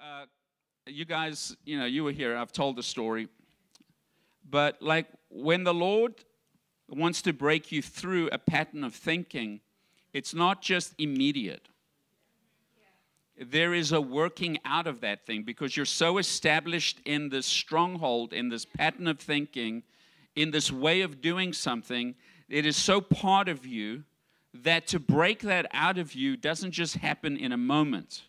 uh, 0.00 0.26
you 0.86 1.04
guys, 1.04 1.56
you 1.64 1.78
know, 1.78 1.86
you 1.86 2.04
were 2.04 2.12
here. 2.12 2.36
I've 2.36 2.52
told 2.52 2.76
the 2.76 2.82
story. 2.82 3.28
But 4.48 4.80
like 4.80 5.06
when 5.28 5.64
the 5.64 5.74
Lord 5.74 6.14
wants 6.88 7.22
to 7.22 7.32
break 7.32 7.70
you 7.70 7.82
through 7.82 8.28
a 8.32 8.38
pattern 8.38 8.84
of 8.84 8.94
thinking, 8.94 9.60
it's 10.12 10.34
not 10.34 10.62
just 10.62 10.94
immediate. 10.98 11.68
There 13.40 13.74
is 13.74 13.92
a 13.92 14.00
working 14.00 14.58
out 14.64 14.86
of 14.86 15.00
that 15.02 15.26
thing 15.26 15.42
because 15.42 15.76
you're 15.76 15.86
so 15.86 16.18
established 16.18 17.00
in 17.04 17.28
this 17.28 17.46
stronghold, 17.46 18.32
in 18.32 18.48
this 18.48 18.64
pattern 18.64 19.06
of 19.06 19.20
thinking, 19.20 19.84
in 20.34 20.50
this 20.50 20.72
way 20.72 21.02
of 21.02 21.20
doing 21.20 21.52
something. 21.52 22.14
It 22.48 22.66
is 22.66 22.76
so 22.76 23.00
part 23.00 23.48
of 23.48 23.66
you 23.66 24.04
that 24.54 24.86
to 24.88 24.98
break 24.98 25.40
that 25.40 25.66
out 25.72 25.98
of 25.98 26.14
you 26.14 26.36
doesn't 26.36 26.72
just 26.72 26.96
happen 26.96 27.36
in 27.36 27.52
a 27.52 27.56
moment. 27.56 28.22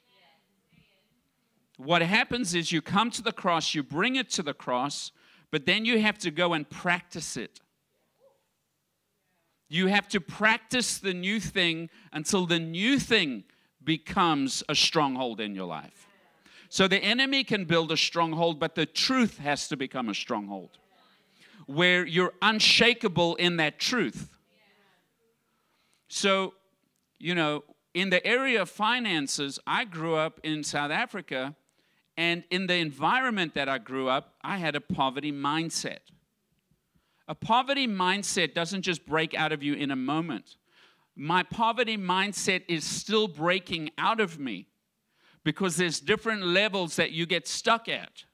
What 1.80 2.02
happens 2.02 2.54
is 2.54 2.74
you 2.74 2.82
come 2.82 3.10
to 3.12 3.22
the 3.22 3.32
cross, 3.32 3.74
you 3.74 3.84
bring 3.84 4.18
it 4.18 4.30
to 4.32 4.44
the 4.44 4.54
cross, 4.54 5.14
but 5.50 5.66
then 5.66 5.86
you 5.86 6.02
have 6.02 6.18
to 6.20 6.30
go 6.30 6.52
and 6.52 6.70
practice 6.70 7.38
it. 7.38 7.62
You 9.70 9.88
have 9.88 10.10
to 10.10 10.20
practice 10.20 10.98
the 10.98 11.14
new 11.14 11.40
thing 11.40 11.90
until 12.12 12.46
the 12.46 12.60
new 12.60 13.00
thing 13.00 13.46
becomes 13.82 14.62
a 14.68 14.76
stronghold 14.76 15.40
in 15.40 15.56
your 15.56 15.68
life. 15.68 16.06
So 16.68 16.86
the 16.86 16.98
enemy 16.98 17.46
can 17.46 17.64
build 17.64 17.94
a 17.94 17.98
stronghold, 17.98 18.60
but 18.60 18.76
the 18.76 18.86
truth 18.86 19.38
has 19.38 19.70
to 19.70 19.78
become 19.78 20.10
a 20.10 20.14
stronghold 20.14 20.72
where 21.66 22.06
you're 22.06 22.34
unshakable 22.42 23.36
in 23.36 23.56
that 23.56 23.80
truth. 23.80 24.38
So, 26.10 26.56
you 27.20 27.36
know, 27.36 27.64
in 27.94 28.10
the 28.10 28.26
area 28.28 28.64
of 28.64 28.70
finances, 28.70 29.60
I 29.66 29.86
grew 29.86 30.16
up 30.16 30.42
in 30.44 30.66
South 30.66 30.92
Africa, 30.92 31.56
and 32.20 32.44
in 32.50 32.68
the 32.68 32.76
environment 32.76 33.54
that 33.54 33.70
I 33.70 33.78
grew 33.78 34.10
up, 34.10 34.34
I 34.42 34.58
had 34.58 34.76
a 34.76 34.82
poverty 34.82 35.32
mindset. 35.32 36.00
A 37.30 37.34
poverty 37.34 37.88
mindset 37.88 38.54
doesn't 38.54 38.82
just 38.82 39.06
break 39.06 39.34
out 39.34 39.54
of 39.54 39.64
you 39.64 39.74
in 39.74 39.90
a 39.90 39.96
moment. 39.96 40.58
My 41.16 41.44
poverty 41.44 41.96
mindset 41.96 42.64
is 42.68 42.84
still 42.84 43.30
breaking 43.30 43.92
out 43.98 44.20
of 44.20 44.38
me 44.38 44.68
because 45.46 45.78
there's 45.78 46.02
different 46.02 46.44
levels 46.44 46.98
that 46.98 47.12
you 47.12 47.26
get 47.26 47.48
stuck 47.48 47.88
at. 47.88 48.26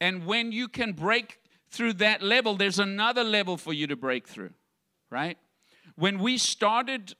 And 0.00 0.26
when 0.26 0.50
you 0.50 0.66
can 0.66 0.94
break 0.94 1.38
through 1.70 1.92
that 1.94 2.22
level, 2.22 2.56
there's 2.56 2.80
another 2.80 3.22
level 3.22 3.56
for 3.56 3.72
you 3.72 3.86
to 3.86 3.94
break 3.94 4.26
through, 4.26 4.50
right? 5.10 5.38
When 5.94 6.18
we 6.18 6.38
started, 6.38 7.14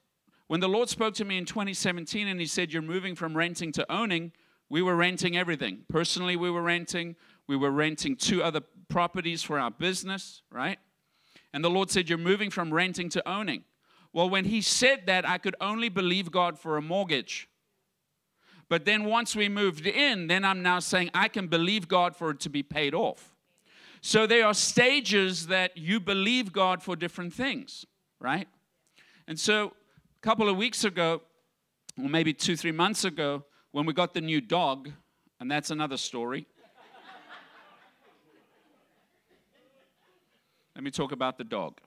when 0.47 0.59
the 0.59 0.67
Lord 0.67 0.89
spoke 0.89 1.13
to 1.13 1.23
me 1.23 1.37
in 1.37 1.45
2017 1.45 2.27
and 2.27 2.41
He 2.41 2.45
said, 2.45 2.73
You're 2.73 2.81
moving 2.81 3.15
from 3.15 3.37
renting 3.37 3.71
to 3.71 3.89
owning, 3.89 4.33
we 4.69 4.81
were 4.81 4.95
renting 4.95 5.35
everything. 5.35 5.79
Personally, 5.89 6.35
we 6.35 6.51
were 6.51 6.61
renting. 6.61 7.15
We 7.47 7.57
were 7.57 7.71
renting 7.71 8.15
two 8.15 8.43
other 8.43 8.61
properties 8.87 9.41
for 9.41 9.59
our 9.59 9.71
business, 9.71 10.43
right? 10.51 10.77
And 11.53 11.63
the 11.63 11.69
Lord 11.69 11.89
said, 11.89 12.09
You're 12.09 12.17
moving 12.17 12.49
from 12.49 12.73
renting 12.73 13.09
to 13.09 13.27
owning. 13.27 13.63
Well, 14.13 14.29
when 14.29 14.45
He 14.45 14.61
said 14.61 15.05
that, 15.07 15.27
I 15.27 15.37
could 15.37 15.55
only 15.59 15.89
believe 15.89 16.31
God 16.31 16.59
for 16.59 16.77
a 16.77 16.81
mortgage. 16.81 17.49
But 18.69 18.85
then 18.85 19.05
once 19.05 19.35
we 19.35 19.49
moved 19.49 19.87
in, 19.87 20.27
then 20.27 20.45
I'm 20.45 20.61
now 20.61 20.77
saying 20.77 21.09
I 21.13 21.27
can 21.27 21.47
believe 21.47 21.87
God 21.87 22.15
for 22.15 22.29
it 22.29 22.39
to 22.41 22.49
be 22.49 22.61
paid 22.61 22.93
off. 22.93 23.35
So 24.01 24.27
there 24.27 24.45
are 24.45 24.53
stages 24.53 25.47
that 25.47 25.75
you 25.75 25.99
believe 25.99 26.53
God 26.53 26.83
for 26.83 26.95
different 26.95 27.33
things, 27.33 27.85
right? 28.19 28.47
And 29.27 29.39
so 29.39 29.73
a 30.17 30.21
couple 30.21 30.47
of 30.47 30.55
weeks 30.55 30.83
ago, 30.83 31.23
or 32.01 32.09
maybe 32.09 32.31
two, 32.31 32.55
three 32.55 32.71
months 32.71 33.03
ago, 33.03 33.43
when 33.71 33.85
we 33.85 33.93
got 33.93 34.13
the 34.13 34.21
new 34.21 34.41
dog, 34.41 34.89
and 35.39 35.49
that's 35.49 35.71
another 35.71 35.97
story. 35.97 36.47
Let 40.75 40.83
me 40.83 40.91
talk 40.91 41.11
about 41.11 41.37
the 41.37 41.43
dog. 41.43 41.79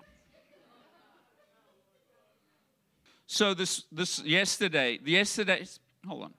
So 3.26 3.54
this 3.54 3.84
this 3.90 4.22
yesterday, 4.22 4.98
yesterday, 5.02 5.64
hold 6.06 6.24
on. 6.24 6.34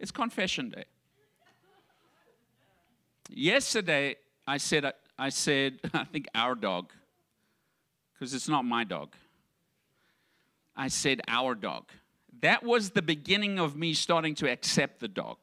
It's 0.00 0.10
confession 0.10 0.70
day. 0.70 0.84
Yesterday, 3.28 4.16
I 4.46 4.56
said 4.56 4.92
I 5.16 5.28
said 5.28 5.78
I 5.94 6.04
think 6.04 6.26
our 6.34 6.56
dog 6.56 6.90
because 8.12 8.34
it's 8.34 8.48
not 8.48 8.64
my 8.64 8.82
dog. 8.82 9.14
I 10.76 10.88
said 10.88 11.20
our 11.28 11.54
dog. 11.54 11.84
That 12.40 12.62
was 12.62 12.90
the 12.90 13.02
beginning 13.02 13.58
of 13.58 13.76
me 13.76 13.92
starting 13.92 14.34
to 14.36 14.50
accept 14.50 15.00
the 15.00 15.08
dog. 15.08 15.36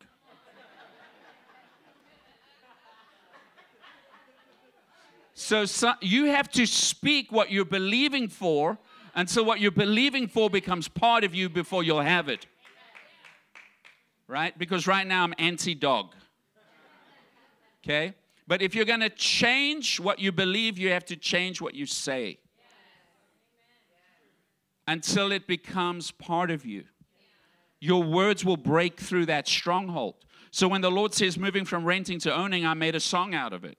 So, 5.34 5.66
so, 5.66 5.94
you 6.02 6.26
have 6.26 6.50
to 6.54 6.66
speak 6.66 7.32
what 7.32 7.52
you're 7.52 7.64
believing 7.64 8.28
for 8.28 8.80
and 9.18 9.28
so 9.28 9.42
what 9.42 9.60
you're 9.60 9.72
believing 9.72 10.28
for 10.28 10.48
becomes 10.48 10.88
part 10.88 11.24
of 11.24 11.34
you 11.34 11.50
before 11.50 11.84
you'll 11.84 12.02
have 12.02 12.30
it. 12.30 12.46
Right? 14.28 14.56
Because 14.56 14.86
right 14.86 15.08
now 15.08 15.24
I'm 15.24 15.34
anti 15.40 15.74
dog. 15.74 16.14
Okay? 17.84 18.14
But 18.48 18.62
if 18.62 18.76
you're 18.76 18.86
going 18.86 19.00
to 19.00 19.10
change 19.10 20.00
what 20.00 20.20
you 20.20 20.32
believe, 20.32 20.78
you 20.78 20.92
have 20.92 21.06
to 21.06 21.16
change 21.16 21.60
what 21.60 21.74
you 21.74 21.88
say 21.88 22.38
until 24.88 25.32
it 25.32 25.48
becomes 25.48 26.12
part 26.12 26.50
of 26.50 26.66
you. 26.66 26.86
Your 27.80 28.04
words 28.04 28.44
will 28.44 28.58
break 28.58 29.00
through 29.00 29.28
that 29.28 29.48
stronghold. 29.48 30.16
So 30.52 30.68
when 30.68 30.82
the 30.82 30.90
Lord 30.90 31.14
says 31.14 31.38
moving 31.38 31.66
from 31.66 31.86
renting 31.86 32.20
to 32.20 32.34
owning, 32.34 32.66
I 32.66 32.74
made 32.74 32.96
a 32.96 33.00
song 33.00 33.36
out 33.36 33.54
of 33.54 33.64
it. 33.64 33.78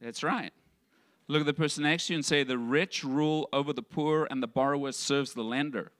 That's 0.00 0.22
right. 0.22 0.52
Look 1.28 1.40
at 1.40 1.46
the 1.46 1.54
person 1.54 1.84
next 1.84 2.06
to 2.06 2.14
you 2.14 2.16
and 2.18 2.24
say, 2.24 2.42
The 2.44 2.58
rich 2.58 3.04
rule 3.04 3.48
over 3.52 3.72
the 3.72 3.82
poor, 3.82 4.26
and 4.30 4.42
the 4.42 4.48
borrower 4.48 4.92
serves 4.92 5.34
the 5.34 5.44
lender. 5.44 5.92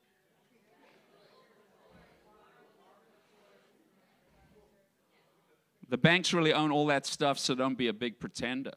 The 5.89 5.99
banks 5.99 6.33
really 6.33 6.55
own 6.55 6.73
all 6.73 6.87
that 6.87 7.05
stuff, 7.05 7.39
so 7.39 7.55
don't 7.55 7.77
be 7.77 7.89
a 7.89 7.93
big 7.93 8.19
pretender. 8.19 8.73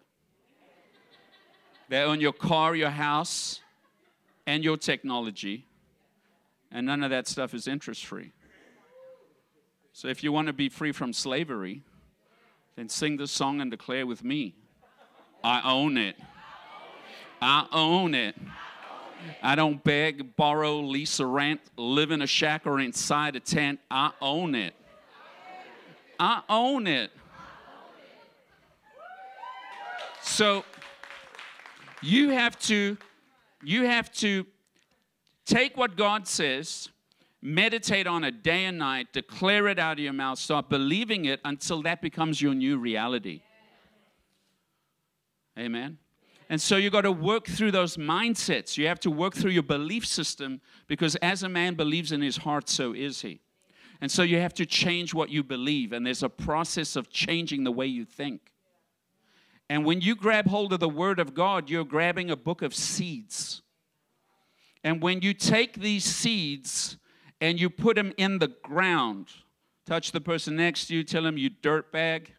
They 1.87 2.01
own 2.01 2.19
your 2.19 2.33
car, 2.33 2.75
your 2.75 2.89
house, 2.89 3.61
and 4.47 4.63
your 4.63 4.77
technology, 4.77 5.65
and 6.71 6.85
none 6.85 7.03
of 7.03 7.09
that 7.09 7.27
stuff 7.27 7.53
is 7.53 7.67
interest 7.67 8.05
free. 8.05 8.31
So 9.93 10.07
if 10.07 10.23
you 10.23 10.31
want 10.31 10.47
to 10.47 10.53
be 10.53 10.69
free 10.69 10.91
from 10.91 11.13
slavery, 11.13 11.81
then 12.75 12.89
sing 12.89 13.17
this 13.17 13.31
song 13.31 13.61
and 13.61 13.71
declare 13.71 14.05
with 14.05 14.23
me 14.23 14.55
I 15.43 15.61
own 15.63 15.97
it. 15.97 16.15
I 17.39 17.67
own 17.71 18.15
it. 18.15 18.35
I 19.43 19.53
don't 19.55 19.83
beg, 19.83 20.35
borrow, 20.35 20.79
lease, 20.79 21.19
or 21.19 21.27
rent, 21.27 21.61
live 21.77 22.09
in 22.09 22.23
a 22.23 22.27
shack 22.27 22.65
or 22.65 22.79
inside 22.79 23.35
a 23.35 23.39
tent. 23.39 23.79
I 23.91 24.11
own 24.21 24.55
it. 24.55 24.73
I 26.19 26.41
own 26.49 26.87
it. 26.87 27.11
So 30.23 30.65
you 32.01 32.29
have 32.29 32.57
to 32.61 32.97
you 33.67 33.83
have 33.83 34.11
to 34.13 34.45
take 35.45 35.77
what 35.77 35.95
God 35.95 36.27
says, 36.27 36.89
meditate 37.41 38.07
on 38.07 38.23
it 38.23 38.43
day 38.43 38.65
and 38.65 38.77
night, 38.77 39.07
declare 39.13 39.67
it 39.67 39.79
out 39.79 39.93
of 39.93 40.03
your 40.03 40.13
mouth, 40.13 40.39
start 40.39 40.69
believing 40.69 41.25
it 41.25 41.39
until 41.45 41.81
that 41.83 42.01
becomes 42.01 42.41
your 42.41 42.53
new 42.53 42.77
reality. 42.77 43.41
Amen. 45.57 45.97
And 46.49 46.61
so 46.61 46.77
you 46.77 46.89
got 46.89 47.01
to 47.01 47.11
work 47.11 47.47
through 47.47 47.71
those 47.71 47.97
mindsets. 47.97 48.77
You 48.77 48.87
have 48.87 48.99
to 49.01 49.11
work 49.11 49.33
through 49.33 49.51
your 49.51 49.63
belief 49.63 50.05
system 50.05 50.61
because 50.87 51.15
as 51.17 51.43
a 51.43 51.49
man 51.49 51.75
believes 51.75 52.11
in 52.11 52.21
his 52.21 52.37
heart, 52.37 52.69
so 52.69 52.93
is 52.93 53.21
he. 53.21 53.41
And 54.01 54.11
so 54.11 54.21
you 54.21 54.37
have 54.39 54.53
to 54.55 54.65
change 54.65 55.13
what 55.13 55.29
you 55.29 55.43
believe, 55.43 55.93
and 55.93 56.05
there's 56.05 56.21
a 56.21 56.29
process 56.29 56.95
of 56.95 57.09
changing 57.09 57.63
the 57.63 57.71
way 57.71 57.87
you 57.87 58.05
think. 58.05 58.51
And 59.69 59.85
when 59.85 60.01
you 60.01 60.15
grab 60.15 60.47
hold 60.47 60.73
of 60.73 60.79
the 60.79 60.89
Word 60.89 61.19
of 61.19 61.33
God, 61.33 61.69
you're 61.69 61.85
grabbing 61.85 62.29
a 62.29 62.35
book 62.35 62.61
of 62.61 62.75
seeds. 62.75 63.61
And 64.83 65.01
when 65.01 65.21
you 65.21 65.33
take 65.33 65.79
these 65.79 66.03
seeds 66.03 66.97
and 67.41 67.59
you 67.59 67.69
put 67.69 67.95
them 67.95 68.13
in 68.17 68.37
the 68.37 68.49
ground, 68.61 69.29
touch 69.87 70.11
the 70.11 70.21
person 70.21 70.55
next 70.55 70.87
to 70.87 70.95
you, 70.95 71.03
tell 71.03 71.23
them 71.23 71.37
you 71.37 71.49
dirt 71.49 71.91
bag. 71.91 72.33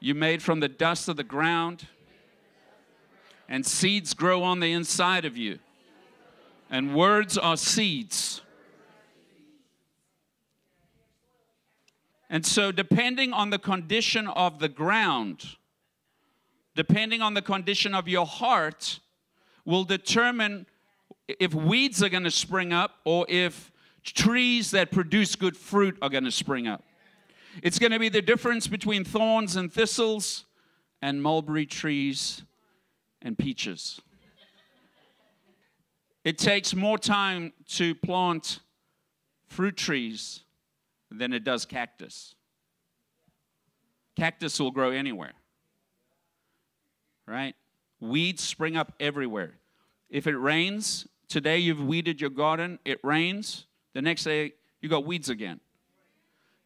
You 0.00 0.14
made 0.14 0.42
from 0.42 0.60
the 0.60 0.68
dust 0.68 1.08
of 1.08 1.16
the 1.16 1.24
ground. 1.24 1.86
And 3.48 3.64
seeds 3.64 4.14
grow 4.14 4.42
on 4.42 4.60
the 4.60 4.72
inside 4.72 5.24
of 5.24 5.36
you. 5.36 5.58
And 6.70 6.94
words 6.94 7.38
are 7.38 7.56
seeds. 7.56 8.42
And 12.30 12.44
so, 12.44 12.70
depending 12.70 13.32
on 13.32 13.50
the 13.50 13.58
condition 13.58 14.28
of 14.28 14.58
the 14.58 14.68
ground, 14.68 15.56
depending 16.74 17.22
on 17.22 17.34
the 17.34 17.42
condition 17.42 17.94
of 17.94 18.06
your 18.06 18.26
heart, 18.26 19.00
will 19.64 19.84
determine 19.84 20.66
if 21.26 21.54
weeds 21.54 22.02
are 22.02 22.08
going 22.08 22.24
to 22.24 22.30
spring 22.30 22.72
up 22.72 22.96
or 23.04 23.26
if 23.28 23.72
trees 24.04 24.70
that 24.70 24.90
produce 24.90 25.36
good 25.36 25.56
fruit 25.56 25.96
are 26.00 26.08
going 26.08 26.24
to 26.24 26.30
spring 26.30 26.66
up. 26.66 26.84
It's 27.62 27.78
going 27.78 27.92
to 27.92 27.98
be 27.98 28.08
the 28.08 28.22
difference 28.22 28.66
between 28.66 29.04
thorns 29.04 29.56
and 29.56 29.72
thistles 29.72 30.44
and 31.02 31.22
mulberry 31.22 31.66
trees 31.66 32.42
and 33.22 33.36
peaches. 33.36 34.00
It 36.24 36.38
takes 36.38 36.74
more 36.74 36.98
time 36.98 37.52
to 37.70 37.94
plant 37.94 38.60
fruit 39.46 39.76
trees 39.76 40.42
than 41.10 41.32
it 41.32 41.44
does 41.44 41.64
cactus. 41.64 42.34
Cactus 44.16 44.58
will 44.58 44.70
grow 44.70 44.90
anywhere, 44.90 45.32
right? 47.26 47.54
Weeds 48.00 48.42
spring 48.42 48.76
up 48.76 48.92
everywhere. 48.98 49.54
If 50.10 50.26
it 50.26 50.36
rains, 50.36 51.06
today 51.28 51.58
you've 51.58 51.82
weeded 51.82 52.20
your 52.20 52.30
garden, 52.30 52.78
it 52.84 52.98
rains, 53.04 53.66
the 53.94 54.02
next 54.02 54.24
day 54.24 54.54
you 54.80 54.88
got 54.88 55.04
weeds 55.04 55.28
again. 55.28 55.60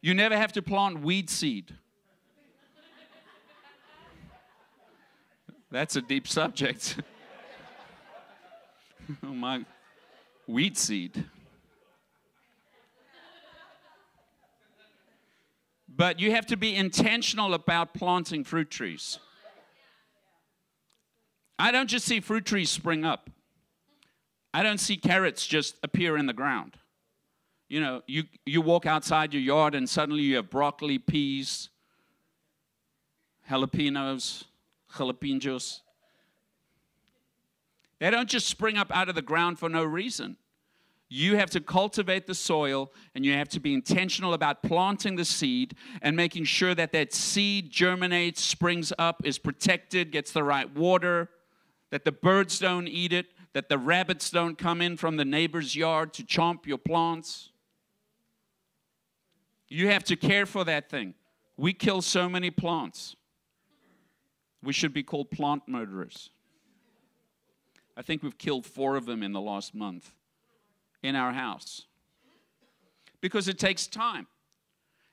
You 0.01 0.13
never 0.13 0.35
have 0.35 0.51
to 0.53 0.61
plant 0.61 1.01
weed 1.01 1.29
seed. 1.29 1.73
That's 5.71 5.95
a 5.95 6.01
deep 6.01 6.27
subject. 6.27 7.01
oh 9.23 9.27
my, 9.27 9.65
weed 10.45 10.77
seed. 10.77 11.23
But 15.95 16.19
you 16.19 16.31
have 16.31 16.47
to 16.47 16.57
be 16.57 16.75
intentional 16.75 17.53
about 17.53 17.93
planting 17.93 18.43
fruit 18.43 18.71
trees. 18.71 19.19
I 21.59 21.71
don't 21.71 21.87
just 21.87 22.05
see 22.05 22.19
fruit 22.19 22.45
trees 22.45 22.69
spring 22.69 23.05
up. 23.05 23.29
I 24.53 24.63
don't 24.63 24.79
see 24.79 24.97
carrots 24.97 25.45
just 25.45 25.75
appear 25.83 26.17
in 26.17 26.25
the 26.25 26.33
ground. 26.33 26.77
You 27.69 27.79
know, 27.79 28.01
you, 28.07 28.23
you 28.45 28.61
walk 28.61 28.85
outside 28.85 29.33
your 29.33 29.41
yard 29.41 29.75
and 29.75 29.87
suddenly 29.87 30.23
you 30.23 30.35
have 30.37 30.49
broccoli, 30.49 30.97
peas, 30.97 31.69
jalapenos, 33.49 34.45
jalapenos. 34.93 35.81
They 37.99 38.09
don't 38.09 38.29
just 38.29 38.47
spring 38.47 38.77
up 38.77 38.91
out 38.95 39.09
of 39.09 39.15
the 39.15 39.21
ground 39.21 39.59
for 39.59 39.69
no 39.69 39.83
reason. 39.83 40.37
You 41.15 41.37
have 41.37 41.51
to 41.51 41.61
cultivate 41.61 42.25
the 42.25 42.33
soil 42.33 42.91
and 43.13 43.23
you 43.23 43.33
have 43.33 43.47
to 43.49 43.59
be 43.59 43.75
intentional 43.75 44.33
about 44.33 44.63
planting 44.63 45.15
the 45.15 45.25
seed 45.25 45.75
and 46.01 46.17
making 46.17 46.45
sure 46.45 46.73
that 46.73 46.91
that 46.93 47.13
seed 47.13 47.69
germinates, 47.69 48.41
springs 48.41 48.91
up, 48.97 49.21
is 49.23 49.37
protected, 49.37 50.11
gets 50.11 50.31
the 50.31 50.43
right 50.43 50.75
water, 50.75 51.29
that 51.91 52.03
the 52.03 52.11
birds 52.11 52.57
don't 52.57 52.87
eat 52.87 53.13
it, 53.13 53.27
that 53.53 53.69
the 53.69 53.77
rabbits 53.77 54.31
don't 54.31 54.57
come 54.57 54.81
in 54.81 54.97
from 54.97 55.17
the 55.17 55.23
neighbor's 55.23 55.75
yard 55.75 56.15
to 56.15 56.23
chomp 56.23 56.65
your 56.65 56.79
plants. 56.79 57.51
You 59.67 59.89
have 59.89 60.03
to 60.05 60.15
care 60.15 60.47
for 60.47 60.63
that 60.63 60.89
thing. 60.89 61.13
We 61.57 61.73
kill 61.73 62.01
so 62.01 62.27
many 62.27 62.49
plants. 62.49 63.15
We 64.63 64.73
should 64.73 64.95
be 64.95 65.03
called 65.03 65.29
plant 65.29 65.67
murderers. 65.67 66.31
I 67.95 68.01
think 68.01 68.23
we've 68.23 68.39
killed 68.39 68.65
four 68.65 68.95
of 68.95 69.05
them 69.05 69.21
in 69.21 69.31
the 69.31 69.41
last 69.41 69.75
month 69.75 70.11
in 71.03 71.15
our 71.15 71.33
house 71.33 71.83
because 73.21 73.47
it 73.47 73.59
takes 73.59 73.85
time 73.85 74.25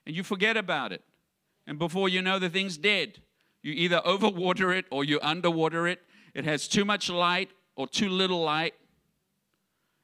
and 0.07 0.17
you 0.17 0.23
forget 0.23 0.57
about 0.57 0.93
it. 0.93 1.03
And 1.67 1.79
before 1.79 2.09
you 2.09 2.23
know, 2.23 2.39
the 2.39 2.49
thing's 2.49 2.79
dead. 2.79 3.19
You 3.63 3.73
either 3.73 4.01
overwater 4.07 4.77
it 4.77 4.87
or 4.91 5.05
you 5.05 5.19
underwater 5.23 5.87
it. 5.87 6.01
It 6.35 6.45
has 6.45 6.69
too 6.69 6.85
much 6.85 7.11
light 7.11 7.51
or 7.77 7.87
too 7.87 8.09
little 8.09 8.43
light, 8.43 8.75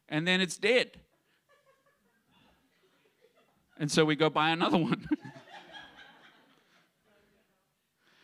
and 0.09 0.27
then 0.27 0.41
it's 0.41 0.57
dead. 0.57 0.93
And 3.79 3.91
so 3.91 4.05
we 4.05 4.17
go 4.17 4.31
buy 4.31 4.51
another 4.51 4.79
one. 4.79 5.09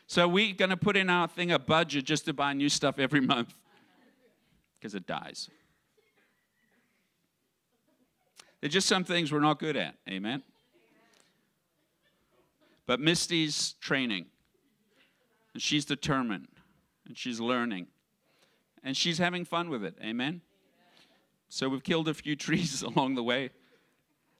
so 0.07 0.27
we're 0.27 0.55
going 0.55 0.71
to 0.71 0.77
put 0.77 0.97
in 0.97 1.11
our 1.11 1.29
thing 1.29 1.53
a 1.53 1.59
budget 1.59 2.05
just 2.05 2.25
to 2.25 2.33
buy 2.33 2.53
new 2.55 2.69
stuff 2.69 2.99
every 2.99 3.21
month 3.21 3.55
because 4.79 4.95
it 4.95 5.07
dies. 5.07 5.51
There's 8.63 8.73
just 8.73 8.87
some 8.87 9.03
things 9.03 9.33
we're 9.33 9.41
not 9.41 9.59
good 9.59 9.77
at. 9.77 9.97
Amen. 10.09 10.45
But 12.87 13.01
Misty's 13.01 13.73
training, 13.81 14.27
and 15.53 15.61
she's 15.61 15.85
determined, 15.85 16.47
and 17.07 17.19
she's 17.19 17.41
learning, 17.41 17.89
and 18.85 18.97
she's 18.97 19.19
having 19.19 19.45
fun 19.45 19.69
with 19.69 19.85
it. 19.85 19.99
Amen. 20.01 20.43
So 21.49 21.69
we've 21.69 21.83
killed 21.83 22.07
a 22.07 22.15
few 22.15 22.37
trees 22.47 22.83
along 22.97 23.17
the 23.17 23.23
way. 23.25 23.51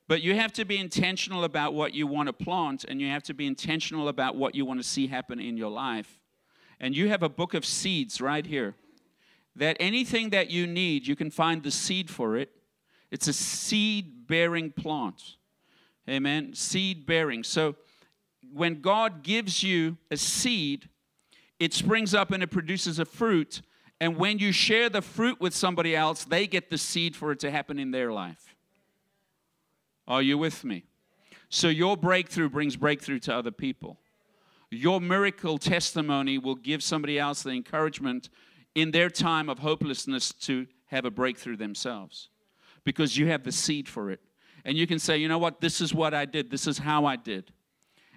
But 0.07 0.23
you 0.23 0.37
have 0.37 0.53
to 0.53 0.65
be 0.65 0.79
intentional 0.79 1.43
about 1.43 1.75
what 1.75 1.93
you 1.93 2.07
want 2.07 2.29
to 2.29 2.33
plant, 2.33 2.85
and 2.85 3.01
you 3.01 3.09
have 3.09 3.25
to 3.25 3.35
be 3.35 3.47
intentional 3.49 4.07
about 4.07 4.37
what 4.37 4.55
you 4.55 4.65
want 4.65 4.79
to 4.79 4.89
see 4.89 5.09
happen 5.09 5.41
in 5.41 5.57
your 5.57 5.71
life. 5.71 6.21
And 6.79 6.97
you 6.97 7.09
have 7.09 7.25
a 7.25 7.29
book 7.29 7.55
of 7.55 7.65
seeds 7.65 8.21
right 8.21 8.47
here. 8.47 8.77
That 9.57 9.77
anything 9.81 10.31
that 10.31 10.49
you 10.49 10.69
need, 10.69 11.09
you 11.09 11.17
can 11.17 11.31
find 11.31 11.65
the 11.65 11.73
seed 11.73 12.09
for 12.09 12.37
it 12.37 12.51
it's 13.13 13.29
a 13.29 13.33
seed 13.35 14.27
bearing 14.27 14.73
plant. 14.73 15.37
Amen. 16.09 16.55
Seed 16.55 17.05
bearing. 17.05 17.45
So 17.45 17.77
when 18.53 18.81
God 18.81 19.23
gives 19.23 19.63
you 19.63 19.99
a 20.11 20.17
seed, 20.17 20.89
it 21.61 21.75
springs 21.75 22.15
up 22.15 22.31
and 22.31 22.43
it 22.43 22.51
produces 22.51 22.99
a 22.99 23.05
fruit. 23.05 23.61
And 24.01 24.17
when 24.17 24.39
you 24.39 24.51
share 24.51 24.89
the 24.89 25.03
fruit 25.03 25.41
with 25.43 25.55
somebody 25.55 25.95
else, 25.95 26.25
they 26.25 26.47
get 26.47 26.71
the 26.71 26.79
seed 26.79 27.15
for 27.15 27.31
it 27.33 27.41
to 27.41 27.51
happen 27.51 27.79
in 27.79 27.91
their 27.91 28.13
life. 28.13 28.57
Are 30.09 30.23
you 30.23 30.39
with 30.39 30.65
me? 30.65 30.85
So 31.51 31.69
your 31.69 31.99
breakthrough 31.99 32.49
brings 32.49 32.77
breakthrough 32.77 33.19
to 33.21 33.35
other 33.35 33.51
people. 33.51 33.99
Your 34.71 35.03
miracle 35.03 35.59
testimony 35.59 36.39
will 36.39 36.55
give 36.55 36.83
somebody 36.83 37.19
else 37.19 37.43
the 37.43 37.51
encouragement 37.51 38.31
in 38.75 38.91
their 38.91 39.11
time 39.11 39.51
of 39.51 39.59
hopelessness 39.59 40.33
to 40.33 40.67
have 40.87 41.05
a 41.05 41.11
breakthrough 41.11 41.59
themselves 41.59 42.31
because 42.85 43.17
you 43.17 43.29
have 43.29 43.45
the 43.45 43.53
seed 43.53 43.89
for 43.89 44.11
it. 44.11 44.21
And 44.65 44.77
you 44.77 44.87
can 44.87 44.99
say, 44.99 45.17
you 45.19 45.29
know 45.29 45.39
what, 45.39 45.61
this 45.61 45.81
is 45.81 45.95
what 45.95 46.15
I 46.15 46.25
did, 46.25 46.51
this 46.51 46.67
is 46.67 46.79
how 46.79 47.05
I 47.05 47.17
did. 47.17 47.53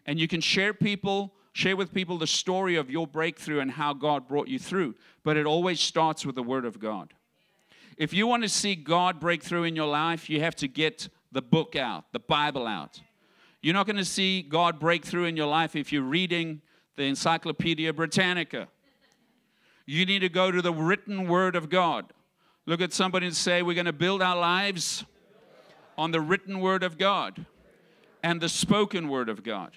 And 0.06 0.20
you 0.20 0.28
can 0.28 0.42
share 0.42 0.74
people, 0.74 1.34
share 1.54 1.76
with 1.76 1.94
people 1.94 2.18
the 2.18 2.28
story 2.28 2.76
of 2.76 2.90
your 2.90 3.08
breakthrough 3.08 3.60
and 3.60 3.72
how 3.72 3.94
God 3.94 4.28
brought 4.28 4.48
you 4.48 4.60
through. 4.60 4.96
But 5.24 5.38
it 5.38 5.46
always 5.46 5.80
starts 5.80 6.26
with 6.26 6.36
the 6.36 6.44
Word 6.44 6.66
of 6.66 6.80
God. 6.80 7.14
If 7.98 8.14
you 8.14 8.28
want 8.28 8.44
to 8.44 8.50
see 8.50 8.76
God 8.76 9.20
break 9.20 9.42
through 9.42 9.64
in 9.64 9.76
your 9.76 9.88
life, 9.88 10.30
you 10.30 10.42
have 10.42 10.56
to 10.58 10.68
get 10.68 11.10
the 11.32 11.42
book 11.42 11.76
out, 11.76 12.06
the 12.12 12.20
Bible 12.20 12.68
out. 12.68 13.02
You're 13.62 13.74
not 13.74 13.88
going 13.88 13.96
to 13.96 14.06
see 14.06 14.44
God 14.44 14.80
break 14.80 15.04
through 15.04 15.26
in 15.26 15.36
your 15.36 15.48
life 15.48 15.76
if 15.76 15.92
you're 15.92 16.04
reading 16.04 16.62
the 16.98 17.04
Encyclopedia 17.04 17.92
Britannica. 17.94 18.68
You 19.88 20.06
need 20.06 20.20
to 20.20 20.30
go 20.30 20.52
to 20.52 20.62
the 20.62 20.74
written 20.74 21.28
Word 21.28 21.56
of 21.56 21.70
God. 21.70 22.14
Look 22.66 22.82
at 22.82 22.94
somebody 22.94 23.28
and 23.28 23.36
say, 23.36 23.62
We're 23.62 23.76
going 23.76 23.86
to 23.86 23.94
build 23.94 24.22
our 24.22 24.38
lives 24.38 25.06
on 25.98 26.12
the 26.12 26.22
written 26.22 26.60
word 26.60 26.84
of 26.84 26.98
God 26.98 27.46
and 28.24 28.42
the 28.42 28.50
spoken 28.50 29.08
word 29.08 29.30
of 29.30 29.44
God. 29.44 29.72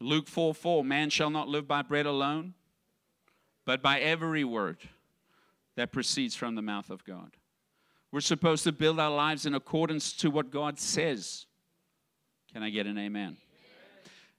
Luke 0.00 0.28
4 0.28 0.54
4 0.54 0.84
Man 0.84 1.10
shall 1.10 1.30
not 1.30 1.48
live 1.48 1.66
by 1.66 1.82
bread 1.82 2.06
alone, 2.06 2.54
but 3.64 3.82
by 3.82 3.98
every 3.98 4.44
word 4.44 4.78
that 5.74 5.92
proceeds 5.92 6.34
from 6.34 6.54
the 6.54 6.62
mouth 6.62 6.90
of 6.90 7.04
God. 7.04 7.36
We're 8.10 8.20
supposed 8.20 8.64
to 8.64 8.72
build 8.72 8.98
our 8.98 9.10
lives 9.10 9.44
in 9.44 9.54
accordance 9.54 10.12
to 10.14 10.30
what 10.30 10.50
God 10.50 10.78
says. 10.78 11.46
Can 12.52 12.62
I 12.62 12.70
get 12.70 12.86
an 12.86 12.96
amen? 12.96 13.36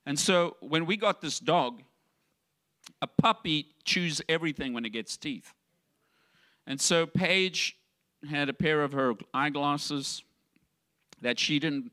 And 0.06 0.18
so 0.18 0.56
when 0.60 0.86
we 0.86 0.96
got 0.96 1.20
this 1.20 1.38
dog, 1.38 1.82
a 3.02 3.06
puppy 3.06 3.68
chews 3.84 4.20
everything 4.28 4.72
when 4.72 4.84
it 4.84 4.90
gets 4.90 5.16
teeth. 5.16 5.52
And 6.66 6.80
so 6.80 7.06
Paige 7.06 7.76
had 8.28 8.48
a 8.48 8.52
pair 8.52 8.82
of 8.82 8.92
her 8.92 9.14
eyeglasses 9.32 10.22
that 11.20 11.38
she 11.38 11.58
didn't, 11.58 11.90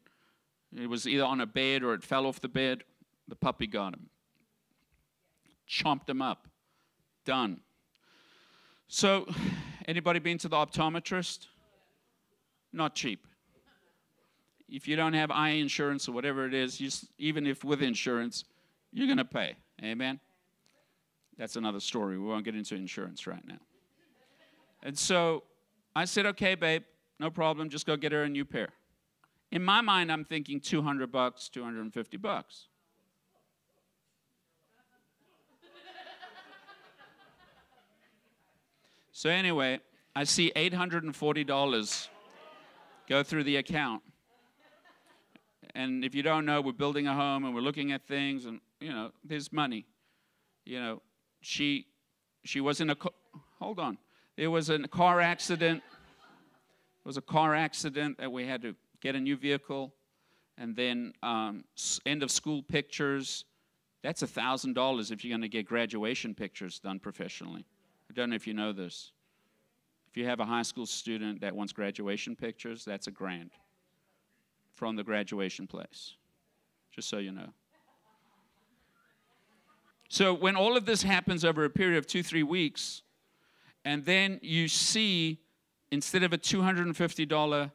it 0.76 0.90
was 0.90 1.08
either 1.08 1.24
on 1.24 1.42
a 1.42 1.46
bed 1.46 1.84
or 1.84 1.94
it 1.94 2.04
fell 2.04 2.26
off 2.26 2.42
the 2.42 2.48
bed. 2.48 2.84
The 3.28 3.36
puppy 3.36 3.68
got 3.68 3.94
him, 3.94 4.10
chomped 5.70 6.10
him 6.10 6.22
up. 6.22 6.48
Done. 7.26 7.60
So, 8.88 9.28
anybody 9.86 10.20
been 10.20 10.38
to 10.38 10.48
the 10.48 10.56
optometrist? 10.56 11.48
Not 12.72 12.96
cheap. 12.96 13.28
If 14.70 14.88
you 14.88 14.96
don't 14.96 15.14
have 15.14 15.32
eye 15.32 15.50
insurance 15.50 16.08
or 16.08 16.14
whatever 16.14 16.46
it 16.46 16.54
is, 16.54 16.80
you, 16.80 16.90
even 17.18 17.46
if 17.46 17.64
with 17.66 17.82
insurance, 17.82 18.46
you're 18.94 19.08
going 19.08 19.18
to 19.18 19.26
pay. 19.26 19.56
Amen. 19.84 20.20
That's 21.38 21.56
another 21.56 21.80
story. 21.80 22.18
We 22.18 22.26
won't 22.26 22.46
get 22.46 22.56
into 22.56 22.76
insurance 22.76 23.28
right 23.28 23.46
now. 23.46 23.60
And 24.84 24.98
so 24.98 25.44
I 25.96 26.06
said, 26.06 26.26
okay, 26.28 26.56
babe, 26.56 26.84
no 27.20 27.30
problem. 27.30 27.70
Just 27.70 27.86
go 27.86 27.96
get 27.96 28.12
her 28.12 28.24
a 28.24 28.30
new 28.30 28.46
pair. 28.46 28.70
In 29.52 29.64
my 29.64 29.82
mind, 29.82 30.12
I'm 30.12 30.26
thinking 30.26 30.60
200 30.60 31.12
bucks, 31.12 31.50
250 31.50 32.18
bucks. 32.18 32.68
So 39.12 39.32
anyway, 39.32 39.80
I 40.16 40.26
see 40.26 40.52
$840 40.56 42.08
go 43.10 43.24
through 43.24 43.44
the 43.46 43.56
account. 43.56 44.04
And 45.74 46.04
if 46.06 46.14
you 46.14 46.22
don't 46.22 46.46
know, 46.46 46.62
we're 46.62 46.72
building 46.72 47.08
a 47.08 47.16
home 47.16 47.46
and 47.46 47.54
we're 47.56 47.62
looking 47.62 47.92
at 47.92 48.08
things, 48.08 48.46
and 48.46 48.60
you 48.80 48.92
know, 48.92 49.12
there's 49.24 49.52
money. 49.52 49.86
You 50.66 50.80
know, 50.80 51.02
she 51.48 51.88
she 52.44 52.60
was 52.60 52.82
in 52.82 52.90
a 52.90 52.98
hold 53.60 53.80
on. 53.80 53.98
There 54.36 54.52
was 54.52 54.70
a 54.70 54.80
car 54.88 55.22
accident. 55.22 55.82
It 55.82 57.08
was 57.08 57.16
a 57.16 57.22
car 57.22 57.56
accident 57.56 58.18
that 58.18 58.32
we 58.32 58.46
had 58.46 58.62
to 58.64 58.76
get 59.00 59.16
a 59.16 59.20
new 59.20 59.38
vehicle, 59.38 59.94
and 60.58 60.76
then 60.76 61.14
um, 61.24 61.64
end 62.06 62.22
of 62.22 62.32
school 62.32 62.62
pictures. 62.62 63.46
That's 64.04 64.22
a 64.22 64.28
thousand 64.28 64.74
dollars 64.74 65.10
if 65.10 65.24
you're 65.24 65.32
going 65.32 65.42
to 65.42 65.48
get 65.48 65.66
graduation 65.66 66.36
pictures 66.36 66.80
done 66.80 67.00
professionally. 67.00 67.66
I 68.10 68.14
don't 68.14 68.30
know 68.30 68.36
if 68.36 68.46
you 68.46 68.54
know 68.54 68.74
this. 68.74 69.14
If 70.10 70.18
you 70.18 70.26
have 70.26 70.42
a 70.42 70.46
high 70.46 70.64
school 70.64 70.86
student 70.86 71.42
that 71.42 71.56
wants 71.56 71.72
graduation 71.72 72.36
pictures, 72.36 72.84
that's 72.84 73.08
a 73.08 73.12
grand 73.12 73.52
from 74.76 74.98
the 74.98 75.04
graduation 75.04 75.66
place. 75.66 76.16
Just 76.92 77.10
so 77.10 77.20
you 77.20 77.32
know. 77.32 77.54
So, 80.10 80.34
when 80.34 80.56
all 80.56 80.78
of 80.78 80.86
this 80.86 81.04
happens 81.04 81.44
over 81.44 81.66
a 81.66 81.70
period 81.70 81.98
of 81.98 82.08
two, 82.08 82.24
three 82.24 82.44
weeks, 82.44 83.02
and 83.84 84.06
then 84.06 84.40
you 84.42 84.68
see 84.68 85.40
instead 85.92 86.24
of 86.24 86.34
a 86.34 86.38
$250 86.38 87.72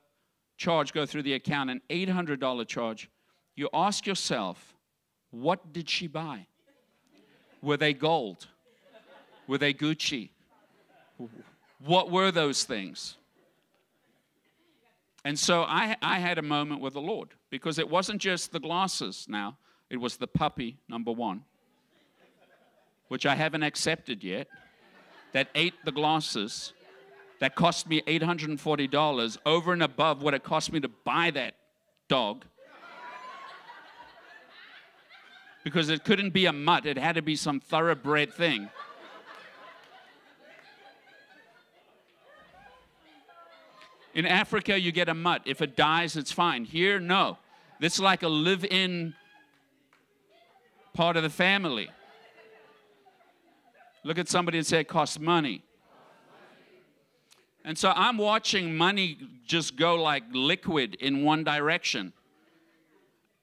charge 0.56 0.92
go 0.92 1.06
through 1.06 1.22
the 1.22 1.34
account, 1.34 1.70
an 1.70 1.80
$800 1.90 2.66
charge, 2.66 3.10
you 3.56 3.68
ask 3.72 4.06
yourself, 4.06 4.74
what 5.30 5.72
did 5.72 5.88
she 5.88 6.06
buy? 6.06 6.46
Were 7.62 7.76
they 7.76 7.92
gold? 7.94 8.46
Were 9.46 9.58
they 9.58 9.72
Gucci? 9.72 10.30
What 11.84 12.10
were 12.10 12.30
those 12.30 12.64
things? 12.64 13.16
And 15.24 15.38
so 15.38 15.62
I, 15.62 15.96
I 16.02 16.18
had 16.18 16.38
a 16.38 16.42
moment 16.42 16.80
with 16.80 16.94
the 16.94 17.00
Lord 17.00 17.28
because 17.50 17.78
it 17.78 17.88
wasn't 17.88 18.20
just 18.20 18.52
the 18.52 18.60
glasses 18.60 19.26
now, 19.28 19.56
it 19.88 19.96
was 19.96 20.16
the 20.16 20.26
puppy, 20.26 20.78
number 20.88 21.12
one, 21.12 21.44
which 23.12 23.26
I 23.26 23.34
haven't 23.34 23.62
accepted 23.62 24.24
yet, 24.24 24.48
that 25.32 25.48
ate 25.54 25.74
the 25.84 25.92
glasses, 25.92 26.72
that 27.40 27.54
cost 27.54 27.86
me 27.86 28.00
$840 28.06 29.36
over 29.44 29.72
and 29.74 29.82
above 29.82 30.22
what 30.22 30.32
it 30.32 30.42
cost 30.42 30.72
me 30.72 30.80
to 30.80 30.88
buy 30.88 31.30
that 31.32 31.56
dog. 32.08 32.46
Because 35.62 35.90
it 35.90 36.04
couldn't 36.04 36.30
be 36.30 36.46
a 36.46 36.54
mutt, 36.54 36.86
it 36.86 36.96
had 36.96 37.16
to 37.16 37.20
be 37.20 37.36
some 37.36 37.60
thoroughbred 37.60 38.32
thing. 38.32 38.70
In 44.14 44.24
Africa, 44.24 44.80
you 44.80 44.90
get 44.90 45.10
a 45.10 45.14
mutt. 45.14 45.42
If 45.44 45.60
it 45.60 45.76
dies, 45.76 46.16
it's 46.16 46.32
fine. 46.32 46.64
Here, 46.64 46.98
no. 46.98 47.36
This 47.78 47.96
is 47.96 48.00
like 48.00 48.22
a 48.22 48.28
live 48.28 48.64
in 48.64 49.12
part 50.94 51.18
of 51.18 51.22
the 51.22 51.28
family. 51.28 51.90
Look 54.04 54.18
at 54.18 54.28
somebody 54.28 54.58
and 54.58 54.66
say 54.66 54.80
it 54.80 54.88
costs 54.88 55.18
money. 55.18 55.62
And 57.64 57.78
so 57.78 57.92
I'm 57.94 58.18
watching 58.18 58.74
money 58.76 59.18
just 59.46 59.76
go 59.76 59.94
like 59.94 60.24
liquid 60.32 60.96
in 60.96 61.22
one 61.22 61.44
direction. 61.44 62.12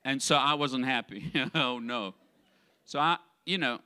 And 0.04 0.22
so 0.22 0.36
I 0.36 0.56
wasn't 0.56 0.86
happy. 0.86 1.32
oh 1.56 1.80
no. 1.80 2.16
So 2.86 3.00
I, 3.00 3.18
you 3.46 3.58
know, 3.58 3.80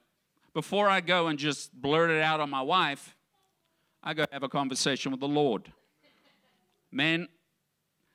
before 0.53 0.89
I 0.89 1.01
go 1.01 1.27
and 1.27 1.37
just 1.37 1.73
blurt 1.73 2.09
it 2.09 2.21
out 2.21 2.39
on 2.39 2.49
my 2.49 2.61
wife, 2.61 3.15
I 4.01 4.13
go 4.13 4.25
have 4.31 4.43
a 4.43 4.49
conversation 4.49 5.11
with 5.11 5.19
the 5.19 5.27
Lord. 5.27 5.71
Man, 6.91 7.27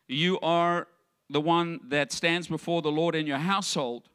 you 0.06 0.38
are 0.40 0.88
the 1.30 1.40
one 1.40 1.80
that 1.88 2.12
stands 2.12 2.48
before 2.48 2.82
the 2.82 2.90
Lord 2.90 3.14
in 3.14 3.26
your 3.26 3.38
household. 3.38 4.08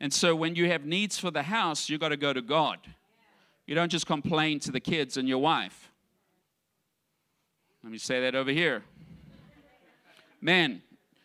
And 0.00 0.12
so 0.12 0.34
when 0.34 0.54
you 0.54 0.70
have 0.70 0.84
needs 0.84 1.18
for 1.18 1.30
the 1.30 1.42
house, 1.42 1.88
you 1.88 1.98
got 1.98 2.10
to 2.10 2.16
go 2.16 2.32
to 2.32 2.42
God. 2.42 2.78
You 3.68 3.74
don't 3.74 3.90
just 3.90 4.06
complain 4.06 4.60
to 4.60 4.72
the 4.72 4.80
kids 4.80 5.18
and 5.18 5.28
your 5.28 5.40
wife. 5.40 5.92
Let 7.84 7.92
me 7.92 7.98
say 7.98 8.22
that 8.22 8.34
over 8.34 8.50
here. 8.50 8.82
Man, 10.40 10.80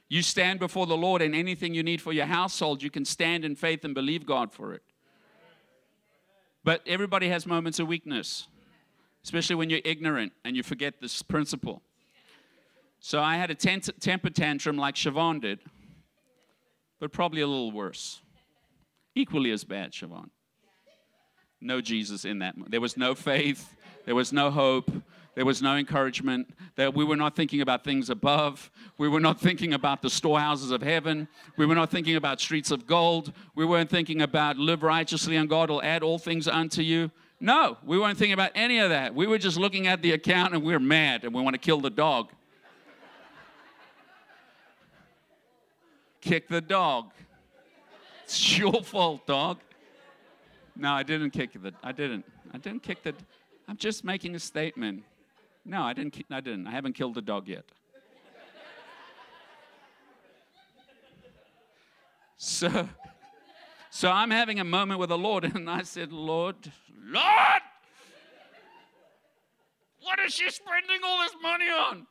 you 0.09 0.21
stand 0.21 0.59
before 0.59 0.85
the 0.85 0.97
Lord 0.97 1.21
and 1.21 1.33
anything 1.33 1.73
you 1.73 1.83
need 1.83 2.01
for 2.01 2.11
your 2.11 2.25
household, 2.25 2.83
you 2.83 2.89
can 2.89 3.05
stand 3.05 3.45
in 3.45 3.55
faith 3.55 3.85
and 3.85 3.95
believe 3.95 4.25
God 4.25 4.51
for 4.51 4.73
it. 4.73 4.83
But 6.65 6.81
everybody 6.85 7.29
has 7.29 7.45
moments 7.45 7.79
of 7.79 7.87
weakness, 7.87 8.49
especially 9.23 9.55
when 9.55 9.69
you're 9.69 9.79
ignorant 9.85 10.33
and 10.43 10.57
you 10.57 10.63
forget 10.63 10.95
this 10.99 11.21
principle. 11.21 11.81
So 12.99 13.21
I 13.21 13.37
had 13.37 13.51
a 13.51 13.55
temper 13.55 14.29
tantrum 14.29 14.77
like 14.77 14.95
Siobhan 14.95 15.39
did, 15.39 15.59
but 16.99 17.13
probably 17.13 17.39
a 17.39 17.47
little 17.47 17.71
worse. 17.71 18.19
Equally 19.15 19.51
as 19.51 19.63
bad, 19.63 19.93
Siobhan. 19.93 20.29
No 21.63 21.81
Jesus 21.81 22.25
in 22.25 22.39
that. 22.39 22.55
There 22.67 22.81
was 22.81 22.97
no 22.97 23.15
faith. 23.15 23.75
There 24.05 24.15
was 24.15 24.33
no 24.33 24.51
hope. 24.51 24.91
There 25.35 25.45
was 25.45 25.61
no 25.61 25.75
encouragement. 25.75 26.53
That 26.75 26.93
we 26.93 27.03
were 27.03 27.15
not 27.15 27.35
thinking 27.35 27.61
about 27.61 27.83
things 27.83 28.09
above. 28.09 28.69
We 28.97 29.07
were 29.07 29.19
not 29.19 29.39
thinking 29.39 29.73
about 29.73 30.01
the 30.01 30.09
storehouses 30.09 30.71
of 30.71 30.81
heaven. 30.81 31.27
We 31.57 31.65
were 31.65 31.75
not 31.75 31.89
thinking 31.89 32.15
about 32.15 32.39
streets 32.39 32.71
of 32.71 32.85
gold. 32.85 33.33
We 33.55 33.65
weren't 33.65 33.89
thinking 33.89 34.21
about 34.21 34.57
live 34.57 34.83
righteously 34.83 35.37
and 35.37 35.49
God 35.49 35.69
will 35.69 35.81
add 35.81 36.03
all 36.03 36.19
things 36.19 36.47
unto 36.47 36.81
you. 36.81 37.11
No, 37.39 37.77
we 37.83 37.97
weren't 37.97 38.17
thinking 38.17 38.33
about 38.33 38.51
any 38.55 38.79
of 38.79 38.89
that. 38.89 39.13
We 39.13 39.27
were 39.27 39.37
just 39.37 39.57
looking 39.57 39.87
at 39.87 40.01
the 40.01 40.11
account 40.11 40.53
and 40.53 40.63
we 40.63 40.73
were 40.73 40.79
mad 40.79 41.23
and 41.23 41.33
we 41.33 41.41
want 41.41 41.55
to 41.55 41.59
kill 41.59 41.81
the 41.81 41.89
dog. 41.89 42.31
kick 46.23 46.47
the 46.47 46.61
dog. 46.61 47.11
It's 48.23 48.57
your 48.57 48.81
fault, 48.81 49.27
dog. 49.27 49.59
No, 50.75 50.91
I 50.91 51.03
didn't 51.03 51.31
kick 51.31 51.53
the. 51.61 51.73
I 51.83 51.91
didn't. 51.91 52.25
I 52.53 52.57
didn't 52.57 52.83
kick 52.83 53.03
the. 53.03 53.13
I'm 53.67 53.77
just 53.77 54.03
making 54.03 54.35
a 54.35 54.39
statement. 54.39 55.03
No, 55.65 55.83
I 55.83 55.93
didn't. 55.93 56.25
I 56.29 56.41
didn't. 56.41 56.67
I 56.67 56.71
haven't 56.71 56.93
killed 56.93 57.15
the 57.15 57.21
dog 57.21 57.47
yet. 57.47 57.65
So, 62.45 62.89
so 63.89 64.11
I'm 64.11 64.29
having 64.29 64.59
a 64.59 64.65
moment 64.65 64.99
with 64.99 65.07
the 65.07 65.17
Lord, 65.17 65.45
and 65.45 65.69
I 65.69 65.83
said, 65.83 66.11
Lord, 66.11 66.57
Lord, 67.05 67.61
what 70.01 70.19
is 70.19 70.33
she 70.33 70.49
spending 70.49 70.99
all 71.05 71.19
this 71.19 71.35
money 71.41 71.69
on? 71.69 72.05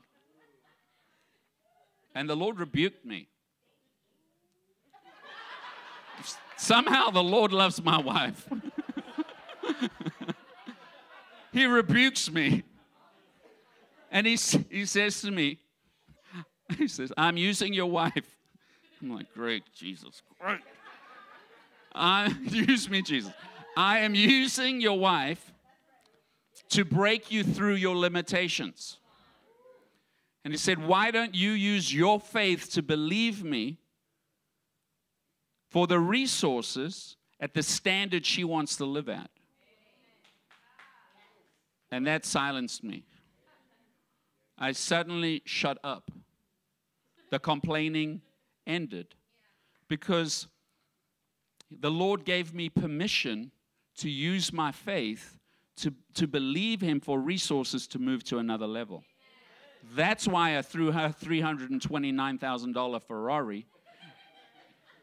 And 2.15 2.31
the 2.31 2.35
Lord 2.35 2.59
rebuked 2.59 3.05
me. 3.05 3.29
Somehow 6.57 7.11
the 7.11 7.23
Lord 7.23 7.53
loves 7.53 7.83
my 7.83 7.99
wife. 7.99 8.49
he 11.53 11.67
rebukes 11.67 12.31
me. 12.31 12.63
And 14.11 14.27
he, 14.27 14.37
he 14.71 14.85
says 14.85 15.21
to 15.23 15.31
me, 15.31 15.59
he 16.79 16.87
says, 16.89 17.13
I'm 17.17 17.37
using 17.37 17.73
your 17.73 17.91
wife. 17.91 18.39
I'm 19.01 19.15
like, 19.15 19.33
great, 19.35 19.65
Jesus, 19.75 20.23
great. 20.39 20.61
I, 21.95 22.35
use 22.45 22.89
me, 22.89 23.03
Jesus. 23.03 23.33
I 23.77 24.01
am 24.01 24.15
using 24.15 24.81
your 24.81 24.99
wife 24.99 25.53
to 26.71 26.85
break 26.85 27.31
you 27.31 27.43
through 27.43 27.75
your 27.75 27.97
limitations. 27.97 28.99
And 30.45 30.53
he 30.53 30.59
said, 30.59 30.85
Why 30.85 31.11
don't 31.11 31.35
you 31.35 31.53
use 31.53 31.95
your 31.95 32.19
faith 32.19 32.71
to 32.73 32.83
believe 32.83 33.45
me 33.45 33.79
for 35.73 35.87
the 35.87 35.99
resources 35.99 37.17
at 37.41 37.55
the 37.55 37.63
standard 37.63 38.27
she 38.27 38.45
wants 38.45 38.77
to 38.77 38.85
live 38.85 39.09
at. 39.09 39.31
And 41.91 42.07
that 42.07 42.27
silenced 42.27 42.85
me. 42.85 43.05
I 44.59 44.73
suddenly 44.73 45.41
shut 45.47 45.79
up. 45.83 46.11
The 47.31 47.39
complaining 47.39 48.21
ended 48.67 49.15
because 49.89 50.47
the 51.71 51.91
Lord 51.91 52.27
gave 52.27 52.53
me 52.53 52.69
permission 52.69 53.51
to 53.97 54.11
use 54.11 54.53
my 54.53 54.73
faith 54.73 55.39
to, 55.77 55.95
to 56.15 56.27
believe 56.27 56.83
Him 56.83 57.01
for 57.01 57.19
resources 57.19 57.87
to 57.89 57.99
move 57.99 58.25
to 58.25 58.37
another 58.37 58.67
level. 58.67 59.05
That's 59.95 60.29
why 60.29 60.59
I 60.59 60.63
threw 60.63 60.93
her 60.93 61.15
$329,000 61.19 63.03
Ferrari 63.03 63.67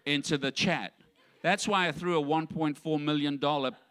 into 0.06 0.38
the 0.38 0.52
chat. 0.52 0.94
That's 1.42 1.68
why 1.68 1.88
I 1.88 1.92
threw 1.92 2.20
a 2.20 2.24
$1.4 2.24 3.02
million 3.02 3.40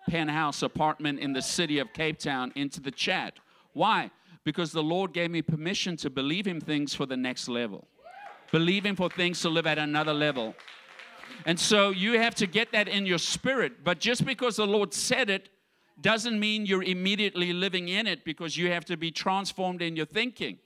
penthouse 0.09 0.62
apartment 0.62 1.19
in 1.21 1.33
the 1.33 1.43
city 1.43 1.79
of 1.79 1.93
Cape 1.93 2.19
Town 2.19 2.53
into 2.55 2.81
the 2.81 2.91
chat. 2.91 3.35
Why? 3.73 4.11
Because 4.45 4.73
the 4.73 4.83
Lord 4.83 5.12
gave 5.12 5.31
me 5.31 5.43
permission 5.43 5.97
to 5.99 6.11
believe 6.11 6.47
Him 6.47 6.61
things 6.61 6.95
for 6.95 7.07
the 7.07 7.17
next 7.17 7.49
level, 7.49 7.87
believe 8.53 8.85
Him 8.85 8.97
for 8.97 9.09
things 9.09 9.41
to 9.43 9.49
live 9.49 9.67
at 9.67 9.79
another 9.79 10.12
level. 10.12 10.55
And 11.47 11.59
so 11.59 11.91
you 11.91 12.19
have 12.19 12.35
to 12.37 12.47
get 12.47 12.73
that 12.73 12.88
in 12.88 13.07
your 13.07 13.19
spirit. 13.19 13.85
But 13.85 14.00
just 14.00 14.25
because 14.25 14.57
the 14.57 14.67
Lord 14.67 14.93
said 14.93 15.31
it, 15.31 15.50
doesn't 16.00 16.38
mean 16.38 16.65
you're 16.65 16.83
immediately 16.83 17.53
living 17.53 17.88
in 17.88 18.07
it 18.07 18.25
because 18.25 18.57
you 18.57 18.71
have 18.71 18.85
to 18.85 18.97
be 18.97 19.11
transformed 19.11 19.83
in 19.83 19.97
your 19.97 20.07
thinking. 20.07 20.59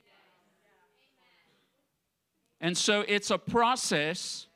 And 2.60 2.76
so 2.76 3.04
it's 3.08 3.30
a 3.30 3.38
process 3.38 4.46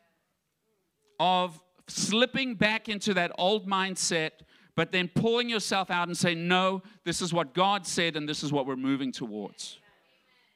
of 1.19 1.61
slipping 1.89 2.55
back 2.55 2.89
into 2.89 3.15
that 3.15 3.33
old 3.39 3.69
mindset, 3.69 4.31
but 4.75 4.93
then 4.93 5.09
pulling 5.09 5.49
yourself 5.49 5.91
out 5.91 6.09
and 6.09 6.17
saying, 6.17 6.47
No, 6.47 6.83
this 7.05 7.23
is 7.23 7.33
what 7.33 7.55
God 7.55 7.87
said, 7.87 8.17
and 8.17 8.29
this 8.29 8.43
is 8.43 8.53
what 8.53 8.67
we're 8.67 8.77
moving 8.77 9.13
towards. 9.13 9.79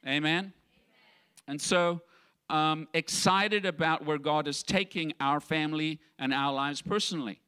Amen. 0.07 0.53
And 1.47 1.59
so, 1.59 2.01
um, 2.49 2.87
excited 2.93 3.65
about 3.65 4.05
where 4.05 4.17
God 4.17 4.47
is 4.47 4.61
taking 4.61 5.13
our 5.19 5.39
family 5.39 5.99
and 6.19 6.33
our 6.33 6.53
lives 6.53 6.81
personally. 6.81 7.39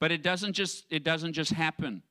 But 0.00 0.10
it 0.10 0.22
doesn't 0.22 0.54
just 0.54 0.84
it 0.90 1.04
doesn't 1.04 1.32
just 1.32 1.52
happen. 1.52 2.02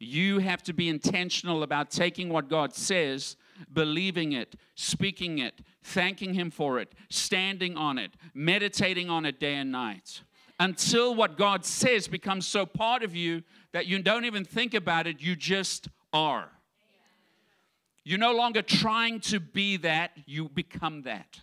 You 0.00 0.40
have 0.40 0.64
to 0.64 0.72
be 0.72 0.88
intentional 0.88 1.62
about 1.62 1.92
taking 1.92 2.28
what 2.28 2.48
God 2.48 2.74
says, 2.74 3.36
believing 3.72 4.32
it, 4.32 4.56
speaking 4.74 5.38
it, 5.38 5.60
thanking 5.82 6.34
Him 6.34 6.50
for 6.50 6.78
it, 6.78 6.92
standing 7.10 7.76
on 7.76 7.98
it, 7.98 8.12
meditating 8.34 9.10
on 9.10 9.24
it 9.24 9.40
day 9.40 9.54
and 9.54 9.72
night. 9.72 10.22
Until 10.60 11.14
what 11.14 11.36
God 11.36 11.64
says 11.64 12.06
becomes 12.06 12.46
so 12.46 12.64
part 12.66 13.02
of 13.02 13.16
you 13.16 13.42
that 13.72 13.86
you 13.86 14.00
don't 14.00 14.24
even 14.24 14.44
think 14.44 14.74
about 14.74 15.06
it, 15.06 15.20
you 15.20 15.34
just 15.34 15.88
are. 16.12 16.48
You're 18.04 18.18
no 18.18 18.32
longer 18.32 18.62
trying 18.62 19.20
to 19.20 19.40
be 19.40 19.76
that, 19.78 20.12
you 20.26 20.48
become 20.48 21.02
that. 21.02 21.40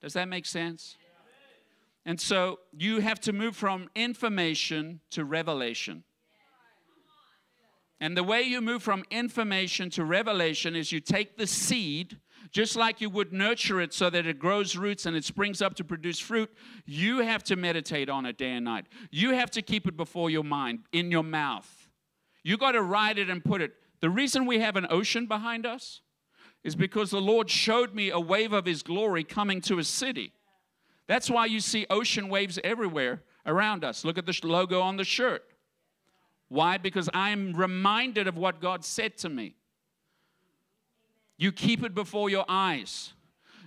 Does 0.00 0.12
that 0.14 0.28
make 0.28 0.46
sense? 0.46 0.96
And 2.04 2.20
so 2.20 2.58
you 2.76 3.00
have 3.00 3.20
to 3.20 3.32
move 3.32 3.56
from 3.56 3.88
information 3.94 5.00
to 5.10 5.24
revelation. 5.24 6.02
And 8.02 8.16
the 8.16 8.24
way 8.24 8.42
you 8.42 8.60
move 8.60 8.82
from 8.82 9.04
information 9.12 9.88
to 9.90 10.04
revelation 10.04 10.74
is 10.74 10.90
you 10.90 10.98
take 10.98 11.36
the 11.36 11.46
seed, 11.46 12.18
just 12.50 12.74
like 12.74 13.00
you 13.00 13.08
would 13.08 13.32
nurture 13.32 13.80
it 13.80 13.94
so 13.94 14.10
that 14.10 14.26
it 14.26 14.40
grows 14.40 14.76
roots 14.76 15.06
and 15.06 15.14
it 15.14 15.24
springs 15.24 15.62
up 15.62 15.74
to 15.74 15.84
produce 15.84 16.18
fruit. 16.18 16.50
You 16.84 17.20
have 17.20 17.44
to 17.44 17.54
meditate 17.54 18.08
on 18.08 18.26
it 18.26 18.36
day 18.36 18.50
and 18.50 18.64
night. 18.64 18.86
You 19.12 19.34
have 19.34 19.52
to 19.52 19.62
keep 19.62 19.86
it 19.86 19.96
before 19.96 20.30
your 20.30 20.42
mind, 20.42 20.80
in 20.90 21.12
your 21.12 21.22
mouth. 21.22 21.88
You 22.42 22.56
got 22.56 22.72
to 22.72 22.82
write 22.82 23.18
it 23.18 23.30
and 23.30 23.44
put 23.44 23.62
it. 23.62 23.70
The 24.00 24.10
reason 24.10 24.46
we 24.46 24.58
have 24.58 24.74
an 24.74 24.88
ocean 24.90 25.26
behind 25.26 25.64
us 25.64 26.00
is 26.64 26.74
because 26.74 27.12
the 27.12 27.20
Lord 27.20 27.48
showed 27.50 27.94
me 27.94 28.10
a 28.10 28.18
wave 28.18 28.52
of 28.52 28.66
His 28.66 28.82
glory 28.82 29.22
coming 29.22 29.60
to 29.60 29.78
a 29.78 29.84
city. 29.84 30.32
That's 31.06 31.30
why 31.30 31.46
you 31.46 31.60
see 31.60 31.86
ocean 31.88 32.28
waves 32.28 32.58
everywhere 32.64 33.22
around 33.46 33.84
us. 33.84 34.04
Look 34.04 34.18
at 34.18 34.26
the 34.26 34.36
logo 34.42 34.80
on 34.80 34.96
the 34.96 35.04
shirt. 35.04 35.44
Why? 36.52 36.76
Because 36.76 37.08
I'm 37.14 37.54
reminded 37.54 38.28
of 38.28 38.36
what 38.36 38.60
God 38.60 38.84
said 38.84 39.16
to 39.18 39.30
me. 39.30 39.54
You 41.38 41.50
keep 41.50 41.82
it 41.82 41.94
before 41.94 42.28
your 42.28 42.44
eyes. 42.46 43.14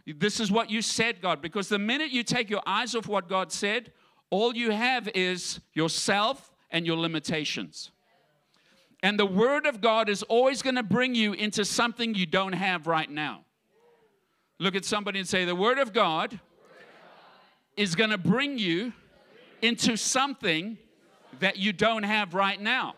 This 0.05 0.39
is 0.39 0.51
what 0.51 0.69
you 0.69 0.83
said, 0.83 1.19
God, 1.19 1.41
because 1.41 1.67
the 1.67 1.79
minute 1.79 2.11
you 2.11 2.21
take 2.21 2.47
your 2.47 2.61
eyes 2.67 2.93
off 2.93 3.07
what 3.07 3.27
God 3.27 3.51
said, 3.51 3.91
all 4.29 4.55
you 4.55 4.69
have 4.69 5.09
is 5.15 5.59
yourself 5.73 6.51
and 6.69 6.85
your 6.85 6.95
limitations. 6.95 7.89
And 9.01 9.19
the 9.19 9.25
Word 9.25 9.65
of 9.65 9.81
God 9.81 10.07
is 10.07 10.21
always 10.21 10.61
going 10.61 10.75
to 10.75 10.83
bring 10.83 11.15
you 11.15 11.33
into 11.33 11.65
something 11.65 12.13
you 12.13 12.27
don't 12.27 12.53
have 12.53 12.85
right 12.85 13.09
now. 13.09 13.45
Look 14.59 14.75
at 14.75 14.85
somebody 14.85 15.17
and 15.17 15.27
say, 15.27 15.43
The 15.43 15.55
Word 15.55 15.79
of 15.79 15.91
God 15.91 16.39
is 17.75 17.95
going 17.95 18.11
to 18.11 18.19
bring 18.19 18.59
you 18.59 18.93
into 19.63 19.97
something 19.97 20.77
that 21.45 21.57
you 21.57 21.71
don't 21.71 22.01
have 22.01 22.33
right 22.33 22.59
now. 22.59 22.95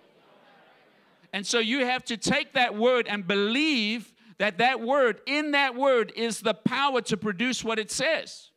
And 1.34 1.46
so 1.46 1.60
you 1.60 1.84
have 1.86 2.06
to 2.06 2.16
take 2.16 2.54
that 2.54 2.74
word 2.74 3.06
and 3.06 3.28
believe 3.28 4.14
that 4.38 4.60
that 4.60 4.80
word, 4.80 5.20
in 5.26 5.52
that 5.52 5.76
word, 5.76 6.14
is 6.16 6.40
the 6.40 6.54
power 6.54 7.02
to 7.02 7.18
produce 7.18 7.62
what 7.62 7.78
it 7.78 7.92
says. 7.92 8.52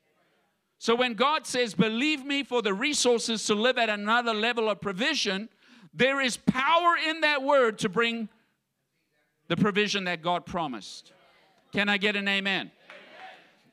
So 0.78 0.94
when 0.94 1.14
God 1.14 1.44
says, 1.44 1.74
Believe 1.74 2.24
me 2.24 2.44
for 2.44 2.62
the 2.62 2.72
resources 2.72 3.44
to 3.46 3.56
live 3.56 3.78
at 3.78 3.90
another 3.90 4.32
level 4.32 4.70
of 4.70 4.80
provision, 4.80 5.48
there 5.92 6.20
is 6.20 6.36
power 6.36 6.94
in 7.08 7.22
that 7.22 7.42
word 7.42 7.80
to 7.80 7.88
bring 7.88 8.28
the 9.48 9.56
provision 9.56 10.04
that 10.04 10.22
God 10.22 10.46
promised. 10.46 11.12
Can 11.72 11.88
I 11.88 11.96
get 11.96 12.14
an 12.14 12.28
amen? 12.28 12.60
amen? 12.60 12.70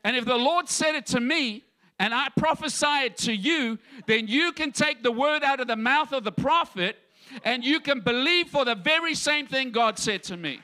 And 0.04 0.18
if 0.18 0.26
the 0.26 0.36
Lord 0.36 0.68
said 0.68 0.96
it 0.96 1.06
to 1.08 1.20
me, 1.20 1.67
and 2.00 2.14
I 2.14 2.28
prophesy 2.38 3.06
it 3.06 3.18
to 3.18 3.34
you, 3.34 3.80
then 4.06 4.28
you 4.28 4.52
can 4.52 4.72
take 4.72 5.04
the 5.04 5.12
word 5.12 5.44
out 5.44 5.60
of 5.60 5.68
the 5.68 5.76
mouth 5.76 6.14
of 6.14 6.24
the 6.24 6.32
prophet 6.32 6.98
and 7.44 7.64
you 7.64 7.80
can 7.80 8.02
believe 8.02 8.48
for 8.48 8.66
the 8.66 8.76
very 8.76 9.16
same 9.16 9.48
thing 9.48 9.72
God 9.72 9.98
said 9.98 10.24
to 10.24 10.38
me. 10.38 10.60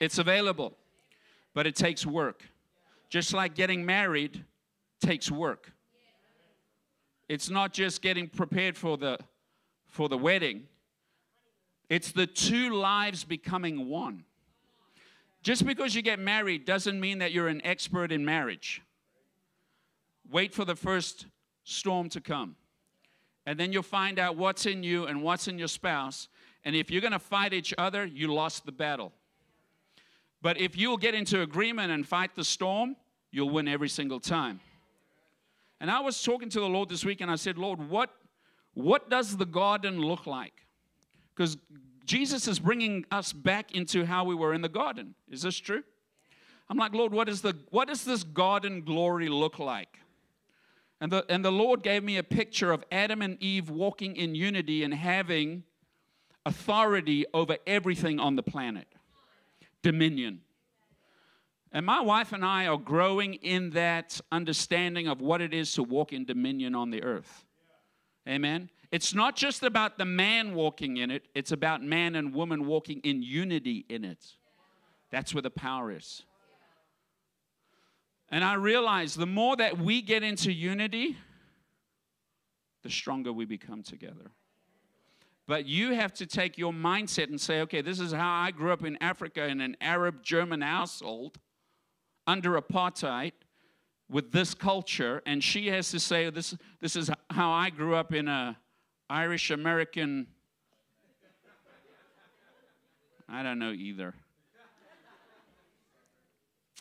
It's 0.00 0.18
available, 0.18 0.76
but 1.54 1.66
it 1.66 1.76
takes 1.76 2.04
work. 2.04 2.42
Just 3.08 3.32
like 3.32 3.54
getting 3.54 3.86
married 3.86 4.44
takes 5.00 5.30
work. 5.30 5.72
It's 7.28 7.48
not 7.48 7.72
just 7.72 8.02
getting 8.02 8.28
prepared 8.28 8.76
for 8.76 8.96
the 8.96 9.18
for 9.86 10.08
the 10.08 10.18
wedding. 10.18 10.64
It's 11.88 12.10
the 12.10 12.26
two 12.26 12.74
lives 12.74 13.24
becoming 13.24 13.88
one. 13.88 14.24
Just 15.42 15.66
because 15.66 15.94
you 15.94 16.02
get 16.02 16.18
married 16.18 16.64
doesn't 16.64 17.00
mean 17.00 17.18
that 17.18 17.32
you're 17.32 17.48
an 17.48 17.64
expert 17.64 18.12
in 18.12 18.24
marriage. 18.24 18.82
Wait 20.30 20.54
for 20.54 20.64
the 20.64 20.76
first 20.76 21.26
storm 21.64 22.08
to 22.10 22.20
come. 22.20 22.56
And 23.44 23.58
then 23.58 23.72
you'll 23.72 23.82
find 23.82 24.18
out 24.20 24.36
what's 24.36 24.66
in 24.66 24.84
you 24.84 25.06
and 25.06 25.22
what's 25.22 25.48
in 25.48 25.58
your 25.58 25.68
spouse. 25.68 26.28
And 26.64 26.76
if 26.76 26.90
you're 26.90 27.00
going 27.00 27.12
to 27.12 27.18
fight 27.18 27.52
each 27.52 27.74
other, 27.76 28.04
you 28.04 28.32
lost 28.32 28.64
the 28.64 28.72
battle. 28.72 29.12
But 30.40 30.58
if 30.58 30.76
you'll 30.76 30.96
get 30.96 31.14
into 31.14 31.42
agreement 31.42 31.90
and 31.90 32.06
fight 32.06 32.34
the 32.36 32.44
storm, 32.44 32.96
you'll 33.32 33.50
win 33.50 33.66
every 33.66 33.88
single 33.88 34.20
time. 34.20 34.60
And 35.80 35.90
I 35.90 36.00
was 36.00 36.22
talking 36.22 36.48
to 36.50 36.60
the 36.60 36.68
Lord 36.68 36.88
this 36.88 37.04
week 37.04 37.20
and 37.20 37.30
I 37.30 37.34
said, 37.34 37.58
Lord, 37.58 37.90
what, 37.90 38.10
what 38.74 39.10
does 39.10 39.36
the 39.36 39.44
garden 39.44 40.00
look 40.00 40.26
like? 40.26 40.66
Because 41.34 41.56
Jesus 42.04 42.48
is 42.48 42.58
bringing 42.58 43.04
us 43.10 43.32
back 43.32 43.74
into 43.74 44.04
how 44.04 44.24
we 44.24 44.34
were 44.34 44.54
in 44.54 44.62
the 44.62 44.68
garden. 44.68 45.14
Is 45.28 45.42
this 45.42 45.56
true? 45.56 45.82
I'm 46.68 46.78
like, 46.78 46.94
Lord, 46.94 47.12
what, 47.12 47.28
is 47.28 47.42
the, 47.42 47.56
what 47.70 47.88
does 47.88 48.04
this 48.04 48.24
garden 48.24 48.82
glory 48.82 49.28
look 49.28 49.58
like? 49.58 49.98
And 51.00 51.10
the, 51.10 51.24
and 51.28 51.44
the 51.44 51.52
Lord 51.52 51.82
gave 51.82 52.04
me 52.04 52.16
a 52.16 52.22
picture 52.22 52.72
of 52.72 52.84
Adam 52.92 53.22
and 53.22 53.36
Eve 53.42 53.68
walking 53.68 54.16
in 54.16 54.34
unity 54.34 54.84
and 54.84 54.94
having 54.94 55.64
authority 56.46 57.26
over 57.34 57.56
everything 57.66 58.20
on 58.20 58.36
the 58.36 58.42
planet 58.42 58.86
dominion. 59.82 60.40
And 61.72 61.84
my 61.84 62.00
wife 62.00 62.32
and 62.32 62.44
I 62.44 62.66
are 62.66 62.78
growing 62.78 63.34
in 63.34 63.70
that 63.70 64.20
understanding 64.30 65.08
of 65.08 65.20
what 65.20 65.40
it 65.40 65.52
is 65.52 65.72
to 65.74 65.82
walk 65.82 66.12
in 66.12 66.24
dominion 66.24 66.74
on 66.74 66.90
the 66.90 67.02
earth. 67.02 67.44
Amen. 68.28 68.70
It's 68.92 69.14
not 69.14 69.36
just 69.36 69.62
about 69.62 69.96
the 69.96 70.04
man 70.04 70.54
walking 70.54 70.98
in 70.98 71.10
it, 71.10 71.26
it's 71.34 71.50
about 71.50 71.82
man 71.82 72.14
and 72.14 72.34
woman 72.34 72.66
walking 72.66 73.00
in 73.00 73.22
unity 73.22 73.86
in 73.88 74.04
it. 74.04 74.22
That's 75.10 75.34
where 75.34 75.42
the 75.42 75.50
power 75.50 75.90
is. 75.90 76.22
And 78.28 78.44
I 78.44 78.54
realize 78.54 79.14
the 79.14 79.26
more 79.26 79.56
that 79.56 79.78
we 79.78 80.02
get 80.02 80.22
into 80.22 80.52
unity, 80.52 81.16
the 82.82 82.90
stronger 82.90 83.32
we 83.32 83.46
become 83.46 83.82
together. 83.82 84.30
But 85.46 85.66
you 85.66 85.94
have 85.94 86.12
to 86.14 86.26
take 86.26 86.58
your 86.58 86.72
mindset 86.72 87.28
and 87.28 87.40
say, 87.40 87.62
okay, 87.62 87.80
this 87.80 87.98
is 87.98 88.12
how 88.12 88.30
I 88.30 88.50
grew 88.50 88.72
up 88.72 88.84
in 88.84 88.96
Africa 89.02 89.46
in 89.46 89.60
an 89.60 89.76
Arab 89.80 90.22
German 90.22 90.60
household 90.60 91.38
under 92.26 92.60
apartheid 92.60 93.32
with 94.10 94.32
this 94.32 94.54
culture. 94.54 95.22
And 95.26 95.42
she 95.42 95.68
has 95.68 95.90
to 95.90 96.00
say, 96.00 96.28
this, 96.30 96.56
this 96.80 96.94
is 96.94 97.10
how 97.30 97.52
I 97.52 97.70
grew 97.70 97.94
up 97.94 98.14
in 98.14 98.28
a 98.28 98.56
Irish 99.12 99.50
American. 99.50 100.26
I 103.28 103.42
don't 103.42 103.58
know 103.58 103.72
either. 103.72 104.14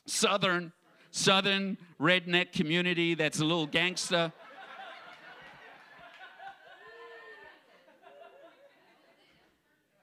Southern, 0.05 0.71
Southern 1.11 1.77
redneck 1.99 2.53
community 2.53 3.15
that's 3.15 3.41
a 3.41 3.43
little 3.43 3.67
gangster. 3.67 4.31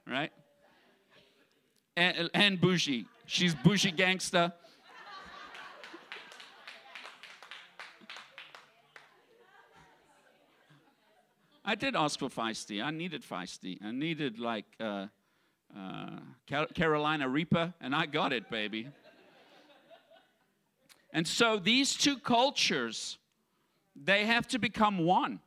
Right? 0.06 0.30
And, 1.96 2.28
and 2.34 2.60
bougie. 2.60 3.06
She's 3.24 3.54
bougie 3.54 3.90
gangster. 3.90 4.52
I 11.68 11.74
did 11.74 11.94
ask 11.94 12.18
for 12.18 12.30
feisty. 12.30 12.82
I 12.82 12.90
needed 12.90 13.22
feisty. 13.22 13.76
I 13.84 13.90
needed 13.90 14.38
like 14.38 14.64
uh, 14.80 15.08
uh, 15.78 16.18
Carolina 16.72 17.28
Reaper, 17.28 17.74
and 17.82 17.94
I 17.94 18.06
got 18.06 18.32
it, 18.32 18.48
baby. 18.48 18.88
and 21.12 21.28
so 21.28 21.58
these 21.58 21.92
two 21.92 22.16
cultures, 22.16 23.18
they 23.94 24.24
have 24.24 24.48
to 24.48 24.58
become 24.58 24.96
one. 24.96 25.40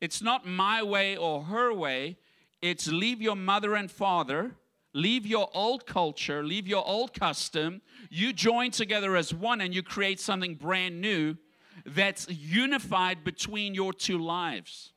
It's 0.00 0.22
not 0.22 0.46
my 0.46 0.84
way 0.84 1.16
or 1.16 1.42
her 1.42 1.74
way. 1.74 2.18
It's 2.62 2.86
leave 2.86 3.20
your 3.20 3.34
mother 3.34 3.74
and 3.74 3.90
father, 3.90 4.52
leave 4.92 5.26
your 5.26 5.50
old 5.54 5.86
culture, 5.86 6.44
leave 6.44 6.68
your 6.68 6.86
old 6.86 7.14
custom. 7.14 7.82
You 8.10 8.32
join 8.32 8.70
together 8.70 9.16
as 9.16 9.34
one 9.34 9.60
and 9.60 9.74
you 9.74 9.82
create 9.82 10.20
something 10.20 10.54
brand 10.54 11.00
new 11.00 11.36
that's 11.84 12.28
unified 12.28 13.24
between 13.24 13.74
your 13.74 13.92
two 13.92 14.18
lives. 14.18 14.92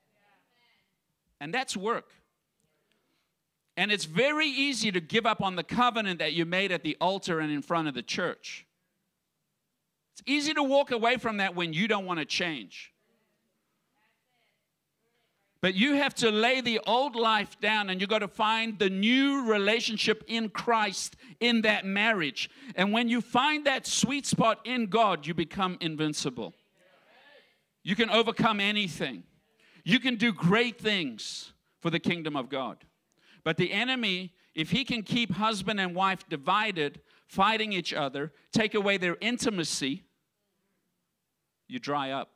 And 1.39 1.54
that's 1.54 1.76
work. 1.76 2.12
And 3.78 3.91
it's 3.91 4.06
very 4.06 4.48
easy 4.48 4.91
to 4.91 5.00
give 5.00 5.26
up 5.26 5.41
on 5.41 5.56
the 5.56 5.63
covenant 5.63 6.20
that 6.20 6.34
you 6.34 6.46
made 6.46 6.72
at 6.72 6.84
the 6.84 6.98
altar 7.02 7.39
and 7.39 7.52
in 7.52 7.62
front 7.62 7.88
of 7.88 7.94
the 7.94 8.04
church. 8.04 8.67
It's 10.13 10.24
easy 10.26 10.54
to 10.54 10.63
walk 10.63 10.91
away 10.91 11.17
from 11.17 11.38
that 11.38 11.56
when 11.56 11.74
you 11.74 11.88
don't 11.88 12.06
want 12.06 12.20
to 12.20 12.26
change. 12.26 12.94
But 15.62 15.76
you 15.76 15.94
have 15.96 16.15
to 16.15 16.32
lay 16.32 16.62
the 16.62 16.80
old 16.88 17.15
life 17.15 17.60
down 17.60 17.89
and 17.89 18.02
you've 18.02 18.10
got 18.10 18.20
to 18.20 18.28
find 18.28 18.80
the 18.80 18.89
new 18.89 19.46
relationship 19.50 20.24
in 20.28 20.50
Christ 20.50 21.15
in 21.39 21.62
that 21.62 21.86
marriage. 21.86 22.50
And 22.76 22.91
when 22.91 23.10
you 23.10 23.22
find 23.22 23.65
that 23.65 23.86
sweet 23.86 24.26
spot 24.26 24.60
in 24.65 24.88
God, 24.88 25.28
you 25.28 25.36
become 25.36 25.78
invincible. 25.80 26.56
You 27.84 27.96
can 27.96 28.10
overcome 28.10 28.60
anything. 28.60 29.24
You 29.84 30.00
can 30.00 30.15
do 30.15 30.32
great 30.32 30.80
things 30.80 31.54
for 31.80 31.89
the 31.89 32.00
kingdom 32.00 32.36
of 32.36 32.50
God. 32.50 32.78
But 33.44 33.58
the 33.58 33.72
enemy, 33.72 34.34
if 34.54 34.70
he 34.70 34.84
can 34.84 35.02
keep 35.02 35.32
husband 35.32 35.80
and 35.80 35.96
wife 35.96 36.28
divided, 36.30 37.02
fighting 37.28 37.74
each 37.74 37.94
other, 37.94 38.32
take 38.52 38.76
away 38.76 38.98
their 38.98 39.17
intimacy, 39.20 40.04
you 41.67 41.80
dry 41.80 42.12
up. 42.12 42.30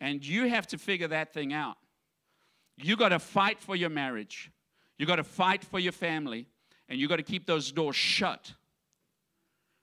And 0.00 0.26
you 0.26 0.48
have 0.48 0.66
to 0.68 0.78
figure 0.78 1.08
that 1.08 1.32
thing 1.32 1.52
out. 1.52 1.76
You 2.76 2.96
got 2.96 3.10
to 3.10 3.18
fight 3.18 3.60
for 3.60 3.76
your 3.76 3.88
marriage. 3.88 4.50
You 4.98 5.06
got 5.06 5.16
to 5.16 5.24
fight 5.24 5.64
for 5.64 5.78
your 5.78 5.92
family. 5.92 6.48
And 6.88 6.98
you 6.98 7.08
got 7.08 7.16
to 7.16 7.22
keep 7.22 7.46
those 7.46 7.72
doors 7.72 7.96
shut. 7.96 8.52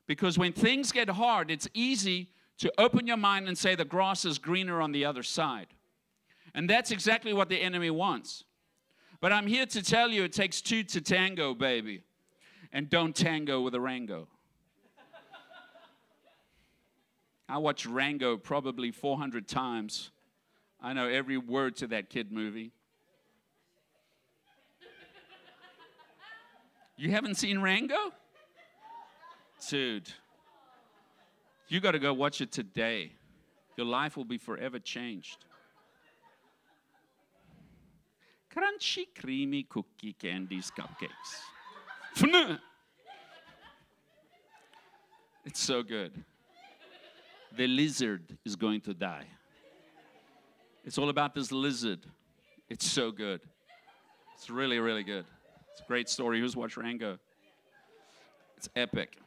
Because 0.08 0.38
when 0.38 0.54
things 0.54 0.92
get 0.92 1.10
hard, 1.10 1.50
it's 1.50 1.68
easy 1.74 2.30
to 2.60 2.72
open 2.78 3.08
your 3.08 3.18
mind 3.18 3.48
and 3.48 3.58
say 3.58 3.76
the 3.76 3.86
grass 3.86 4.26
is 4.26 4.38
greener 4.38 4.82
on 4.82 4.92
the 4.92 5.06
other 5.06 5.24
side. 5.24 5.68
And 6.54 6.70
that's 6.70 6.92
exactly 6.92 7.34
what 7.34 7.50
the 7.50 7.62
enemy 7.62 7.90
wants. 7.90 8.44
But 9.20 9.32
I'm 9.32 9.48
here 9.48 9.66
to 9.66 9.82
tell 9.82 10.10
you 10.10 10.24
it 10.24 10.34
takes 10.34 10.62
two 10.62 10.84
to 10.84 11.02
tango, 11.02 11.54
baby. 11.54 12.04
And 12.72 12.90
don't 12.90 13.16
tango 13.16 13.62
with 13.62 13.76
a 13.76 13.80
Rango. 13.80 14.28
I 17.48 17.58
watched 17.58 17.86
Rango 17.86 18.38
probably 18.38 18.92
400 18.92 19.48
times. 19.48 20.12
I 20.82 20.94
know 20.94 21.08
every 21.08 21.38
word 21.38 21.76
to 21.78 21.88
that 21.88 22.10
kid 22.10 22.32
movie. 22.32 22.72
You 26.98 27.12
haven't 27.12 27.36
seen 27.36 27.60
Rango? 27.60 28.14
Dude, 29.70 30.10
you 31.68 31.80
got 31.80 31.92
to 31.92 32.00
go 32.00 32.14
watch 32.14 32.42
it 32.42 32.52
today. 32.52 33.14
Your 33.78 33.88
life 33.88 34.18
will 34.18 34.26
be 34.26 34.38
forever 34.38 34.80
changed. 34.80 35.46
Crunchy, 38.56 39.08
creamy 39.20 39.64
cookie 39.64 40.14
candies, 40.14 40.72
cupcakes. 40.78 41.42
it's 45.46 45.60
so 45.60 45.82
good. 45.82 46.12
The 47.56 47.68
lizard 47.68 48.38
is 48.46 48.56
going 48.56 48.82
to 48.82 48.94
die. 48.94 49.26
It's 50.86 50.98
all 50.98 51.10
about 51.10 51.34
this 51.34 51.52
lizard. 51.52 52.06
It's 52.70 52.86
so 52.86 53.12
good. 53.12 53.42
It's 54.36 54.50
really, 54.50 54.80
really 54.80 55.04
good. 55.04 55.26
It's 55.72 55.82
a 55.82 55.86
great 55.86 56.10
story. 56.10 56.40
Who's 56.40 56.56
watched 56.56 56.78
Rango? 56.78 57.18
It's 58.58 58.70
epic. 58.76 59.18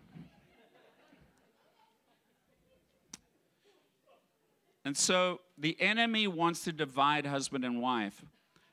And 4.87 4.97
so 4.97 5.41
the 5.59 5.77
enemy 5.81 6.29
wants 6.29 6.63
to 6.63 6.73
divide 6.73 7.27
husband 7.27 7.65
and 7.65 7.83
wife 7.83 8.25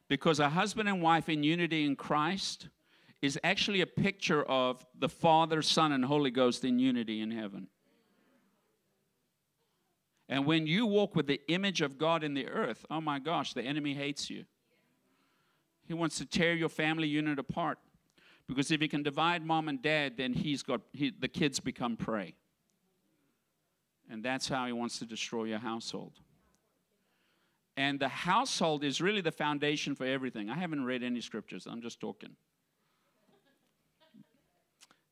because 0.08 0.40
a 0.40 0.50
husband 0.50 0.88
and 0.88 1.02
wife 1.02 1.28
in 1.28 1.42
unity 1.42 1.86
in 1.86 1.96
Christ 1.96 2.68
is 3.24 3.40
actually 3.44 3.82
a 3.82 3.88
picture 3.88 4.44
of 4.44 4.86
the 5.00 5.10
Father, 5.10 5.64
Son, 5.64 5.92
and 5.92 6.06
Holy 6.06 6.30
Ghost 6.30 6.64
in 6.64 6.78
unity 6.78 7.20
in 7.20 7.32
heaven. 7.32 7.68
And 10.30 10.46
when 10.46 10.68
you 10.68 10.86
walk 10.86 11.16
with 11.16 11.26
the 11.26 11.42
image 11.48 11.82
of 11.82 11.98
God 11.98 12.24
in 12.24 12.36
the 12.36 12.48
earth, 12.48 12.86
oh 12.92 13.02
my 13.02 13.18
gosh, 13.18 13.54
the 13.54 13.64
enemy 13.64 13.96
hates 13.96 14.30
you. 14.30 14.46
He 15.88 15.96
wants 15.96 16.20
to 16.20 16.28
tear 16.28 16.54
your 16.54 16.70
family 16.70 17.08
unit 17.08 17.40
apart. 17.40 17.80
Because 18.48 18.70
if 18.70 18.82
he 18.82 18.88
can 18.88 19.02
divide 19.02 19.44
mom 19.44 19.68
and 19.68 19.82
dad, 19.82 20.18
then 20.18 20.34
he's 20.34 20.62
got 20.62 20.82
he, 20.92 21.10
the 21.10 21.28
kids 21.28 21.60
become 21.60 21.98
prey. 21.98 22.36
And 24.10 24.24
that's 24.24 24.48
how 24.48 24.66
he 24.66 24.74
wants 24.74 25.00
to 25.00 25.06
destroy 25.06 25.46
your 25.46 25.60
household. 25.60 26.14
And 27.76 28.00
the 28.00 28.08
household 28.08 28.84
is 28.84 29.02
really 29.02 29.22
the 29.22 29.32
foundation 29.32 29.96
for 29.96 30.06
everything. 30.06 30.50
I 30.50 30.56
haven't 30.56 30.86
read 30.86 31.04
any 31.04 31.22
scriptures, 31.22 31.68
I'm 31.70 31.82
just 31.82 32.00
talking. 32.00 32.36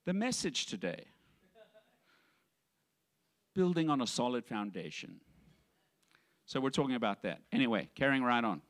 The 0.06 0.14
message 0.14 0.66
today 0.66 1.06
building 3.54 3.90
on 3.90 4.02
a 4.02 4.08
solid 4.08 4.46
foundation. 4.46 5.20
So 6.46 6.60
we're 6.60 6.70
talking 6.70 6.96
about 6.96 7.22
that. 7.24 7.42
Anyway, 7.52 7.90
carrying 7.96 8.24
right 8.24 8.44
on. 8.44 8.62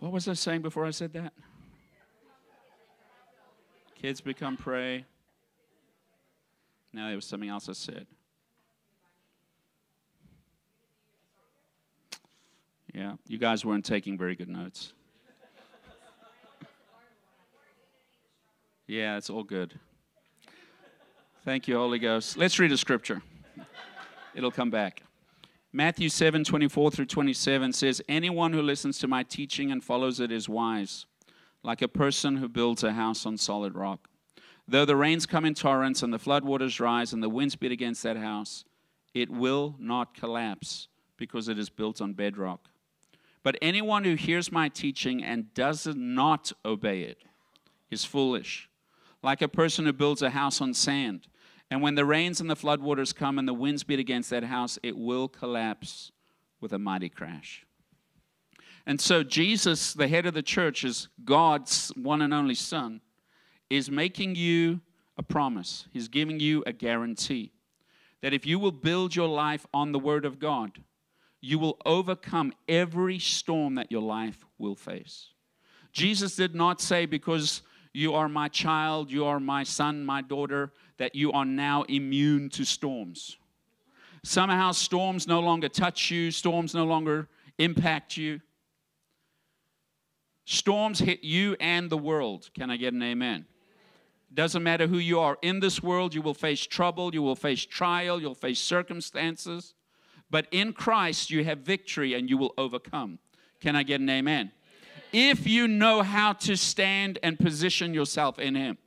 What 0.00 0.12
was 0.12 0.28
I 0.28 0.32
saying 0.32 0.62
before 0.62 0.86
I 0.86 0.90
said 0.90 1.12
that? 1.12 1.32
Kids 3.94 4.20
become 4.20 4.56
prey. 4.56 5.04
Now 6.92 7.06
there 7.06 7.16
was 7.16 7.26
something 7.26 7.48
else 7.48 7.68
I 7.68 7.72
said. 7.72 8.06
Yeah, 12.92 13.14
you 13.26 13.38
guys 13.38 13.64
weren't 13.64 13.84
taking 13.84 14.18
very 14.18 14.34
good 14.34 14.48
notes. 14.48 14.92
Yeah, 18.86 19.16
it's 19.18 19.30
all 19.30 19.44
good. 19.44 19.78
Thank 21.44 21.68
you, 21.68 21.76
Holy 21.76 22.00
Ghost. 22.00 22.36
Let's 22.36 22.58
read 22.58 22.72
a 22.72 22.76
scripture. 22.76 23.22
It'll 24.34 24.50
come 24.50 24.70
back. 24.70 25.04
Matthew 25.72 26.08
7 26.08 26.42
24 26.42 26.90
through 26.90 27.06
27 27.06 27.72
says, 27.72 28.02
Anyone 28.08 28.52
who 28.52 28.60
listens 28.60 28.98
to 28.98 29.06
my 29.06 29.22
teaching 29.22 29.70
and 29.70 29.84
follows 29.84 30.18
it 30.18 30.32
is 30.32 30.48
wise, 30.48 31.06
like 31.62 31.82
a 31.82 31.88
person 31.88 32.36
who 32.36 32.48
builds 32.48 32.82
a 32.82 32.92
house 32.92 33.24
on 33.24 33.36
solid 33.38 33.76
rock. 33.76 34.09
Though 34.70 34.84
the 34.84 34.94
rains 34.94 35.26
come 35.26 35.44
in 35.44 35.54
torrents 35.54 36.04
and 36.04 36.12
the 36.12 36.18
floodwaters 36.18 36.78
rise 36.78 37.12
and 37.12 37.20
the 37.20 37.28
winds 37.28 37.56
beat 37.56 37.72
against 37.72 38.04
that 38.04 38.16
house, 38.16 38.64
it 39.12 39.28
will 39.28 39.74
not 39.80 40.14
collapse 40.14 40.86
because 41.16 41.48
it 41.48 41.58
is 41.58 41.68
built 41.68 42.00
on 42.00 42.12
bedrock. 42.12 42.68
But 43.42 43.58
anyone 43.60 44.04
who 44.04 44.14
hears 44.14 44.52
my 44.52 44.68
teaching 44.68 45.24
and 45.24 45.52
does 45.54 45.88
not 45.88 46.52
obey 46.64 47.02
it 47.02 47.24
is 47.90 48.04
foolish, 48.04 48.70
like 49.24 49.42
a 49.42 49.48
person 49.48 49.86
who 49.86 49.92
builds 49.92 50.22
a 50.22 50.30
house 50.30 50.60
on 50.60 50.72
sand. 50.72 51.26
And 51.68 51.82
when 51.82 51.96
the 51.96 52.04
rains 52.04 52.40
and 52.40 52.48
the 52.48 52.54
floodwaters 52.54 53.12
come 53.12 53.40
and 53.40 53.48
the 53.48 53.52
winds 53.52 53.82
beat 53.82 53.98
against 53.98 54.30
that 54.30 54.44
house, 54.44 54.78
it 54.84 54.96
will 54.96 55.26
collapse 55.26 56.12
with 56.60 56.72
a 56.72 56.78
mighty 56.78 57.08
crash. 57.08 57.66
And 58.86 59.00
so, 59.00 59.24
Jesus, 59.24 59.94
the 59.94 60.06
head 60.06 60.26
of 60.26 60.34
the 60.34 60.42
church, 60.42 60.84
is 60.84 61.08
God's 61.24 61.90
one 61.96 62.22
and 62.22 62.32
only 62.32 62.54
Son 62.54 63.00
is 63.70 63.90
making 63.90 64.34
you 64.34 64.80
a 65.16 65.22
promise, 65.22 65.86
He's 65.92 66.08
giving 66.08 66.40
you 66.40 66.62
a 66.66 66.72
guarantee 66.72 67.52
that 68.22 68.34
if 68.34 68.44
you 68.44 68.58
will 68.58 68.72
build 68.72 69.16
your 69.16 69.28
life 69.28 69.66
on 69.72 69.92
the 69.92 69.98
Word 69.98 70.24
of 70.24 70.38
God, 70.38 70.72
you 71.40 71.58
will 71.58 71.78
overcome 71.86 72.52
every 72.68 73.18
storm 73.18 73.76
that 73.76 73.90
your 73.90 74.02
life 74.02 74.44
will 74.58 74.74
face. 74.74 75.28
Jesus 75.92 76.36
did 76.36 76.54
not 76.54 76.80
say, 76.80 77.06
because 77.06 77.62
you 77.92 78.14
are 78.14 78.28
my 78.28 78.48
child, 78.48 79.10
you 79.10 79.24
are 79.24 79.40
my 79.40 79.62
son, 79.62 80.04
my 80.04 80.20
daughter, 80.20 80.72
that 80.98 81.14
you 81.14 81.32
are 81.32 81.44
now 81.44 81.82
immune 81.84 82.50
to 82.50 82.64
storms. 82.64 83.38
Somehow, 84.22 84.72
storms 84.72 85.26
no 85.26 85.40
longer 85.40 85.68
touch 85.68 86.10
you, 86.10 86.30
storms 86.30 86.74
no 86.74 86.84
longer 86.84 87.26
impact 87.58 88.16
you. 88.16 88.40
Storms 90.44 90.98
hit 90.98 91.24
you 91.24 91.56
and 91.58 91.88
the 91.88 91.96
world. 91.96 92.50
Can 92.54 92.70
I 92.70 92.76
get 92.76 92.92
an 92.92 93.02
amen? 93.02 93.46
Doesn't 94.32 94.62
matter 94.62 94.86
who 94.86 94.98
you 94.98 95.18
are 95.18 95.38
in 95.42 95.60
this 95.60 95.82
world, 95.82 96.14
you 96.14 96.22
will 96.22 96.34
face 96.34 96.64
trouble, 96.64 97.12
you 97.12 97.22
will 97.22 97.34
face 97.34 97.66
trial, 97.66 98.20
you'll 98.20 98.34
face 98.34 98.60
circumstances. 98.60 99.74
But 100.30 100.46
in 100.52 100.72
Christ, 100.72 101.30
you 101.30 101.44
have 101.44 101.58
victory 101.58 102.14
and 102.14 102.30
you 102.30 102.38
will 102.38 102.54
overcome. 102.56 103.18
Can 103.60 103.74
I 103.74 103.82
get 103.82 104.00
an 104.00 104.08
amen? 104.08 104.52
If 105.12 105.46
you 105.46 105.66
know 105.66 106.02
how 106.02 106.34
to 106.34 106.56
stand 106.56 107.18
and 107.22 107.38
position 107.38 107.92
yourself 107.92 108.38
in 108.38 108.54
Him. 108.54 108.78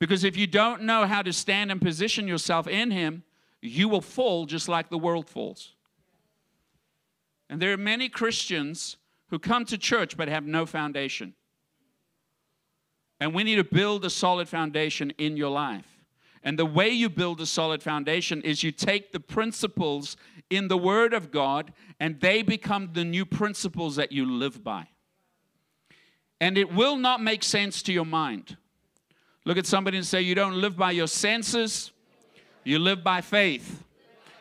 Because 0.00 0.24
if 0.24 0.36
you 0.36 0.48
don't 0.48 0.82
know 0.82 1.06
how 1.06 1.22
to 1.22 1.32
stand 1.32 1.70
and 1.70 1.80
position 1.80 2.26
yourself 2.26 2.66
in 2.66 2.90
Him, 2.90 3.22
you 3.60 3.88
will 3.88 4.00
fall 4.00 4.46
just 4.46 4.68
like 4.68 4.90
the 4.90 4.98
world 4.98 5.30
falls. 5.30 5.74
And 7.48 7.62
there 7.62 7.72
are 7.72 7.76
many 7.76 8.08
Christians 8.08 8.96
who 9.28 9.38
come 9.38 9.64
to 9.66 9.78
church 9.78 10.16
but 10.16 10.26
have 10.26 10.44
no 10.44 10.66
foundation. 10.66 11.34
And 13.22 13.32
we 13.32 13.44
need 13.44 13.54
to 13.54 13.62
build 13.62 14.04
a 14.04 14.10
solid 14.10 14.48
foundation 14.48 15.12
in 15.16 15.36
your 15.36 15.50
life. 15.50 15.86
And 16.42 16.58
the 16.58 16.66
way 16.66 16.88
you 16.88 17.08
build 17.08 17.40
a 17.40 17.46
solid 17.46 17.80
foundation 17.80 18.42
is 18.42 18.64
you 18.64 18.72
take 18.72 19.12
the 19.12 19.20
principles 19.20 20.16
in 20.50 20.66
the 20.66 20.76
Word 20.76 21.14
of 21.14 21.30
God 21.30 21.72
and 22.00 22.18
they 22.18 22.42
become 22.42 22.90
the 22.94 23.04
new 23.04 23.24
principles 23.24 23.94
that 23.94 24.10
you 24.10 24.26
live 24.28 24.64
by. 24.64 24.88
And 26.40 26.58
it 26.58 26.74
will 26.74 26.96
not 26.96 27.22
make 27.22 27.44
sense 27.44 27.80
to 27.84 27.92
your 27.92 28.04
mind. 28.04 28.56
Look 29.44 29.56
at 29.56 29.66
somebody 29.66 29.98
and 29.98 30.06
say, 30.06 30.20
You 30.20 30.34
don't 30.34 30.60
live 30.60 30.76
by 30.76 30.90
your 30.90 31.06
senses, 31.06 31.92
you 32.64 32.80
live 32.80 33.04
by 33.04 33.20
faith. 33.20 33.84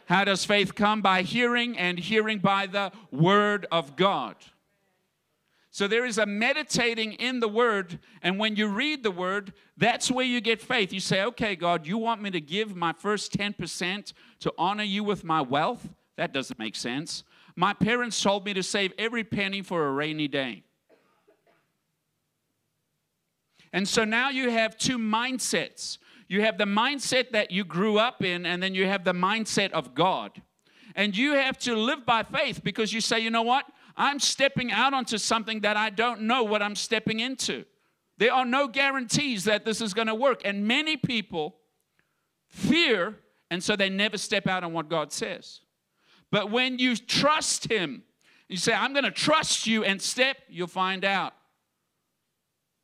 How 0.07 0.23
does 0.23 0.43
faith 0.43 0.73
come? 0.73 1.03
By 1.03 1.21
hearing, 1.21 1.77
and 1.77 1.99
hearing 1.99 2.39
by 2.39 2.65
the 2.65 2.91
Word 3.11 3.67
of 3.71 3.95
God. 3.95 4.37
So 5.73 5.87
there 5.87 6.05
is 6.05 6.17
a 6.17 6.25
meditating 6.25 7.13
in 7.13 7.39
the 7.39 7.47
word, 7.47 7.99
and 8.21 8.37
when 8.37 8.57
you 8.57 8.67
read 8.67 9.03
the 9.03 9.11
word, 9.11 9.53
that's 9.77 10.11
where 10.11 10.25
you 10.25 10.41
get 10.41 10.61
faith. 10.61 10.91
You 10.91 10.99
say, 10.99 11.23
okay, 11.23 11.55
God, 11.55 11.87
you 11.87 11.97
want 11.97 12.21
me 12.21 12.29
to 12.31 12.41
give 12.41 12.75
my 12.75 12.91
first 12.91 13.31
10% 13.31 14.11
to 14.41 14.53
honor 14.57 14.83
you 14.83 15.01
with 15.05 15.23
my 15.23 15.39
wealth? 15.39 15.87
That 16.17 16.33
doesn't 16.33 16.59
make 16.59 16.75
sense. 16.75 17.23
My 17.55 17.73
parents 17.73 18.21
told 18.21 18.45
me 18.45 18.53
to 18.53 18.61
save 18.61 18.91
every 18.97 19.23
penny 19.23 19.61
for 19.61 19.87
a 19.87 19.91
rainy 19.91 20.27
day. 20.27 20.63
And 23.71 23.87
so 23.87 24.03
now 24.03 24.29
you 24.29 24.49
have 24.49 24.77
two 24.77 24.97
mindsets. 24.97 25.99
You 26.27 26.41
have 26.41 26.57
the 26.57 26.65
mindset 26.65 27.31
that 27.31 27.51
you 27.51 27.63
grew 27.63 27.97
up 27.97 28.21
in, 28.21 28.45
and 28.45 28.61
then 28.61 28.75
you 28.75 28.87
have 28.87 29.05
the 29.05 29.13
mindset 29.13 29.71
of 29.71 29.95
God. 29.95 30.41
And 30.95 31.15
you 31.15 31.31
have 31.35 31.57
to 31.59 31.77
live 31.77 32.05
by 32.05 32.23
faith 32.23 32.61
because 32.61 32.91
you 32.91 32.99
say, 32.99 33.19
you 33.19 33.29
know 33.29 33.43
what? 33.43 33.65
I'm 33.97 34.19
stepping 34.19 34.71
out 34.71 34.93
onto 34.93 35.17
something 35.17 35.61
that 35.61 35.77
I 35.77 35.89
don't 35.89 36.21
know 36.21 36.43
what 36.43 36.61
I'm 36.61 36.75
stepping 36.75 37.19
into. 37.19 37.65
There 38.17 38.33
are 38.33 38.45
no 38.45 38.67
guarantees 38.67 39.45
that 39.45 39.65
this 39.65 39.81
is 39.81 39.93
going 39.93 40.07
to 40.07 40.15
work. 40.15 40.41
And 40.45 40.67
many 40.67 40.97
people 40.97 41.55
fear, 42.47 43.17
and 43.49 43.63
so 43.63 43.75
they 43.75 43.89
never 43.89 44.17
step 44.17 44.47
out 44.47 44.63
on 44.63 44.73
what 44.73 44.89
God 44.89 45.11
says. 45.11 45.61
But 46.31 46.51
when 46.51 46.79
you 46.79 46.95
trust 46.95 47.71
Him, 47.71 48.03
you 48.47 48.57
say, 48.57 48.73
I'm 48.73 48.93
going 48.93 49.05
to 49.05 49.11
trust 49.11 49.65
you 49.65 49.83
and 49.83 50.01
step, 50.01 50.37
you'll 50.49 50.67
find 50.67 51.05
out 51.05 51.33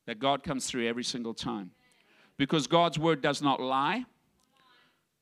that 0.06 0.20
God 0.20 0.41
comes 0.41 0.65
through 0.65 0.88
every 0.88 1.04
single 1.04 1.34
time. 1.34 1.72
Because 2.38 2.67
God's 2.67 2.98
word 2.98 3.22
does 3.22 3.41
not 3.41 3.60
lie. 3.60 4.06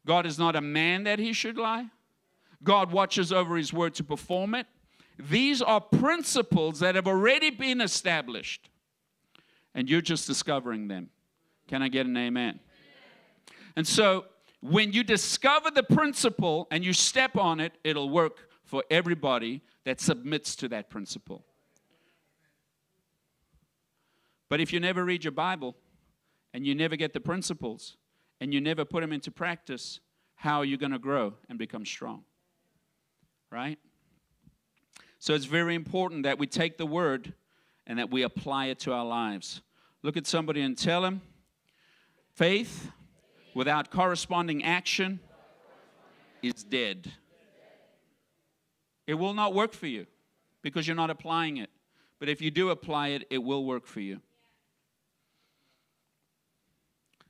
God 0.06 0.26
is 0.26 0.38
not 0.38 0.56
a 0.56 0.62
man 0.62 1.04
that 1.06 1.18
he 1.18 1.34
should 1.34 1.58
lie. 1.58 1.88
God 2.64 2.92
watches 2.92 3.32
over 3.32 3.58
his 3.58 3.74
word 3.74 3.96
to 3.96 4.04
perform 4.04 4.54
it. 4.56 4.68
These 5.18 5.62
are 5.62 5.80
principles 5.80 6.80
that 6.80 6.96
have 6.96 7.08
already 7.08 7.50
been 7.50 7.82
established, 7.82 8.70
and 9.74 9.90
you're 9.90 10.02
just 10.02 10.28
discovering 10.28 10.88
them. 10.88 11.10
Can 11.68 11.82
I 11.82 11.88
get 11.88 12.06
an 12.06 12.18
amen? 12.18 12.60
And 13.76 13.88
so, 13.88 14.26
when 14.62 14.92
you 14.92 15.04
discover 15.04 15.70
the 15.72 15.84
principle 15.84 16.68
and 16.72 16.84
you 16.84 16.92
step 16.92 17.38
on 17.38 17.60
it, 17.60 17.74
it'll 17.84 18.10
work 18.10 18.50
for 18.64 18.84
everybody 18.90 19.62
that 19.84 20.02
submits 20.02 20.56
to 20.58 20.68
that 20.70 20.90
principle. 20.90 21.46
But 24.50 24.60
if 24.60 24.74
you 24.74 24.80
never 24.80 25.04
read 25.04 25.24
your 25.24 25.32
Bible 25.32 25.76
and 26.54 26.66
you 26.66 26.76
never 26.76 26.96
get 26.96 27.14
the 27.14 27.20
principles 27.20 27.98
and 28.42 28.54
you 28.54 28.62
never 28.62 28.86
put 28.86 29.02
them 29.02 29.12
into 29.12 29.32
practice, 29.32 30.00
how 30.36 30.60
are 30.60 30.66
you 30.66 30.78
going 30.78 30.92
to 30.92 31.00
grow 31.00 31.34
and 31.50 31.58
become 31.58 31.86
strong? 31.86 32.24
Right? 33.52 33.80
So 35.26 35.34
it's 35.34 35.46
very 35.46 35.74
important 35.74 36.22
that 36.22 36.38
we 36.38 36.46
take 36.46 36.78
the 36.78 36.86
word 36.86 37.34
and 37.88 37.98
that 37.98 38.12
we 38.12 38.22
apply 38.22 38.68
it 38.68 38.78
to 38.82 38.94
our 38.94 39.04
lives. 39.04 39.64
Look 40.04 40.18
at 40.18 40.28
somebody 40.28 40.62
and 40.62 40.78
tell 40.78 41.02
them 41.02 41.24
faith 42.36 42.92
without 43.56 43.90
corresponding 43.90 44.64
action 44.64 45.20
is 46.44 46.64
dead. 46.64 47.12
It 49.08 49.16
will 49.16 49.34
not 49.34 49.56
work 49.56 49.74
for 49.74 49.88
you 49.88 50.06
because 50.62 50.88
you're 50.88 50.96
not 50.96 51.10
applying 51.10 51.58
it. 51.58 51.72
But 52.20 52.30
if 52.30 52.40
you 52.40 52.52
do 52.52 52.70
apply 52.70 53.08
it, 53.08 53.26
it 53.32 53.40
will 53.40 53.66
work 53.66 53.88
for 53.88 54.02
you. 54.02 54.22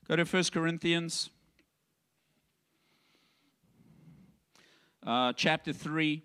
Go 0.06 0.18
to 0.18 0.26
1 0.26 0.44
Corinthians 0.52 1.30
uh, 5.08 5.32
chapter 5.32 5.72
3. 5.72 6.25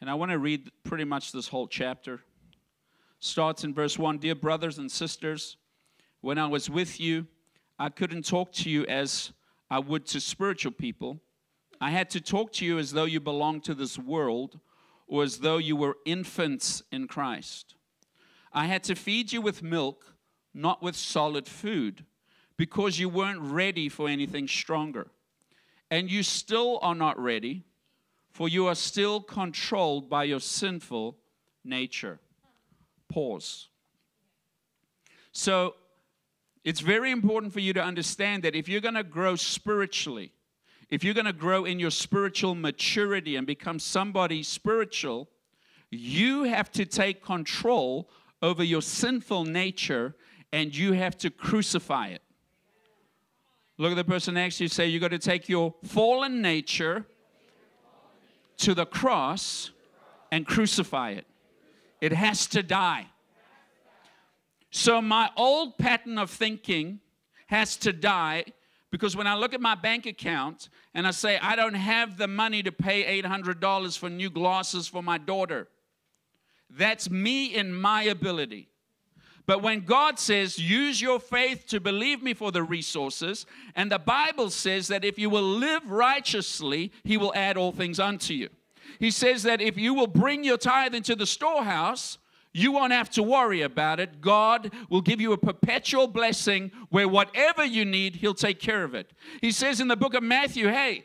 And 0.00 0.10
I 0.10 0.14
want 0.14 0.32
to 0.32 0.38
read 0.38 0.70
pretty 0.82 1.04
much 1.04 1.32
this 1.32 1.48
whole 1.48 1.66
chapter. 1.66 2.20
Starts 3.20 3.64
in 3.64 3.72
verse 3.72 3.98
1 3.98 4.18
Dear 4.18 4.34
brothers 4.34 4.78
and 4.78 4.90
sisters, 4.90 5.56
when 6.20 6.38
I 6.38 6.46
was 6.46 6.68
with 6.68 7.00
you, 7.00 7.26
I 7.78 7.88
couldn't 7.88 8.26
talk 8.26 8.52
to 8.52 8.70
you 8.70 8.84
as 8.86 9.32
I 9.70 9.78
would 9.78 10.06
to 10.06 10.20
spiritual 10.20 10.72
people. 10.72 11.20
I 11.80 11.90
had 11.90 12.10
to 12.10 12.20
talk 12.20 12.52
to 12.54 12.64
you 12.64 12.78
as 12.78 12.92
though 12.92 13.04
you 13.04 13.20
belonged 13.20 13.64
to 13.64 13.74
this 13.74 13.98
world 13.98 14.60
or 15.06 15.22
as 15.22 15.38
though 15.38 15.58
you 15.58 15.76
were 15.76 15.96
infants 16.04 16.82
in 16.92 17.08
Christ. 17.08 17.74
I 18.52 18.66
had 18.66 18.84
to 18.84 18.94
feed 18.94 19.32
you 19.32 19.40
with 19.40 19.62
milk, 19.62 20.14
not 20.54 20.82
with 20.82 20.96
solid 20.96 21.48
food, 21.48 22.04
because 22.56 22.98
you 22.98 23.08
weren't 23.08 23.40
ready 23.40 23.88
for 23.88 24.08
anything 24.08 24.46
stronger. 24.46 25.08
And 25.90 26.10
you 26.10 26.22
still 26.22 26.78
are 26.82 26.94
not 26.94 27.18
ready 27.18 27.64
for 28.34 28.48
you 28.48 28.66
are 28.66 28.74
still 28.74 29.20
controlled 29.20 30.10
by 30.10 30.24
your 30.24 30.40
sinful 30.40 31.16
nature. 31.64 32.18
Pause. 33.08 33.68
So, 35.30 35.76
it's 36.64 36.80
very 36.80 37.10
important 37.10 37.52
for 37.52 37.60
you 37.60 37.72
to 37.74 37.82
understand 37.82 38.42
that 38.42 38.56
if 38.56 38.68
you're 38.68 38.80
going 38.80 38.94
to 38.94 39.04
grow 39.04 39.36
spiritually, 39.36 40.32
if 40.90 41.04
you're 41.04 41.14
going 41.14 41.26
to 41.26 41.32
grow 41.32 41.64
in 41.64 41.78
your 41.78 41.90
spiritual 41.90 42.54
maturity 42.54 43.36
and 43.36 43.46
become 43.46 43.78
somebody 43.78 44.42
spiritual, 44.42 45.28
you 45.90 46.44
have 46.44 46.72
to 46.72 46.86
take 46.86 47.22
control 47.22 48.08
over 48.42 48.64
your 48.64 48.82
sinful 48.82 49.44
nature 49.44 50.16
and 50.52 50.74
you 50.74 50.92
have 50.92 51.16
to 51.18 51.30
crucify 51.30 52.08
it. 52.08 52.22
Look 53.76 53.92
at 53.92 53.96
the 53.96 54.04
person 54.04 54.34
next 54.34 54.58
to 54.58 54.64
you 54.64 54.68
say, 54.68 54.86
You've 54.86 55.02
got 55.02 55.10
to 55.10 55.18
take 55.18 55.48
your 55.48 55.74
fallen 55.84 56.40
nature 56.40 57.06
to 58.58 58.74
the 58.74 58.86
cross 58.86 59.70
and 60.30 60.46
crucify 60.46 61.10
it. 61.10 61.26
It 62.00 62.12
has 62.12 62.46
to 62.48 62.62
die. 62.62 63.06
So, 64.70 65.00
my 65.00 65.30
old 65.36 65.78
pattern 65.78 66.18
of 66.18 66.30
thinking 66.30 67.00
has 67.46 67.76
to 67.78 67.92
die 67.92 68.44
because 68.90 69.16
when 69.16 69.26
I 69.26 69.36
look 69.36 69.54
at 69.54 69.60
my 69.60 69.74
bank 69.74 70.06
account 70.06 70.68
and 70.94 71.06
I 71.06 71.12
say, 71.12 71.38
I 71.38 71.56
don't 71.56 71.74
have 71.74 72.16
the 72.16 72.28
money 72.28 72.62
to 72.62 72.72
pay 72.72 73.22
$800 73.22 73.98
for 73.98 74.10
new 74.10 74.30
glasses 74.30 74.88
for 74.88 75.02
my 75.02 75.18
daughter, 75.18 75.68
that's 76.70 77.10
me 77.10 77.46
in 77.46 77.74
my 77.74 78.02
ability. 78.04 78.68
But 79.46 79.62
when 79.62 79.80
God 79.80 80.18
says, 80.18 80.58
use 80.58 81.02
your 81.02 81.20
faith 81.20 81.66
to 81.66 81.80
believe 81.80 82.22
me 82.22 82.32
for 82.32 82.50
the 82.50 82.62
resources, 82.62 83.44
and 83.74 83.92
the 83.92 83.98
Bible 83.98 84.48
says 84.50 84.88
that 84.88 85.04
if 85.04 85.18
you 85.18 85.28
will 85.28 85.42
live 85.42 85.90
righteously, 85.90 86.92
He 87.04 87.16
will 87.16 87.34
add 87.34 87.56
all 87.56 87.72
things 87.72 88.00
unto 88.00 88.32
you. 88.32 88.48
He 88.98 89.10
says 89.10 89.42
that 89.42 89.60
if 89.60 89.76
you 89.76 89.92
will 89.92 90.06
bring 90.06 90.44
your 90.44 90.56
tithe 90.56 90.94
into 90.94 91.14
the 91.14 91.26
storehouse, 91.26 92.18
you 92.52 92.70
won't 92.72 92.92
have 92.92 93.10
to 93.10 93.22
worry 93.22 93.62
about 93.62 93.98
it. 93.98 94.20
God 94.20 94.72
will 94.88 95.02
give 95.02 95.20
you 95.20 95.32
a 95.32 95.38
perpetual 95.38 96.06
blessing 96.06 96.70
where 96.88 97.08
whatever 97.08 97.64
you 97.64 97.84
need, 97.84 98.16
He'll 98.16 98.32
take 98.32 98.60
care 98.60 98.84
of 98.84 98.94
it. 98.94 99.12
He 99.40 99.50
says 99.50 99.80
in 99.80 99.88
the 99.88 99.96
book 99.96 100.14
of 100.14 100.22
Matthew, 100.22 100.68
hey, 100.68 101.04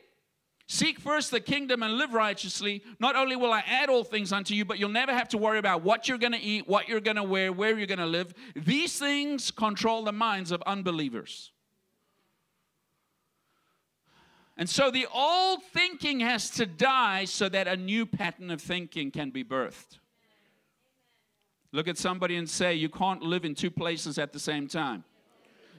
Seek 0.72 1.00
first 1.00 1.32
the 1.32 1.40
kingdom 1.40 1.82
and 1.82 1.98
live 1.98 2.14
righteously. 2.14 2.84
Not 3.00 3.16
only 3.16 3.36
will 3.36 3.52
I 3.52 3.64
add 3.66 3.90
all 3.90 4.04
things 4.04 4.32
unto 4.32 4.54
you, 4.54 4.66
but 4.66 4.78
you'll 4.78 4.90
never 4.90 5.12
have 5.12 5.28
to 5.30 5.38
worry 5.40 5.58
about 5.58 5.82
what 5.82 6.08
you're 6.08 6.20
going 6.20 6.34
to 6.34 6.40
eat, 6.40 6.68
what 6.68 6.88
you're 6.88 7.00
going 7.00 7.16
to 7.18 7.24
wear, 7.24 7.52
where 7.52 7.76
you're 7.76 7.88
going 7.88 7.98
to 7.98 8.06
live. 8.06 8.36
These 8.56 9.00
things 9.00 9.50
control 9.50 10.04
the 10.04 10.12
minds 10.12 10.52
of 10.52 10.62
unbelievers. 10.68 11.52
And 14.58 14.70
so 14.70 14.92
the 14.92 15.08
old 15.12 15.64
thinking 15.74 16.20
has 16.20 16.52
to 16.52 16.68
die 16.68 17.26
so 17.26 17.50
that 17.50 17.68
a 17.68 17.76
new 17.76 18.06
pattern 18.06 18.52
of 18.52 18.62
thinking 18.62 19.10
can 19.10 19.32
be 19.32 19.44
birthed. 19.44 19.98
Look 21.72 21.88
at 21.88 21.98
somebody 21.98 22.36
and 22.36 22.48
say, 22.48 22.76
You 22.76 22.90
can't 22.90 23.24
live 23.24 23.44
in 23.44 23.56
two 23.56 23.72
places 23.72 24.20
at 24.20 24.34
the 24.34 24.40
same 24.40 24.68
time. 24.68 25.04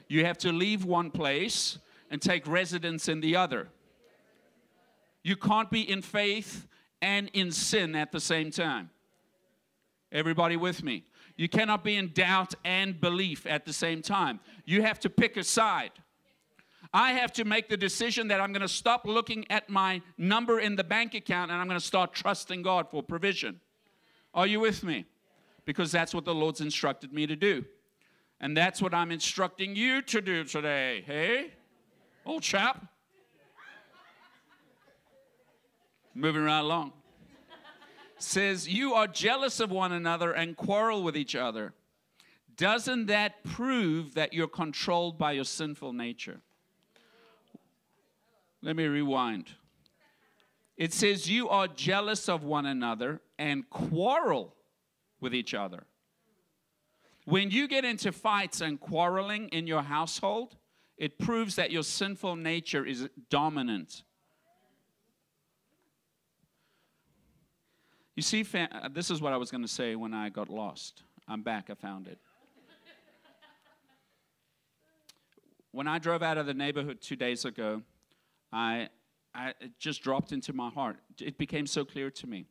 You 0.09 0.25
have 0.25 0.37
to 0.39 0.51
leave 0.51 0.83
one 0.83 1.11
place 1.11 1.77
and 2.09 2.21
take 2.21 2.45
residence 2.45 3.07
in 3.07 3.21
the 3.21 3.37
other. 3.37 3.69
You 5.23 5.35
can't 5.35 5.69
be 5.69 5.89
in 5.89 6.01
faith 6.01 6.67
and 7.01 7.29
in 7.33 7.51
sin 7.51 7.95
at 7.95 8.11
the 8.11 8.19
same 8.19 8.51
time. 8.51 8.89
Everybody 10.11 10.57
with 10.57 10.83
me? 10.83 11.05
You 11.37 11.47
cannot 11.47 11.83
be 11.83 11.95
in 11.95 12.11
doubt 12.13 12.53
and 12.65 12.99
belief 12.99 13.45
at 13.47 13.65
the 13.65 13.73
same 13.73 14.01
time. 14.01 14.39
You 14.65 14.81
have 14.81 14.99
to 15.01 15.09
pick 15.09 15.37
a 15.37 15.43
side. 15.43 15.91
I 16.93 17.13
have 17.13 17.31
to 17.33 17.45
make 17.45 17.69
the 17.69 17.77
decision 17.77 18.27
that 18.27 18.41
I'm 18.41 18.51
going 18.51 18.61
to 18.61 18.67
stop 18.67 19.05
looking 19.05 19.49
at 19.49 19.69
my 19.69 20.01
number 20.17 20.59
in 20.59 20.75
the 20.75 20.83
bank 20.83 21.13
account 21.13 21.49
and 21.49 21.59
I'm 21.59 21.67
going 21.67 21.79
to 21.79 21.85
start 21.85 22.13
trusting 22.13 22.63
God 22.63 22.89
for 22.89 23.01
provision. 23.01 23.61
Are 24.33 24.45
you 24.45 24.59
with 24.59 24.83
me? 24.83 25.05
Because 25.65 25.91
that's 25.91 26.13
what 26.13 26.25
the 26.25 26.35
Lord's 26.35 26.59
instructed 26.59 27.13
me 27.13 27.27
to 27.27 27.35
do. 27.35 27.63
And 28.41 28.57
that's 28.57 28.81
what 28.81 28.93
I'm 28.93 29.11
instructing 29.11 29.75
you 29.75 30.01
to 30.01 30.19
do 30.19 30.43
today. 30.43 31.03
Hey, 31.05 31.51
old 32.25 32.43
chap. 32.43 32.85
Moving 36.13 36.43
right 36.43 36.59
along. 36.59 36.93
Says, 38.17 38.67
You 38.69 38.93
are 38.93 39.07
jealous 39.07 39.59
of 39.59 39.71
one 39.71 39.91
another 39.91 40.31
and 40.31 40.55
quarrel 40.55 41.03
with 41.03 41.17
each 41.17 41.35
other. 41.35 41.73
Doesn't 42.55 43.07
that 43.07 43.43
prove 43.43 44.13
that 44.13 44.33
you're 44.33 44.47
controlled 44.47 45.17
by 45.17 45.31
your 45.31 45.45
sinful 45.45 45.93
nature? 45.93 46.41
Let 48.61 48.75
me 48.75 48.85
rewind. 48.85 49.51
It 50.77 50.93
says, 50.93 51.29
You 51.29 51.49
are 51.49 51.67
jealous 51.67 52.29
of 52.29 52.43
one 52.43 52.65
another 52.65 53.21
and 53.39 53.69
quarrel 53.69 54.55
with 55.19 55.33
each 55.33 55.53
other. 55.53 55.85
When 57.25 57.51
you 57.51 57.67
get 57.67 57.85
into 57.85 58.11
fights 58.11 58.61
and 58.61 58.79
quarreling 58.79 59.49
in 59.49 59.67
your 59.67 59.83
household, 59.83 60.57
it 60.97 61.17
proves 61.17 61.55
that 61.55 61.71
your 61.71 61.83
sinful 61.83 62.35
nature 62.35 62.85
is 62.85 63.09
dominant. 63.29 64.03
You 68.21 68.43
see, 68.43 68.45
uh, 68.55 68.87
this 68.89 69.09
is 69.09 69.19
what 69.19 69.33
I 69.33 69.37
was 69.37 69.49
going 69.49 69.63
to 69.63 69.67
say 69.67 69.95
when 69.95 70.13
I 70.13 70.29
got 70.29 70.47
lost. 70.47 71.01
I'm 71.27 71.41
back, 71.41 71.71
I 71.71 71.73
found 71.73 72.05
it. 72.05 72.19
when 75.71 75.87
I 75.87 75.97
drove 75.97 76.21
out 76.21 76.37
of 76.37 76.45
the 76.45 76.53
neighborhood 76.53 77.01
two 77.01 77.15
days 77.15 77.45
ago, 77.45 77.81
I, 78.53 78.89
I 79.33 79.55
it 79.59 79.71
just 79.79 80.03
dropped 80.03 80.33
into 80.33 80.53
my 80.53 80.69
heart. 80.69 80.97
It 81.19 81.39
became 81.39 81.65
so 81.65 81.83
clear 81.83 82.11
to 82.11 82.27
me. 82.27 82.45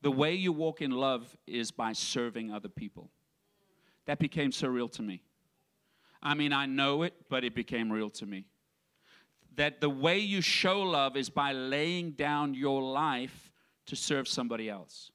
The 0.00 0.10
way 0.10 0.32
you 0.34 0.52
walk 0.52 0.80
in 0.80 0.92
love 0.92 1.36
is 1.46 1.70
by 1.70 1.92
serving 1.92 2.50
other 2.50 2.70
people. 2.70 3.10
That 4.06 4.18
became 4.18 4.52
so 4.52 4.68
real 4.68 4.88
to 4.88 5.02
me. 5.02 5.20
I 6.22 6.32
mean, 6.32 6.54
I 6.54 6.64
know 6.64 7.02
it, 7.02 7.12
but 7.28 7.44
it 7.44 7.54
became 7.54 7.92
real 7.92 8.08
to 8.08 8.24
me. 8.24 8.46
That 9.56 9.82
the 9.82 9.90
way 9.90 10.18
you 10.18 10.40
show 10.40 10.80
love 10.80 11.14
is 11.14 11.28
by 11.28 11.52
laying 11.52 12.12
down 12.12 12.54
your 12.54 12.80
life 12.80 13.47
to 13.88 13.96
serve 13.96 14.28
somebody 14.28 14.70
else. 14.70 15.10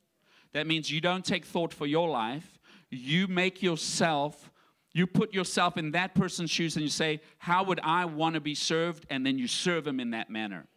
That 0.52 0.68
means 0.68 0.92
you 0.92 1.02
don't 1.02 1.26
take 1.26 1.46
thought 1.46 1.74
for 1.74 1.88
your 1.88 2.10
life, 2.10 2.60
you 2.90 3.28
make 3.28 3.64
yourself 3.64 4.52
you 4.94 5.08
put 5.08 5.34
yourself 5.34 5.76
in 5.76 5.92
that 5.92 6.14
person's 6.14 6.52
shoes 6.52 6.76
and 6.76 6.84
you 6.84 6.90
say, 6.90 7.20
How 7.40 7.64
would 7.64 7.80
I 7.84 8.06
want 8.06 8.36
to 8.36 8.42
be 8.42 8.54
served? 8.54 9.06
And 9.10 9.26
then 9.26 9.40
you 9.40 9.48
serve 9.48 9.84
them 9.84 10.00
in 10.00 10.12
that 10.12 10.30
manner. 10.30 10.68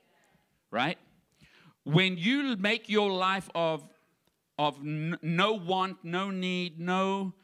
Right? 0.71 0.99
When 1.85 2.17
you 2.17 2.57
make 2.57 2.89
your 2.89 3.11
life 3.11 3.49
of, 3.55 3.87
of 4.59 4.83
no 4.83 5.53
want, 5.53 5.99
no 6.03 6.31
need, 6.31 6.81
no 6.81 7.35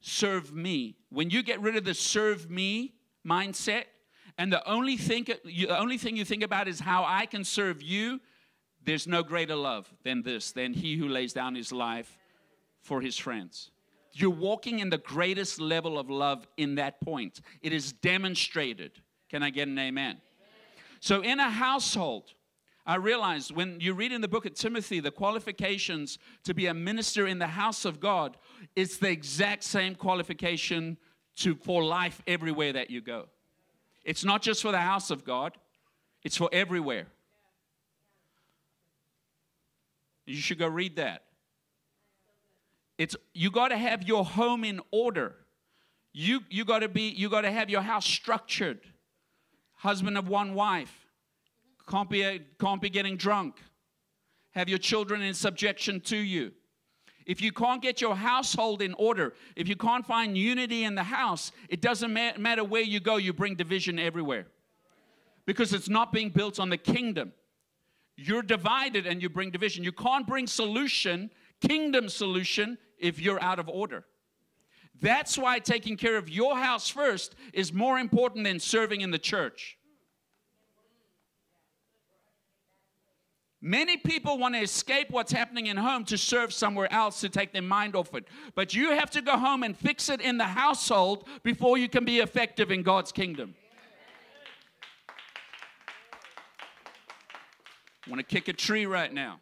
serve 0.00 0.52
me, 0.52 0.96
when 1.08 1.30
you 1.30 1.42
get 1.42 1.60
rid 1.60 1.76
of 1.76 1.84
the 1.84 1.94
serve 1.94 2.50
me 2.50 2.94
mindset, 3.26 3.84
and 4.36 4.52
the 4.52 4.68
only, 4.68 4.96
thing, 4.96 5.26
the 5.44 5.68
only 5.68 5.96
thing 5.96 6.16
you 6.16 6.24
think 6.24 6.42
about 6.42 6.66
is 6.66 6.80
how 6.80 7.04
I 7.06 7.24
can 7.24 7.44
serve 7.44 7.80
you, 7.80 8.20
there's 8.84 9.06
no 9.06 9.22
greater 9.22 9.56
love 9.56 9.92
than 10.02 10.22
this, 10.22 10.52
than 10.52 10.72
he 10.72 10.96
who 10.96 11.08
lays 11.08 11.32
down 11.32 11.54
his 11.54 11.72
life 11.72 12.18
for 12.82 13.00
his 13.00 13.16
friends. 13.16 13.70
You're 14.12 14.30
walking 14.30 14.78
in 14.78 14.90
the 14.90 14.98
greatest 14.98 15.60
level 15.60 15.98
of 15.98 16.08
love 16.08 16.46
in 16.56 16.76
that 16.76 17.00
point. 17.00 17.40
It 17.62 17.72
is 17.72 17.92
demonstrated. 17.92 18.92
Can 19.28 19.42
I 19.42 19.50
get 19.50 19.66
an 19.66 19.78
amen? 19.78 20.18
So, 21.00 21.20
in 21.20 21.40
a 21.40 21.50
household, 21.50 22.32
I 22.86 22.96
realized 22.96 23.54
when 23.54 23.80
you 23.80 23.94
read 23.94 24.12
in 24.12 24.20
the 24.20 24.28
book 24.28 24.46
of 24.46 24.54
Timothy 24.54 25.00
the 25.00 25.10
qualifications 25.10 26.18
to 26.44 26.54
be 26.54 26.66
a 26.66 26.74
minister 26.74 27.26
in 27.26 27.38
the 27.38 27.46
house 27.46 27.84
of 27.84 27.98
God, 27.98 28.36
it's 28.76 28.98
the 28.98 29.10
exact 29.10 29.64
same 29.64 29.94
qualification 29.94 30.98
to, 31.36 31.54
for 31.56 31.82
life 31.82 32.22
everywhere 32.26 32.72
that 32.74 32.90
you 32.90 33.00
go. 33.00 33.26
It's 34.04 34.24
not 34.24 34.42
just 34.42 34.62
for 34.62 34.70
the 34.70 34.80
house 34.80 35.10
of 35.10 35.24
God, 35.24 35.56
it's 36.22 36.36
for 36.36 36.48
everywhere. 36.52 37.06
You 40.26 40.36
should 40.36 40.58
go 40.58 40.68
read 40.68 40.96
that. 40.96 41.24
It's 42.96 43.16
you 43.32 43.50
got 43.50 43.68
to 43.68 43.76
have 43.76 44.04
your 44.04 44.24
home 44.24 44.64
in 44.64 44.80
order. 44.90 45.34
You 46.12 46.40
you 46.48 46.64
got 46.64 46.80
to 46.80 46.88
be 46.88 47.08
you 47.08 47.28
got 47.28 47.42
to 47.42 47.50
have 47.50 47.68
your 47.68 47.82
house 47.82 48.06
structured. 48.06 48.80
Husband 49.74 50.16
of 50.16 50.28
one 50.28 50.54
wife. 50.54 51.04
Can't 51.86 52.08
be, 52.08 52.40
can't 52.58 52.80
be 52.80 52.88
getting 52.88 53.16
drunk. 53.16 53.56
Have 54.52 54.68
your 54.68 54.78
children 54.78 55.20
in 55.20 55.34
subjection 55.34 56.00
to 56.02 56.16
you. 56.16 56.52
If 57.26 57.40
you 57.40 57.52
can't 57.52 57.82
get 57.82 58.00
your 58.00 58.14
household 58.14 58.82
in 58.82 58.94
order, 58.94 59.34
if 59.56 59.68
you 59.68 59.76
can't 59.76 60.06
find 60.06 60.36
unity 60.36 60.84
in 60.84 60.94
the 60.94 61.02
house, 61.02 61.52
it 61.68 61.80
doesn't 61.80 62.12
matter 62.12 62.64
where 62.64 62.82
you 62.82 63.00
go, 63.00 63.16
you 63.16 63.32
bring 63.32 63.54
division 63.54 63.98
everywhere. 63.98 64.46
Because 65.46 65.72
it's 65.72 65.88
not 65.88 66.12
being 66.12 66.30
built 66.30 66.60
on 66.60 66.70
the 66.70 66.76
kingdom. 66.76 67.32
You're 68.16 68.42
divided 68.42 69.06
and 69.06 69.20
you 69.22 69.28
bring 69.28 69.50
division. 69.50 69.84
You 69.84 69.92
can't 69.92 70.26
bring 70.26 70.46
solution, 70.46 71.30
kingdom 71.60 72.08
solution, 72.08 72.78
if 72.98 73.20
you're 73.20 73.42
out 73.42 73.58
of 73.58 73.68
order. 73.68 74.04
That's 75.00 75.36
why 75.36 75.58
taking 75.58 75.96
care 75.96 76.16
of 76.16 76.28
your 76.28 76.56
house 76.56 76.88
first 76.88 77.34
is 77.52 77.72
more 77.72 77.98
important 77.98 78.44
than 78.44 78.60
serving 78.60 79.00
in 79.00 79.10
the 79.10 79.18
church. 79.18 79.76
Many 83.60 83.96
people 83.96 84.36
want 84.36 84.54
to 84.54 84.60
escape 84.60 85.08
what's 85.10 85.32
happening 85.32 85.66
in 85.66 85.78
home 85.78 86.04
to 86.04 86.18
serve 86.18 86.52
somewhere 86.52 86.92
else 86.92 87.20
to 87.22 87.30
take 87.30 87.54
their 87.54 87.62
mind 87.62 87.96
off 87.96 88.14
it. 88.14 88.28
But 88.54 88.74
you 88.74 88.90
have 88.90 89.10
to 89.12 89.22
go 89.22 89.38
home 89.38 89.62
and 89.62 89.74
fix 89.74 90.10
it 90.10 90.20
in 90.20 90.36
the 90.36 90.44
household 90.44 91.26
before 91.42 91.78
you 91.78 91.88
can 91.88 92.04
be 92.04 92.18
effective 92.18 92.70
in 92.70 92.82
God's 92.82 93.10
kingdom. 93.10 93.54
Want 98.08 98.18
to 98.18 98.24
kick 98.24 98.48
a 98.48 98.52
tree 98.52 98.86
right 98.86 99.12
now. 99.12 99.40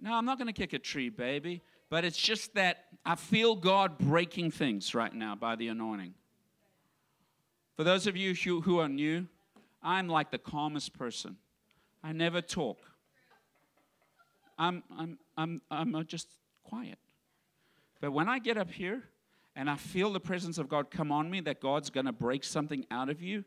No, 0.00 0.14
I'm 0.14 0.24
not 0.24 0.38
going 0.38 0.46
to 0.46 0.52
kick 0.52 0.72
a 0.72 0.78
tree, 0.78 1.08
baby. 1.08 1.62
But 1.88 2.04
it's 2.04 2.18
just 2.18 2.54
that 2.54 2.84
I 3.04 3.14
feel 3.14 3.54
God 3.54 3.98
breaking 3.98 4.50
things 4.50 4.94
right 4.94 5.14
now 5.14 5.34
by 5.34 5.56
the 5.56 5.68
anointing. 5.68 6.14
For 7.76 7.84
those 7.84 8.06
of 8.06 8.16
you 8.16 8.34
who 8.62 8.78
are 8.78 8.88
new, 8.88 9.26
I'm 9.82 10.08
like 10.08 10.30
the 10.30 10.38
calmest 10.38 10.94
person. 10.94 11.36
I 12.02 12.12
never 12.12 12.40
talk. 12.40 12.78
I'm, 14.58 14.82
I'm, 14.96 15.18
I'm, 15.36 15.60
I'm 15.70 16.06
just 16.06 16.28
quiet. 16.64 16.98
But 18.00 18.12
when 18.12 18.28
I 18.28 18.38
get 18.38 18.56
up 18.56 18.70
here 18.70 19.02
and 19.54 19.70
I 19.70 19.76
feel 19.76 20.12
the 20.12 20.20
presence 20.20 20.58
of 20.58 20.68
God 20.68 20.90
come 20.90 21.12
on 21.12 21.30
me, 21.30 21.40
that 21.42 21.60
God's 21.60 21.90
going 21.90 22.06
to 22.06 22.12
break 22.12 22.42
something 22.42 22.86
out 22.90 23.08
of 23.08 23.22
you, 23.22 23.44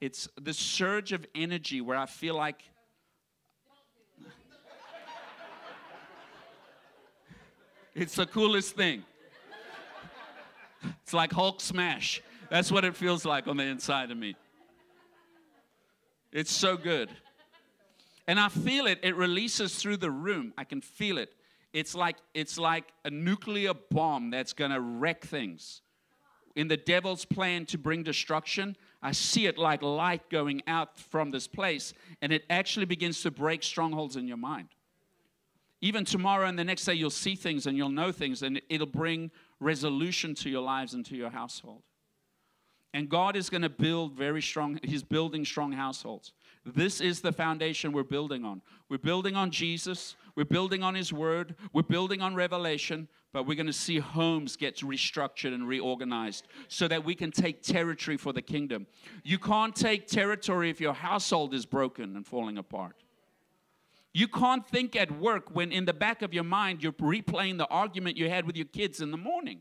it's 0.00 0.28
the 0.40 0.54
surge 0.54 1.12
of 1.12 1.26
energy 1.34 1.80
where 1.80 1.96
I 1.96 2.06
feel 2.06 2.34
like 2.34 2.62
It's 7.98 8.14
the 8.14 8.26
coolest 8.26 8.76
thing. 8.76 9.02
It's 11.02 11.12
like 11.12 11.32
Hulk 11.32 11.60
smash. 11.60 12.22
That's 12.48 12.70
what 12.70 12.84
it 12.84 12.94
feels 12.94 13.24
like 13.24 13.48
on 13.48 13.56
the 13.56 13.64
inside 13.64 14.12
of 14.12 14.16
me. 14.16 14.36
It's 16.30 16.52
so 16.52 16.76
good. 16.76 17.10
And 18.28 18.38
I 18.38 18.50
feel 18.50 18.86
it. 18.86 19.00
It 19.02 19.16
releases 19.16 19.74
through 19.74 19.96
the 19.96 20.12
room. 20.12 20.54
I 20.56 20.62
can 20.62 20.80
feel 20.80 21.18
it. 21.18 21.34
It's 21.72 21.92
like 21.96 22.18
it's 22.34 22.56
like 22.56 22.84
a 23.04 23.10
nuclear 23.10 23.72
bomb 23.90 24.30
that's 24.30 24.52
going 24.52 24.70
to 24.70 24.80
wreck 24.80 25.24
things. 25.24 25.82
In 26.54 26.68
the 26.68 26.76
devil's 26.76 27.24
plan 27.24 27.66
to 27.66 27.78
bring 27.78 28.04
destruction, 28.04 28.76
I 29.00 29.12
see 29.12 29.46
it 29.46 29.58
like 29.58 29.82
light 29.82 30.28
going 30.28 30.62
out 30.66 30.98
from 30.98 31.30
this 31.30 31.46
place 31.46 31.94
and 32.20 32.32
it 32.32 32.44
actually 32.50 32.86
begins 32.86 33.22
to 33.22 33.30
break 33.30 33.62
strongholds 33.62 34.16
in 34.16 34.26
your 34.26 34.36
mind. 34.36 34.68
Even 35.80 36.04
tomorrow 36.04 36.46
and 36.48 36.58
the 36.58 36.64
next 36.64 36.84
day, 36.84 36.94
you'll 36.94 37.10
see 37.10 37.36
things 37.36 37.66
and 37.66 37.76
you'll 37.76 37.88
know 37.88 38.10
things, 38.10 38.42
and 38.42 38.60
it'll 38.68 38.86
bring 38.86 39.30
resolution 39.60 40.34
to 40.34 40.50
your 40.50 40.62
lives 40.62 40.94
and 40.94 41.06
to 41.06 41.16
your 41.16 41.30
household. 41.30 41.82
And 42.94 43.08
God 43.08 43.36
is 43.36 43.50
going 43.50 43.62
to 43.62 43.68
build 43.68 44.14
very 44.14 44.42
strong, 44.42 44.80
He's 44.82 45.02
building 45.02 45.44
strong 45.44 45.72
households. 45.72 46.32
This 46.64 47.00
is 47.00 47.20
the 47.20 47.32
foundation 47.32 47.92
we're 47.92 48.02
building 48.02 48.44
on. 48.44 48.60
We're 48.88 48.98
building 48.98 49.36
on 49.36 49.50
Jesus, 49.50 50.16
we're 50.34 50.44
building 50.44 50.82
on 50.82 50.94
His 50.94 51.12
Word, 51.12 51.54
we're 51.72 51.82
building 51.82 52.22
on 52.22 52.34
revelation, 52.34 53.06
but 53.32 53.46
we're 53.46 53.54
going 53.54 53.66
to 53.66 53.72
see 53.72 53.98
homes 53.98 54.56
get 54.56 54.76
restructured 54.78 55.54
and 55.54 55.68
reorganized 55.68 56.46
so 56.68 56.88
that 56.88 57.04
we 57.04 57.14
can 57.14 57.30
take 57.30 57.62
territory 57.62 58.16
for 58.16 58.32
the 58.32 58.42
kingdom. 58.42 58.86
You 59.22 59.38
can't 59.38 59.76
take 59.76 60.06
territory 60.06 60.70
if 60.70 60.80
your 60.80 60.94
household 60.94 61.52
is 61.52 61.66
broken 61.66 62.16
and 62.16 62.26
falling 62.26 62.58
apart. 62.58 62.96
You 64.14 64.28
can't 64.28 64.66
think 64.66 64.96
at 64.96 65.10
work 65.12 65.54
when 65.54 65.70
in 65.70 65.84
the 65.84 65.92
back 65.92 66.22
of 66.22 66.32
your 66.32 66.44
mind 66.44 66.82
you're 66.82 66.92
replaying 66.92 67.58
the 67.58 67.68
argument 67.68 68.16
you 68.16 68.30
had 68.30 68.46
with 68.46 68.56
your 68.56 68.66
kids 68.66 69.00
in 69.00 69.10
the 69.10 69.18
morning. 69.18 69.60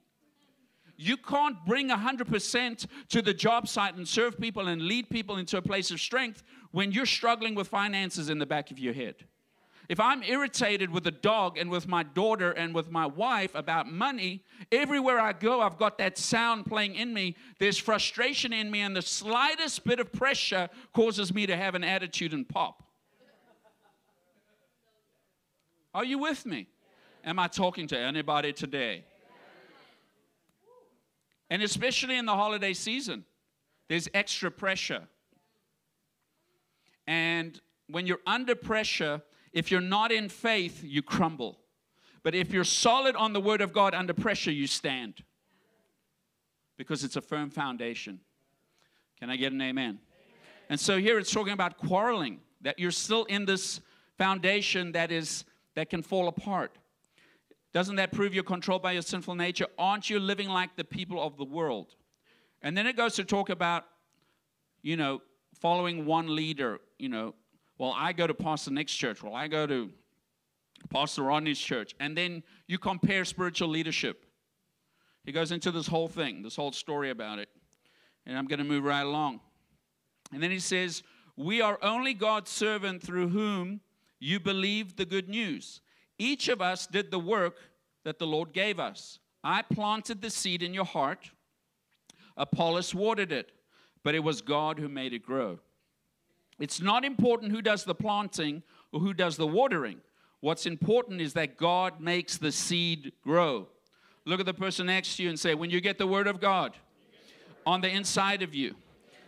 You 0.96 1.18
can't 1.18 1.64
bring 1.66 1.90
100% 1.90 2.88
to 3.10 3.22
the 3.22 3.34
job 3.34 3.68
site 3.68 3.96
and 3.96 4.08
serve 4.08 4.40
people 4.40 4.68
and 4.68 4.82
lead 4.82 5.10
people 5.10 5.38
into 5.38 5.58
a 5.58 5.62
place 5.62 5.92
of 5.92 6.00
strength 6.00 6.42
when 6.72 6.92
you're 6.92 7.06
struggling 7.06 7.54
with 7.54 7.68
finances 7.68 8.30
in 8.30 8.40
the 8.40 8.48
back 8.48 8.72
of 8.72 8.80
your 8.80 8.94
head. 8.94 9.16
If 9.90 10.02
I'm 10.02 10.22
irritated 10.22 10.92
with 10.92 11.06
the 11.06 11.12
dog 11.12 11.58
and 11.58 11.70
with 11.70 11.88
my 11.88 12.04
daughter 12.04 12.52
and 12.52 12.76
with 12.76 12.92
my 12.92 13.06
wife 13.06 13.56
about 13.56 13.90
money, 13.90 14.44
everywhere 14.70 15.18
I 15.18 15.32
go, 15.32 15.62
I've 15.62 15.78
got 15.78 15.98
that 16.00 16.18
sound 16.18 16.66
playing 16.66 16.96
in 16.96 17.14
me. 17.14 17.38
There's 17.58 17.78
frustration 17.78 18.52
in 18.52 18.70
me, 18.70 18.82
and 18.82 18.96
the 18.96 19.02
slightest 19.02 19.86
bit 19.86 20.02
of 20.02 20.12
pressure 20.12 20.70
causes 20.94 21.34
me 21.34 21.46
to 21.46 21.56
have 21.56 21.74
an 21.74 21.86
attitude 21.86 22.34
and 22.34 22.48
pop. 22.48 22.84
Are 25.94 26.04
you 26.04 26.20
with 26.20 26.46
me? 26.46 26.68
Am 27.24 27.40
I 27.40 27.48
talking 27.48 27.88
to 27.88 27.98
anybody 27.98 28.52
today? 28.52 29.06
And 31.50 31.64
especially 31.64 32.18
in 32.18 32.26
the 32.26 32.36
holiday 32.36 32.74
season, 32.74 33.24
there's 33.88 34.10
extra 34.14 34.52
pressure. 34.52 35.08
And 37.08 37.60
when 37.88 38.06
you're 38.06 38.20
under 38.28 38.54
pressure, 38.54 39.22
if 39.58 39.72
you're 39.72 39.82
not 39.82 40.12
in 40.12 40.30
faith, 40.30 40.84
you 40.84 41.02
crumble. 41.02 41.58
But 42.22 42.36
if 42.36 42.52
you're 42.52 42.64
solid 42.64 43.16
on 43.16 43.34
the 43.34 43.42
word 43.42 43.60
of 43.60 43.74
God 43.74 43.96
under 43.96 44.14
pressure, 44.14 44.52
you 44.52 44.68
stand. 44.68 45.24
Because 46.78 47.04
it's 47.04 47.16
a 47.16 47.22
firm 47.22 47.50
foundation. 47.50 48.20
Can 49.20 49.32
I 49.32 49.36
get 49.36 49.54
an 49.54 49.62
amen? 49.62 49.84
amen? 49.84 50.00
And 50.70 50.80
so 50.80 51.00
here 51.00 51.18
it's 51.18 51.32
talking 51.32 51.54
about 51.54 51.78
quarreling, 51.78 52.40
that 52.62 52.78
you're 52.78 52.92
still 52.92 53.24
in 53.26 53.46
this 53.46 53.80
foundation 54.20 54.92
that 54.92 55.12
is 55.12 55.44
that 55.74 55.90
can 55.90 56.04
fall 56.04 56.28
apart. 56.28 56.78
Doesn't 57.74 57.96
that 57.96 58.12
prove 58.12 58.36
you're 58.36 58.44
controlled 58.44 58.84
by 58.84 58.92
your 58.92 59.02
sinful 59.02 59.34
nature? 59.34 59.66
Aren't 59.80 60.08
you 60.08 60.20
living 60.20 60.50
like 60.50 60.76
the 60.76 60.84
people 60.84 61.20
of 61.20 61.36
the 61.38 61.46
world? 61.46 61.96
And 62.62 62.78
then 62.78 62.86
it 62.86 62.96
goes 62.96 63.16
to 63.16 63.24
talk 63.24 63.50
about, 63.50 63.86
you 64.84 64.98
know, 64.98 65.22
following 65.60 66.06
one 66.06 66.36
leader, 66.36 66.80
you 67.00 67.10
know, 67.10 67.34
well, 67.78 67.94
I 67.96 68.14
go 68.14 68.28
to 68.28 68.34
Pastor 68.34 68.72
Nick's 68.72 68.94
church. 68.94 69.22
Well, 69.22 69.36
I 69.36 69.48
go 69.48 69.68
to 69.68 69.90
Pastor 70.90 71.24
Rodney's 71.24 71.60
church. 71.60 71.96
And 72.00 72.18
then 72.18 72.44
you 72.68 72.78
compare 72.78 73.26
spiritual 73.26 73.70
leadership. 73.70 74.26
He 75.24 75.32
goes 75.32 75.52
into 75.52 75.72
this 75.72 75.88
whole 75.88 76.08
thing, 76.08 76.42
this 76.42 76.56
whole 76.56 76.72
story 76.72 77.10
about 77.10 77.40
it. 77.40 77.50
And 78.26 78.38
I'm 78.38 78.46
going 78.46 78.60
to 78.60 78.66
move 78.66 78.84
right 78.84 79.06
along. 79.06 79.42
And 80.34 80.42
then 80.42 80.52
he 80.52 80.60
says, 80.60 81.04
We 81.36 81.62
are 81.62 81.78
only 81.82 82.14
God's 82.14 82.50
servant 82.50 83.04
through 83.04 83.30
whom 83.30 83.82
you 84.20 84.40
believed 84.40 84.98
the 84.98 85.06
good 85.06 85.30
news. 85.30 85.82
Each 86.18 86.48
of 86.48 86.62
us 86.62 86.88
did 86.88 87.12
the 87.12 87.20
work 87.20 87.58
that 88.04 88.20
the 88.20 88.28
Lord 88.28 88.54
gave 88.54 88.80
us. 88.80 89.20
I 89.44 89.62
planted 89.62 90.22
the 90.22 90.30
seed 90.30 90.64
in 90.64 90.74
your 90.74 90.86
heart, 90.86 91.30
Apollos 92.36 92.94
watered 92.94 93.32
it, 93.32 93.52
but 94.04 94.16
it 94.16 94.20
was 94.20 94.42
God 94.42 94.80
who 94.80 94.88
made 94.88 95.14
it 95.14 95.26
grow. 95.26 95.60
It's 96.60 96.82
not 96.82 97.06
important 97.06 97.52
who 97.52 97.62
does 97.62 97.84
the 97.84 97.96
planting 97.96 98.64
or 98.92 99.00
who 99.00 99.14
does 99.14 99.38
the 99.38 99.48
watering. 99.48 100.02
What's 100.40 100.66
important 100.66 101.22
is 101.22 101.34
that 101.34 101.58
God 101.58 102.00
makes 102.00 102.38
the 102.38 102.52
seed 102.52 103.12
grow. 103.24 103.68
Look 104.26 104.40
at 104.40 104.46
the 104.46 104.54
person 104.54 104.88
next 104.88 105.18
to 105.18 105.24
you 105.24 105.30
and 105.30 105.40
say, 105.40 105.56
When 105.56 105.70
you 105.70 105.82
get 105.82 105.98
the 105.98 106.08
word 106.08 106.28
of 106.28 106.40
God 106.40 106.76
on 107.66 107.82
the 107.82 107.90
inside 107.90 108.42
of 108.42 108.54
you, 108.54 108.76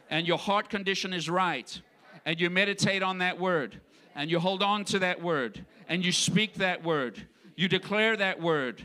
and 0.10 0.28
your 0.28 0.38
heart 0.38 0.70
condition 0.70 1.14
is 1.14 1.30
right, 1.30 1.82
and 2.26 2.40
you 2.40 2.50
meditate 2.50 3.04
on 3.04 3.20
that 3.20 3.40
word, 3.40 3.80
and 4.16 4.30
you 4.30 4.40
hold 4.40 4.64
on 4.64 4.86
to 4.86 5.00
that 5.00 5.22
word, 5.22 5.66
and 5.88 6.04
you 6.04 6.12
speak 6.12 6.56
that 6.56 6.84
word, 6.84 7.28
you 7.56 7.68
declare 7.68 8.18
that 8.18 8.42
word, 8.42 8.84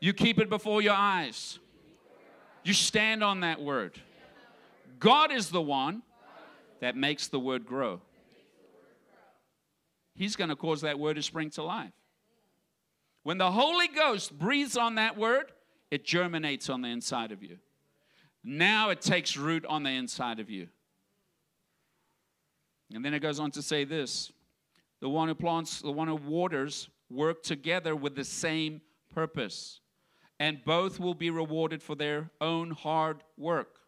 you 0.00 0.12
keep 0.12 0.38
it 0.38 0.48
before 0.48 0.80
your 0.80 0.94
eyes, 0.94 1.58
you 2.64 2.72
stand 2.72 3.22
on 3.22 3.40
that 3.40 3.60
word. 3.60 4.00
God 4.98 5.32
is 5.32 5.50
the 5.50 5.62
one 5.62 6.02
that 6.80 6.96
makes 6.96 7.28
the 7.28 7.38
word 7.38 7.66
grow. 7.66 8.00
He's 10.14 10.36
going 10.36 10.50
to 10.50 10.56
cause 10.56 10.80
that 10.82 10.98
word 10.98 11.14
to 11.14 11.22
spring 11.22 11.50
to 11.50 11.62
life. 11.62 11.92
When 13.22 13.38
the 13.38 13.50
Holy 13.50 13.88
Ghost 13.88 14.38
breathes 14.38 14.76
on 14.76 14.96
that 14.96 15.16
word, 15.16 15.52
it 15.90 16.04
germinates 16.04 16.68
on 16.68 16.82
the 16.82 16.88
inside 16.88 17.32
of 17.32 17.42
you. 17.42 17.58
Now 18.42 18.90
it 18.90 19.00
takes 19.00 19.36
root 19.36 19.64
on 19.66 19.82
the 19.82 19.90
inside 19.90 20.40
of 20.40 20.48
you. 20.48 20.68
And 22.92 23.04
then 23.04 23.14
it 23.14 23.20
goes 23.20 23.38
on 23.38 23.50
to 23.52 23.62
say 23.62 23.84
this 23.84 24.32
the 25.00 25.08
one 25.08 25.28
who 25.28 25.34
plants, 25.34 25.80
the 25.80 25.90
one 25.90 26.08
who 26.08 26.16
waters 26.16 26.88
work 27.10 27.42
together 27.42 27.96
with 27.96 28.14
the 28.14 28.24
same 28.24 28.80
purpose, 29.14 29.80
and 30.38 30.64
both 30.64 30.98
will 30.98 31.14
be 31.14 31.30
rewarded 31.30 31.82
for 31.82 31.94
their 31.94 32.30
own 32.40 32.70
hard 32.70 33.22
work. 33.36 33.78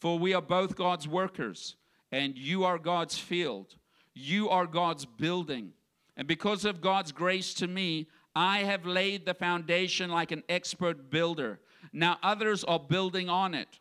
For 0.00 0.18
we 0.18 0.34
are 0.34 0.42
both 0.42 0.76
God's 0.76 1.06
workers 1.06 1.76
and 2.12 2.36
you 2.36 2.64
are 2.64 2.78
God's 2.78 3.18
field. 3.18 3.76
You 4.14 4.48
are 4.48 4.66
God's 4.66 5.04
building. 5.04 5.72
And 6.16 6.26
because 6.26 6.64
of 6.64 6.80
God's 6.80 7.12
grace 7.12 7.54
to 7.54 7.66
me, 7.66 8.08
I 8.34 8.60
have 8.60 8.86
laid 8.86 9.26
the 9.26 9.34
foundation 9.34 10.10
like 10.10 10.32
an 10.32 10.42
expert 10.48 11.10
builder. 11.10 11.60
Now 11.92 12.18
others 12.22 12.64
are 12.64 12.78
building 12.78 13.28
on 13.28 13.54
it. 13.54 13.80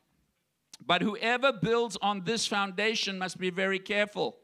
But 0.86 1.02
whoever 1.02 1.52
builds 1.52 1.98
on 2.02 2.24
this 2.24 2.48
foundation 2.48 3.20
must 3.20 3.38
be 3.38 3.50
very 3.50 3.80
careful, 3.80 4.38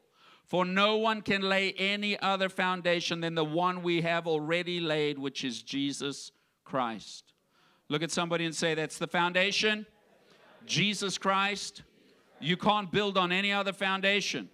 for 0.44 0.64
no 0.64 0.96
one 0.98 1.22
can 1.22 1.42
lay 1.42 1.72
any 1.72 2.18
other 2.20 2.48
foundation 2.48 3.20
than 3.20 3.34
the 3.34 3.44
one 3.44 3.82
we 3.82 4.02
have 4.02 4.26
already 4.26 4.78
laid, 4.78 5.18
which 5.18 5.44
is 5.44 5.62
Jesus 5.62 6.30
Christ. 6.64 7.32
Look 7.88 8.02
at 8.02 8.10
somebody 8.10 8.44
and 8.44 8.54
say, 8.54 8.74
That's 8.74 8.98
the 8.98 9.06
foundation. 9.06 9.86
Jesus 10.66 11.16
Christ. 11.18 11.82
You 12.40 12.56
can't 12.56 12.90
build 12.90 13.16
on 13.16 13.32
any 13.32 13.52
other 13.52 13.72
foundation. 13.72 14.50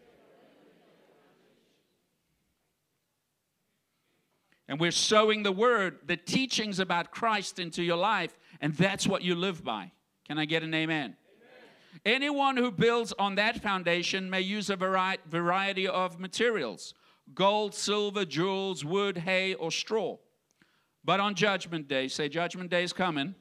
And 4.69 4.81
we're 4.81 4.91
sowing 4.91 5.43
the 5.43 5.53
word, 5.53 5.99
the 6.07 6.17
teachings 6.17 6.79
about 6.79 7.11
Christ 7.11 7.59
into 7.59 7.83
your 7.83 7.97
life, 7.97 8.39
and 8.61 8.75
that's 8.75 9.07
what 9.07 9.23
you 9.23 9.35
live 9.35 9.63
by. 9.63 9.93
Can 10.27 10.39
I 10.39 10.45
get 10.45 10.63
an 10.63 10.73
amen? 10.73 11.05
amen. 11.05 11.17
Anyone 12.07 12.57
who 12.57 12.71
builds 12.71 13.13
on 13.19 13.35
that 13.35 13.61
foundation 13.61 14.31
may 14.31 14.41
use 14.41 14.71
a 14.71 14.77
variety 14.77 15.89
of 15.89 16.19
materials 16.19 16.95
gold, 17.35 17.75
silver, 17.75 18.25
jewels, 18.25 18.85
wood, 18.85 19.19
hay, 19.19 19.55
or 19.55 19.71
straw. 19.71 20.17
But 21.05 21.21
on 21.21 21.35
Judgment 21.35 21.89
Day, 21.89 22.09
say, 22.09 22.29
Judgment 22.29 22.71
Day 22.71 22.85
is 22.85 22.93
coming. 22.93 23.35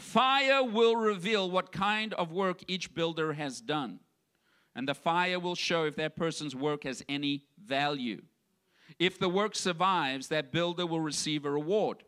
Fire 0.00 0.64
will 0.64 0.96
reveal 0.96 1.50
what 1.50 1.72
kind 1.72 2.14
of 2.14 2.32
work 2.32 2.64
each 2.66 2.94
builder 2.94 3.34
has 3.34 3.60
done. 3.60 4.00
And 4.74 4.88
the 4.88 4.94
fire 4.94 5.38
will 5.38 5.54
show 5.54 5.84
if 5.84 5.94
that 5.96 6.16
person's 6.16 6.56
work 6.56 6.84
has 6.84 7.04
any 7.06 7.44
value. 7.62 8.22
If 8.98 9.18
the 9.18 9.28
work 9.28 9.54
survives, 9.54 10.28
that 10.28 10.52
builder 10.52 10.86
will 10.86 11.02
receive 11.02 11.44
a 11.44 11.50
reward. 11.50 12.02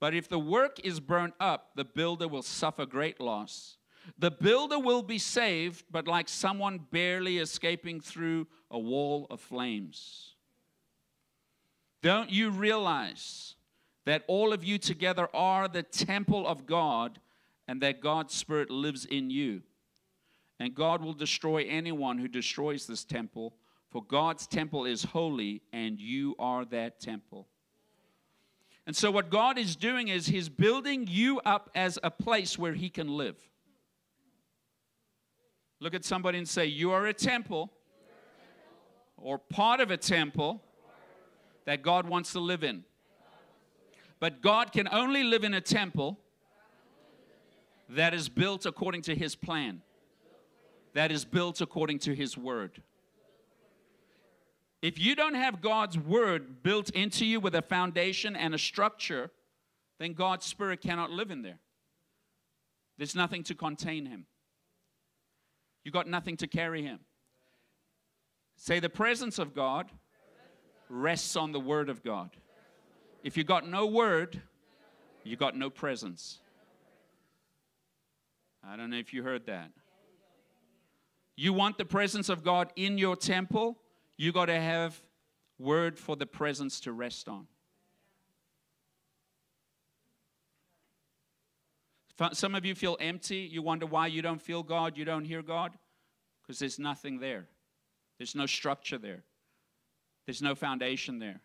But 0.00 0.14
if 0.14 0.30
the 0.30 0.38
work 0.38 0.80
is 0.82 0.98
burnt 0.98 1.34
up, 1.38 1.72
the 1.76 1.84
builder 1.84 2.26
will 2.26 2.42
suffer 2.42 2.86
great 2.86 3.20
loss. 3.20 3.76
The 4.18 4.30
builder 4.30 4.78
will 4.78 5.02
be 5.02 5.18
saved, 5.18 5.84
but 5.90 6.08
like 6.08 6.30
someone 6.30 6.86
barely 6.90 7.36
escaping 7.36 8.00
through 8.00 8.46
a 8.70 8.78
wall 8.78 9.26
of 9.30 9.40
flames. 9.40 10.36
Don't 12.02 12.30
you 12.30 12.48
realize 12.48 13.56
that 14.06 14.24
all 14.26 14.54
of 14.54 14.64
you 14.64 14.78
together 14.78 15.28
are 15.34 15.68
the 15.68 15.82
temple 15.82 16.46
of 16.46 16.64
God 16.66 17.20
and 17.68 17.80
that 17.82 18.00
God's 18.00 18.34
Spirit 18.34 18.70
lives 18.70 19.04
in 19.04 19.30
you. 19.30 19.62
And 20.58 20.74
God 20.74 21.02
will 21.02 21.12
destroy 21.12 21.66
anyone 21.68 22.18
who 22.18 22.28
destroys 22.28 22.86
this 22.86 23.04
temple, 23.04 23.54
for 23.90 24.02
God's 24.02 24.46
temple 24.46 24.86
is 24.86 25.04
holy, 25.04 25.62
and 25.72 26.00
you 26.00 26.34
are 26.38 26.64
that 26.66 27.00
temple. 27.00 27.46
And 28.86 28.94
so, 28.94 29.10
what 29.10 29.30
God 29.30 29.58
is 29.58 29.76
doing 29.76 30.08
is 30.08 30.26
He's 30.26 30.48
building 30.48 31.06
you 31.08 31.40
up 31.40 31.70
as 31.74 31.98
a 32.02 32.10
place 32.10 32.58
where 32.58 32.72
He 32.72 32.88
can 32.88 33.08
live. 33.08 33.36
Look 35.80 35.92
at 35.92 36.04
somebody 36.04 36.38
and 36.38 36.48
say, 36.48 36.66
You 36.66 36.92
are 36.92 37.06
a 37.06 37.12
temple, 37.12 37.72
or 39.16 39.38
part 39.38 39.80
of 39.80 39.90
a 39.90 39.96
temple 39.96 40.62
that 41.64 41.82
God 41.82 42.08
wants 42.08 42.32
to 42.32 42.40
live 42.40 42.64
in. 42.64 42.84
But 44.20 44.40
God 44.40 44.72
can 44.72 44.88
only 44.90 45.24
live 45.24 45.44
in 45.44 45.52
a 45.52 45.60
temple 45.60 46.18
that 47.88 48.14
is 48.14 48.28
built 48.28 48.66
according 48.66 49.02
to 49.02 49.14
his 49.14 49.34
plan, 49.34 49.82
that 50.94 51.12
is 51.12 51.24
built 51.24 51.60
according 51.60 51.98
to 52.00 52.14
his 52.14 52.36
word. 52.36 52.82
If 54.82 54.98
you 54.98 55.14
don't 55.14 55.34
have 55.34 55.60
God's 55.60 55.98
word 55.98 56.62
built 56.62 56.90
into 56.90 57.24
you 57.24 57.40
with 57.40 57.54
a 57.54 57.62
foundation 57.62 58.36
and 58.36 58.54
a 58.54 58.58
structure, 58.58 59.30
then 59.98 60.12
God's 60.12 60.46
spirit 60.46 60.80
cannot 60.80 61.10
live 61.10 61.30
in 61.30 61.42
there. 61.42 61.58
There's 62.98 63.14
nothing 63.14 63.42
to 63.44 63.54
contain 63.54 64.06
him. 64.06 64.26
You 65.84 65.90
got 65.90 66.06
nothing 66.06 66.36
to 66.38 66.46
carry 66.46 66.82
him. 66.82 67.00
Say 68.56 68.80
the 68.80 68.88
presence 68.88 69.38
of 69.38 69.54
God 69.54 69.90
rests 70.88 71.36
on 71.36 71.52
the 71.52 71.60
word 71.60 71.88
of 71.88 72.02
God. 72.02 72.30
If 73.22 73.36
you 73.36 73.44
got 73.44 73.68
no 73.68 73.86
word, 73.86 74.40
you 75.24 75.36
got 75.36 75.56
no 75.56 75.68
presence. 75.68 76.40
I 78.68 78.76
don't 78.76 78.90
know 78.90 78.96
if 78.96 79.14
you 79.14 79.22
heard 79.22 79.46
that. 79.46 79.70
You 81.36 81.52
want 81.52 81.78
the 81.78 81.84
presence 81.84 82.28
of 82.28 82.42
God 82.42 82.72
in 82.76 82.98
your 82.98 83.14
temple, 83.14 83.78
you 84.16 84.32
got 84.32 84.46
to 84.46 84.58
have 84.58 85.00
word 85.58 85.98
for 85.98 86.16
the 86.16 86.26
presence 86.26 86.80
to 86.80 86.92
rest 86.92 87.28
on. 87.28 87.46
Some 92.32 92.54
of 92.54 92.64
you 92.64 92.74
feel 92.74 92.96
empty. 92.98 93.48
You 93.50 93.60
wonder 93.60 93.84
why 93.84 94.06
you 94.06 94.22
don't 94.22 94.40
feel 94.40 94.62
God, 94.62 94.96
you 94.96 95.04
don't 95.04 95.26
hear 95.26 95.42
God, 95.42 95.76
because 96.42 96.58
there's 96.58 96.78
nothing 96.78 97.18
there. 97.18 97.46
There's 98.16 98.34
no 98.34 98.46
structure 98.46 98.96
there. 98.96 99.22
There's 100.24 100.40
no 100.40 100.54
foundation 100.54 101.18
there. 101.18 101.40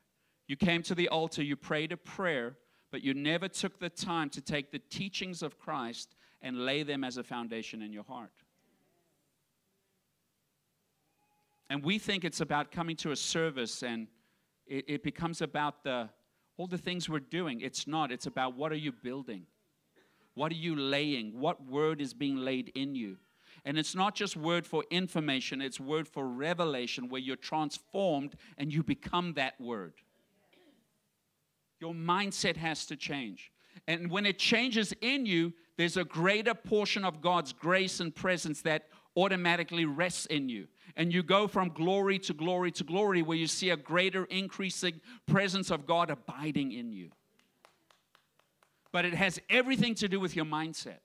You 0.47 0.55
came 0.55 0.81
to 0.83 0.95
the 0.95 1.09
altar, 1.09 1.43
you 1.43 1.57
prayed 1.57 1.91
a 1.91 1.97
prayer, 1.97 2.55
but 2.89 3.03
you 3.03 3.13
never 3.13 3.49
took 3.49 3.79
the 3.79 3.89
time 3.89 4.29
to 4.29 4.41
take 4.41 4.71
the 4.71 4.79
teachings 4.79 5.43
of 5.43 5.59
Christ 5.59 6.15
and 6.41 6.65
lay 6.65 6.83
them 6.83 7.03
as 7.03 7.17
a 7.17 7.23
foundation 7.23 7.81
in 7.81 7.93
your 7.93 8.03
heart. 8.03 8.31
And 11.69 11.83
we 11.83 11.99
think 11.99 12.25
it's 12.25 12.41
about 12.41 12.71
coming 12.71 12.95
to 12.97 13.11
a 13.11 13.15
service 13.15 13.81
and 13.83 14.07
it, 14.67 14.85
it 14.87 15.03
becomes 15.03 15.41
about 15.41 15.83
the 15.83 16.09
all 16.57 16.67
the 16.67 16.77
things 16.77 17.09
we're 17.09 17.19
doing. 17.19 17.61
It's 17.61 17.87
not. 17.87 18.11
It's 18.11 18.27
about 18.27 18.55
what 18.55 18.71
are 18.71 18.77
you 18.77 18.91
building? 18.91 19.47
What 20.35 20.51
are 20.51 20.55
you 20.55 20.75
laying? 20.75 21.39
What 21.39 21.65
word 21.65 22.01
is 22.01 22.13
being 22.13 22.37
laid 22.37 22.71
in 22.75 22.93
you? 22.93 23.17
And 23.65 23.77
it's 23.77 23.95
not 23.95 24.15
just 24.15 24.35
word 24.35 24.65
for 24.65 24.83
information, 24.91 25.61
it's 25.61 25.79
word 25.79 26.07
for 26.07 26.27
revelation 26.27 27.09
where 27.09 27.21
you're 27.21 27.35
transformed 27.35 28.35
and 28.57 28.73
you 28.73 28.83
become 28.83 29.33
that 29.33 29.59
word. 29.59 29.93
Your 31.79 31.93
mindset 31.93 32.57
has 32.57 32.85
to 32.87 32.95
change. 32.95 33.51
And 33.87 34.11
when 34.11 34.25
it 34.25 34.37
changes 34.37 34.93
in 35.01 35.25
you, 35.25 35.53
there's 35.81 35.97
a 35.97 36.03
greater 36.03 36.53
portion 36.53 37.03
of 37.03 37.21
God's 37.21 37.53
grace 37.53 37.99
and 37.99 38.13
presence 38.13 38.61
that 38.61 38.83
automatically 39.17 39.85
rests 39.85 40.27
in 40.27 40.47
you. 40.47 40.67
And 40.95 41.11
you 41.11 41.23
go 41.23 41.47
from 41.47 41.69
glory 41.69 42.19
to 42.19 42.35
glory 42.35 42.71
to 42.73 42.83
glory 42.83 43.23
where 43.23 43.35
you 43.35 43.47
see 43.47 43.71
a 43.71 43.77
greater 43.77 44.25
increasing 44.25 45.01
presence 45.25 45.71
of 45.71 45.87
God 45.87 46.11
abiding 46.11 46.71
in 46.71 46.93
you. 46.93 47.09
But 48.91 49.05
it 49.05 49.15
has 49.15 49.39
everything 49.49 49.95
to 49.95 50.07
do 50.07 50.19
with 50.19 50.35
your 50.35 50.45
mindset. 50.45 50.99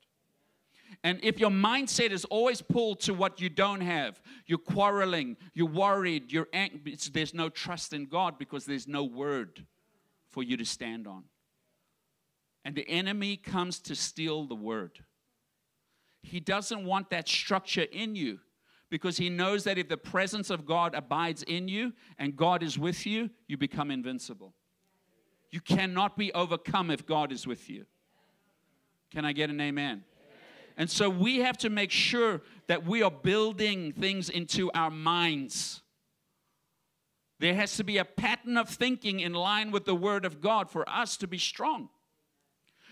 And 1.02 1.20
if 1.22 1.40
your 1.40 1.48
mindset 1.48 2.10
is 2.10 2.26
always 2.26 2.60
pulled 2.60 3.00
to 3.00 3.14
what 3.14 3.40
you 3.40 3.48
don't 3.48 3.80
have, 3.80 4.20
you're 4.44 4.58
quarreling, 4.58 5.38
you're 5.54 5.70
worried, 5.70 6.30
you're 6.30 6.48
ang- 6.52 6.82
there's 7.12 7.32
no 7.32 7.48
trust 7.48 7.94
in 7.94 8.04
God 8.04 8.38
because 8.38 8.66
there's 8.66 8.86
no 8.86 9.04
word 9.04 9.64
for 10.28 10.42
you 10.42 10.58
to 10.58 10.66
stand 10.66 11.06
on. 11.06 11.24
And 12.66 12.74
the 12.74 12.88
enemy 12.88 13.36
comes 13.36 13.78
to 13.78 13.94
steal 13.94 14.44
the 14.44 14.56
word. 14.56 14.98
He 16.20 16.40
doesn't 16.40 16.84
want 16.84 17.10
that 17.10 17.28
structure 17.28 17.86
in 17.92 18.16
you 18.16 18.40
because 18.90 19.18
he 19.18 19.30
knows 19.30 19.62
that 19.64 19.78
if 19.78 19.88
the 19.88 19.96
presence 19.96 20.50
of 20.50 20.66
God 20.66 20.92
abides 20.92 21.44
in 21.44 21.68
you 21.68 21.92
and 22.18 22.34
God 22.34 22.64
is 22.64 22.76
with 22.76 23.06
you, 23.06 23.30
you 23.46 23.56
become 23.56 23.92
invincible. 23.92 24.52
You 25.52 25.60
cannot 25.60 26.16
be 26.18 26.32
overcome 26.32 26.90
if 26.90 27.06
God 27.06 27.30
is 27.30 27.46
with 27.46 27.70
you. 27.70 27.86
Can 29.12 29.24
I 29.24 29.32
get 29.32 29.48
an 29.48 29.60
amen? 29.60 30.02
And 30.76 30.90
so 30.90 31.08
we 31.08 31.38
have 31.38 31.58
to 31.58 31.70
make 31.70 31.92
sure 31.92 32.42
that 32.66 32.84
we 32.84 33.00
are 33.00 33.12
building 33.12 33.92
things 33.92 34.28
into 34.28 34.72
our 34.72 34.90
minds. 34.90 35.82
There 37.38 37.54
has 37.54 37.76
to 37.76 37.84
be 37.84 37.98
a 37.98 38.04
pattern 38.04 38.56
of 38.56 38.68
thinking 38.68 39.20
in 39.20 39.34
line 39.34 39.70
with 39.70 39.84
the 39.84 39.94
Word 39.94 40.24
of 40.24 40.40
God 40.40 40.68
for 40.68 40.86
us 40.88 41.16
to 41.18 41.28
be 41.28 41.38
strong. 41.38 41.90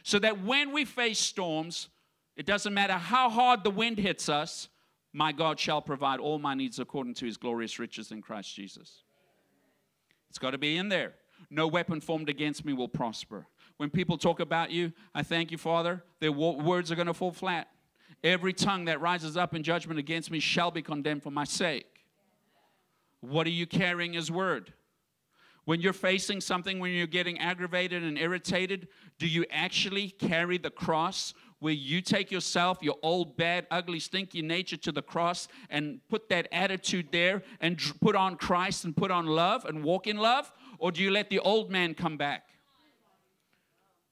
So 0.04 0.20
that 0.20 0.44
when 0.44 0.72
we 0.72 0.84
face 0.84 1.18
storms, 1.18 1.88
it 2.36 2.46
doesn't 2.46 2.72
matter 2.72 2.92
how 2.92 3.28
hard 3.30 3.64
the 3.64 3.70
wind 3.70 3.98
hits 3.98 4.28
us, 4.28 4.68
my 5.12 5.32
God 5.32 5.58
shall 5.58 5.80
provide 5.80 6.20
all 6.20 6.38
my 6.38 6.54
needs 6.54 6.78
according 6.78 7.14
to 7.14 7.26
his 7.26 7.36
glorious 7.36 7.78
riches 7.78 8.12
in 8.12 8.20
Christ 8.20 8.54
Jesus. 8.54 9.02
It's 10.28 10.38
got 10.38 10.50
to 10.50 10.58
be 10.58 10.76
in 10.76 10.88
there. 10.88 11.14
No 11.50 11.66
weapon 11.66 12.00
formed 12.00 12.28
against 12.28 12.64
me 12.64 12.72
will 12.72 12.88
prosper. 12.88 13.46
When 13.78 13.90
people 13.90 14.18
talk 14.18 14.40
about 14.40 14.70
you, 14.70 14.92
I 15.14 15.22
thank 15.22 15.50
you, 15.50 15.58
Father, 15.58 16.04
their 16.20 16.32
words 16.32 16.92
are 16.92 16.96
going 16.96 17.06
to 17.06 17.14
fall 17.14 17.32
flat. 17.32 17.68
Every 18.22 18.52
tongue 18.52 18.84
that 18.86 19.00
rises 19.00 19.36
up 19.36 19.54
in 19.54 19.62
judgment 19.62 19.98
against 19.98 20.30
me 20.30 20.38
shall 20.38 20.70
be 20.70 20.82
condemned 20.82 21.22
for 21.22 21.30
my 21.30 21.44
sake. 21.44 21.86
What 23.20 23.46
are 23.46 23.50
you 23.50 23.66
carrying 23.66 24.16
as 24.16 24.30
word? 24.30 24.72
When 25.64 25.80
you're 25.80 25.94
facing 25.94 26.40
something, 26.40 26.78
when 26.78 26.92
you're 26.92 27.06
getting 27.06 27.38
aggravated 27.38 28.02
and 28.02 28.18
irritated, 28.18 28.88
do 29.18 29.26
you 29.26 29.46
actually 29.50 30.10
carry 30.10 30.58
the 30.58 30.70
cross 30.70 31.32
where 31.60 31.72
you 31.72 32.02
take 32.02 32.30
yourself, 32.30 32.78
your 32.82 32.96
old, 33.02 33.38
bad, 33.38 33.66
ugly, 33.70 33.98
stinky 33.98 34.42
nature 34.42 34.76
to 34.76 34.92
the 34.92 35.00
cross 35.00 35.48
and 35.70 36.00
put 36.10 36.28
that 36.28 36.46
attitude 36.52 37.08
there 37.12 37.42
and 37.60 37.80
put 38.02 38.14
on 38.14 38.36
Christ 38.36 38.84
and 38.84 38.94
put 38.94 39.10
on 39.10 39.26
love 39.26 39.64
and 39.64 39.82
walk 39.82 40.06
in 40.06 40.18
love? 40.18 40.52
Or 40.78 40.92
do 40.92 41.02
you 41.02 41.10
let 41.10 41.30
the 41.30 41.38
old 41.38 41.70
man 41.70 41.94
come 41.94 42.18
back? 42.18 42.50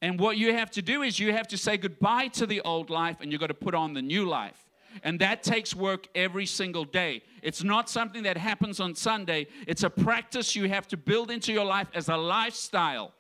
And 0.00 0.18
what 0.18 0.38
you 0.38 0.54
have 0.54 0.70
to 0.72 0.82
do 0.82 1.02
is 1.02 1.18
you 1.18 1.32
have 1.32 1.46
to 1.48 1.58
say 1.58 1.76
goodbye 1.76 2.28
to 2.28 2.46
the 2.46 2.62
old 2.62 2.88
life 2.88 3.18
and 3.20 3.30
you've 3.30 3.40
got 3.40 3.48
to 3.48 3.54
put 3.54 3.74
on 3.74 3.92
the 3.92 4.02
new 4.02 4.24
life. 4.24 4.71
And 5.02 5.18
that 5.20 5.42
takes 5.42 5.74
work 5.74 6.08
every 6.14 6.46
single 6.46 6.84
day. 6.84 7.22
It's 7.42 7.62
not 7.62 7.88
something 7.88 8.22
that 8.24 8.36
happens 8.36 8.80
on 8.80 8.94
Sunday, 8.94 9.46
it's 9.66 9.82
a 9.82 9.90
practice 9.90 10.54
you 10.54 10.68
have 10.68 10.86
to 10.88 10.96
build 10.96 11.30
into 11.30 11.52
your 11.52 11.64
life 11.64 11.88
as 11.94 12.08
a 12.08 12.16
lifestyle. 12.16 13.12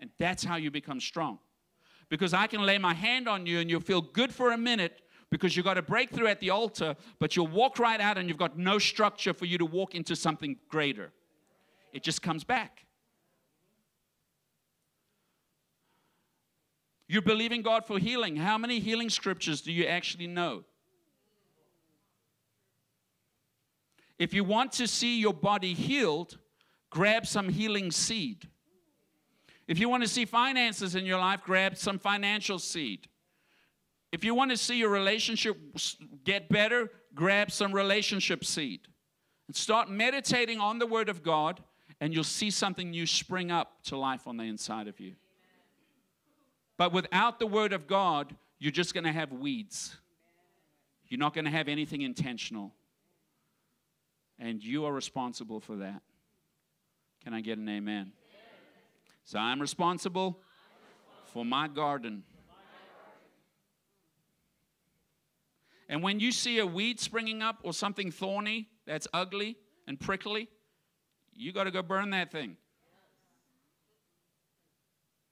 And 0.00 0.10
that's 0.18 0.44
how 0.44 0.56
you 0.56 0.70
become 0.70 1.00
strong. 1.00 1.38
Because 2.08 2.34
I 2.34 2.46
can 2.46 2.62
lay 2.62 2.78
my 2.78 2.94
hand 2.94 3.28
on 3.28 3.46
you 3.46 3.60
and 3.60 3.70
you'll 3.70 3.80
feel 3.80 4.02
good 4.02 4.32
for 4.32 4.52
a 4.52 4.58
minute 4.58 5.00
because 5.30 5.56
you 5.56 5.62
got 5.62 5.78
a 5.78 5.82
breakthrough 5.82 6.28
at 6.28 6.40
the 6.40 6.50
altar, 6.50 6.94
but 7.18 7.34
you'll 7.34 7.46
walk 7.46 7.78
right 7.78 8.00
out 8.00 8.18
and 8.18 8.28
you've 8.28 8.38
got 8.38 8.58
no 8.58 8.78
structure 8.78 9.32
for 9.32 9.46
you 9.46 9.58
to 9.58 9.64
walk 9.64 9.94
into 9.94 10.14
something 10.14 10.56
greater. 10.68 11.12
It 11.92 12.02
just 12.02 12.22
comes 12.22 12.44
back. 12.44 12.84
You're 17.06 17.22
believing 17.22 17.62
God 17.62 17.86
for 17.86 17.98
healing. 17.98 18.36
How 18.36 18.56
many 18.56 18.80
healing 18.80 19.10
scriptures 19.10 19.60
do 19.60 19.72
you 19.72 19.84
actually 19.84 20.26
know? 20.26 20.64
If 24.18 24.32
you 24.32 24.44
want 24.44 24.72
to 24.72 24.86
see 24.86 25.18
your 25.18 25.34
body 25.34 25.74
healed, 25.74 26.38
grab 26.90 27.26
some 27.26 27.48
healing 27.48 27.90
seed. 27.90 28.48
If 29.66 29.78
you 29.78 29.88
want 29.88 30.02
to 30.02 30.08
see 30.08 30.24
finances 30.24 30.94
in 30.94 31.04
your 31.04 31.18
life, 31.18 31.40
grab 31.42 31.76
some 31.76 31.98
financial 31.98 32.58
seed. 32.58 33.08
If 34.12 34.22
you 34.22 34.34
want 34.34 34.50
to 34.52 34.56
see 34.56 34.78
your 34.78 34.90
relationship 34.90 35.56
get 36.24 36.48
better, 36.48 36.90
grab 37.14 37.50
some 37.50 37.72
relationship 37.72 38.44
seed. 38.44 38.80
And 39.48 39.56
start 39.56 39.90
meditating 39.90 40.60
on 40.60 40.78
the 40.78 40.86
Word 40.86 41.08
of 41.08 41.22
God, 41.22 41.62
and 42.00 42.14
you'll 42.14 42.24
see 42.24 42.50
something 42.50 42.90
new 42.90 43.06
spring 43.06 43.50
up 43.50 43.82
to 43.84 43.96
life 43.96 44.26
on 44.26 44.36
the 44.36 44.44
inside 44.44 44.86
of 44.86 45.00
you. 45.00 45.14
But 46.76 46.92
without 46.92 47.38
the 47.38 47.46
Word 47.46 47.72
of 47.72 47.86
God, 47.86 48.34
you're 48.58 48.72
just 48.72 48.94
going 48.94 49.04
to 49.04 49.12
have 49.12 49.32
weeds. 49.32 49.96
You're 51.08 51.20
not 51.20 51.34
going 51.34 51.44
to 51.44 51.50
have 51.50 51.68
anything 51.68 52.02
intentional. 52.02 52.72
And 54.38 54.62
you 54.62 54.84
are 54.84 54.92
responsible 54.92 55.60
for 55.60 55.76
that. 55.76 56.02
Can 57.22 57.34
I 57.34 57.40
get 57.40 57.58
an 57.58 57.68
amen? 57.68 58.12
So 59.24 59.38
I'm 59.38 59.60
responsible 59.60 60.40
for 61.26 61.44
my 61.44 61.68
garden. 61.68 62.24
And 65.88 66.02
when 66.02 66.18
you 66.18 66.32
see 66.32 66.58
a 66.58 66.66
weed 66.66 66.98
springing 66.98 67.42
up 67.42 67.58
or 67.62 67.72
something 67.72 68.10
thorny 68.10 68.68
that's 68.86 69.06
ugly 69.12 69.56
and 69.86 70.00
prickly, 70.00 70.48
you 71.32 71.52
got 71.52 71.64
to 71.64 71.70
go 71.70 71.82
burn 71.82 72.10
that 72.10 72.32
thing. 72.32 72.56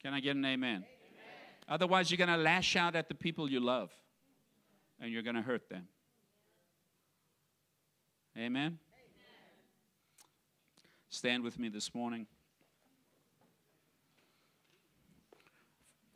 Can 0.01 0.13
I 0.13 0.19
get 0.19 0.35
an 0.35 0.45
amen? 0.45 0.85
Otherwise, 1.73 2.11
you're 2.11 2.19
going 2.19 2.29
to 2.29 2.37
lash 2.37 2.75
out 2.75 2.95
at 2.95 3.07
the 3.07 3.15
people 3.15 3.49
you 3.49 3.59
love 3.59 3.89
and 4.99 5.11
you're 5.11 5.23
going 5.23 5.35
to 5.35 5.41
hurt 5.41 5.67
them. 5.69 5.87
Amen? 8.37 8.45
Amen? 8.45 8.77
Stand 11.09 11.43
with 11.43 11.57
me 11.57 11.69
this 11.69 11.95
morning. 11.95 12.27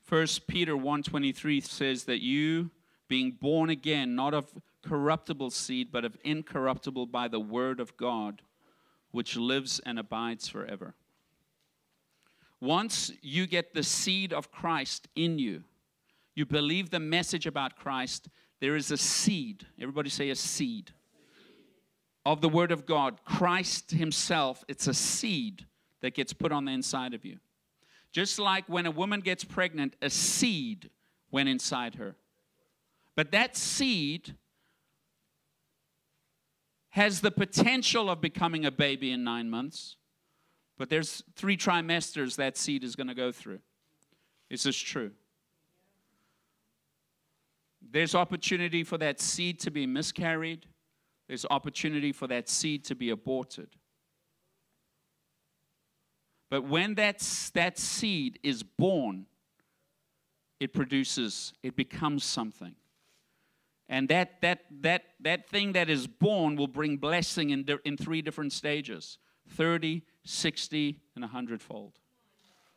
First 0.04 0.46
Peter 0.46 0.76
1:23 0.76 1.66
says 1.66 2.04
that 2.04 2.22
you 2.22 2.70
being 3.08 3.32
born 3.32 3.72
again 3.72 4.16
not 4.16 4.36
of 4.36 4.54
corruptible 4.84 5.50
seed 5.50 5.92
but 5.92 6.06
of 6.06 6.16
incorruptible 6.24 7.08
by 7.08 7.28
the 7.28 7.40
word 7.40 7.80
of 7.80 7.98
God 7.98 8.44
which 9.10 9.36
lives 9.36 9.80
and 9.80 9.98
abides 9.98 10.48
forever. 10.48 10.94
Once 12.60 13.12
you 13.22 13.46
get 13.46 13.74
the 13.74 13.84
seed 13.84 14.34
of 14.34 14.52
Christ 14.52 15.08
in 15.16 15.38
you, 15.38 15.64
you 16.36 16.46
believe 16.46 16.90
the 16.90 17.00
message 17.00 17.46
about 17.46 17.76
Christ, 17.76 18.30
there 18.60 18.76
is 18.76 18.92
a 18.92 18.98
seed. 18.98 19.66
Everybody 19.80 20.10
say 20.10 20.30
a 20.30 20.36
seed 20.36 20.92
of 22.26 22.42
the 22.42 22.50
Word 22.50 22.72
of 22.72 22.86
God. 22.86 23.20
Christ 23.26 23.92
Himself, 23.92 24.64
it's 24.68 24.88
a 24.88 24.94
seed 24.94 25.66
that 26.02 26.14
gets 26.14 26.34
put 26.34 26.52
on 26.52 26.66
the 26.66 26.72
inside 26.72 27.14
of 27.14 27.26
you. 27.26 27.38
Just 28.12 28.40
like 28.40 28.66
when 28.68 28.86
a 28.86 28.92
woman 28.92 29.20
gets 29.20 29.44
pregnant, 29.44 29.96
a 30.02 30.10
seed 30.10 30.90
went 31.30 31.50
inside 31.50 31.96
her. 31.96 32.16
But 33.16 33.32
that 33.32 33.58
seed 33.58 34.36
has 36.90 37.22
the 37.22 37.32
potential 37.32 38.10
of 38.10 38.22
becoming 38.22 38.66
a 38.66 38.72
baby 38.72 39.12
in 39.12 39.24
nine 39.24 39.50
months. 39.50 39.97
But 40.78 40.90
there's 40.90 41.24
three 41.36 41.58
trimesters 41.58 42.36
that 42.36 42.58
seed 42.58 42.84
is 42.84 42.96
going 42.96 43.08
to 43.08 43.16
go 43.16 43.32
through. 43.32 43.60
Is 44.50 44.64
this 44.64 44.78
true? 44.78 45.12
There's 47.90 48.14
opportunity 48.16 48.84
for 48.84 48.98
that 48.98 49.20
seed 49.20 49.60
to 49.62 49.72
be 49.72 49.86
miscarried. 49.86 50.66
There's 51.28 51.46
opportunity 51.50 52.12
for 52.12 52.28
that 52.28 52.48
seed 52.48 52.86
to 52.86 52.96
be 52.96 53.10
aborted. 53.10 53.70
But 56.50 56.64
when 56.64 56.96
that, 56.96 57.20
that 57.54 57.78
seed 57.78 58.40
is 58.44 58.64
born, 58.64 59.26
it 60.60 60.74
produces, 60.74 61.54
it 61.62 61.76
becomes 61.76 62.24
something. 62.24 62.76
And 63.90 64.10
that, 64.10 64.42
that, 64.42 64.66
that, 64.82 65.04
that 65.22 65.50
thing 65.50 65.74
that 65.74 65.90
is 65.90 66.08
born 66.08 66.56
will 66.56 66.68
bring 66.68 66.98
blessing 66.98 67.50
in, 67.50 67.66
in 67.86 67.98
three 67.98 68.22
different 68.22 68.54
stages 68.54 69.18
30, 69.50 70.04
60, 70.24 71.00
and 71.16 71.24
100 71.24 71.62
fold. 71.62 71.94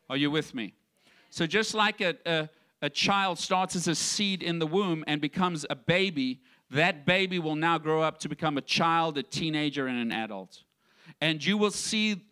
Are 0.09 0.17
you 0.17 0.31
with 0.31 0.55
me? 0.55 0.75
So, 1.31 1.47
just 1.47 1.75
like 1.75 2.01
a, 2.01 2.17
a, 2.27 2.49
a 2.83 2.91
child 2.91 3.39
starts 3.39 3.77
as 3.77 3.87
a 3.87 3.95
seed 3.95 4.43
in 4.43 4.59
the 4.59 4.67
womb 4.67 5.05
and 5.07 5.21
becomes 5.21 5.65
a 5.71 5.77
baby, 5.77 6.41
that 6.71 7.07
baby 7.07 7.39
will 7.39 7.57
now 7.57 7.79
grow 7.79 8.03
up 8.03 8.19
to 8.19 8.29
become 8.29 8.57
a 8.57 8.63
child, 8.63 9.19
a 9.19 9.23
teenager, 9.23 9.87
and 9.87 9.99
an 9.99 10.13
adult. 10.13 10.63
And 11.21 11.45
you 11.45 11.57
will 11.57 11.71
see 11.71 12.25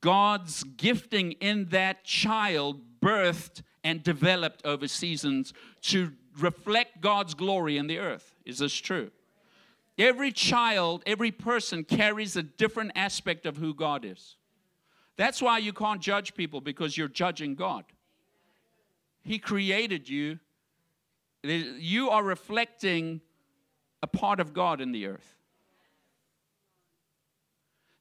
God's 0.00 0.64
gifting 0.64 1.32
in 1.32 1.66
that 1.66 2.04
child 2.04 2.80
birthed 3.00 3.62
and 3.84 4.02
developed 4.02 4.64
over 4.64 4.88
seasons 4.88 5.52
to 5.82 6.12
reflect 6.38 7.00
God's 7.00 7.34
glory 7.34 7.78
in 7.78 7.86
the 7.86 7.98
earth. 7.98 8.34
Is 8.44 8.58
this 8.58 8.74
true? 8.74 9.10
Every 9.98 10.30
child, 10.30 11.02
every 11.06 11.32
person 11.32 11.82
carries 11.82 12.36
a 12.36 12.42
different 12.42 12.92
aspect 12.94 13.46
of 13.46 13.56
who 13.56 13.74
God 13.74 14.04
is. 14.04 14.36
That's 15.16 15.42
why 15.42 15.58
you 15.58 15.72
can't 15.72 16.00
judge 16.00 16.34
people 16.34 16.60
because 16.60 16.96
you're 16.96 17.08
judging 17.08 17.56
God. 17.56 17.84
He 19.24 19.40
created 19.40 20.08
you. 20.08 20.38
You 21.42 22.10
are 22.10 22.22
reflecting 22.22 23.20
a 24.00 24.06
part 24.06 24.38
of 24.38 24.54
God 24.54 24.80
in 24.80 24.92
the 24.92 25.06
earth. 25.06 25.34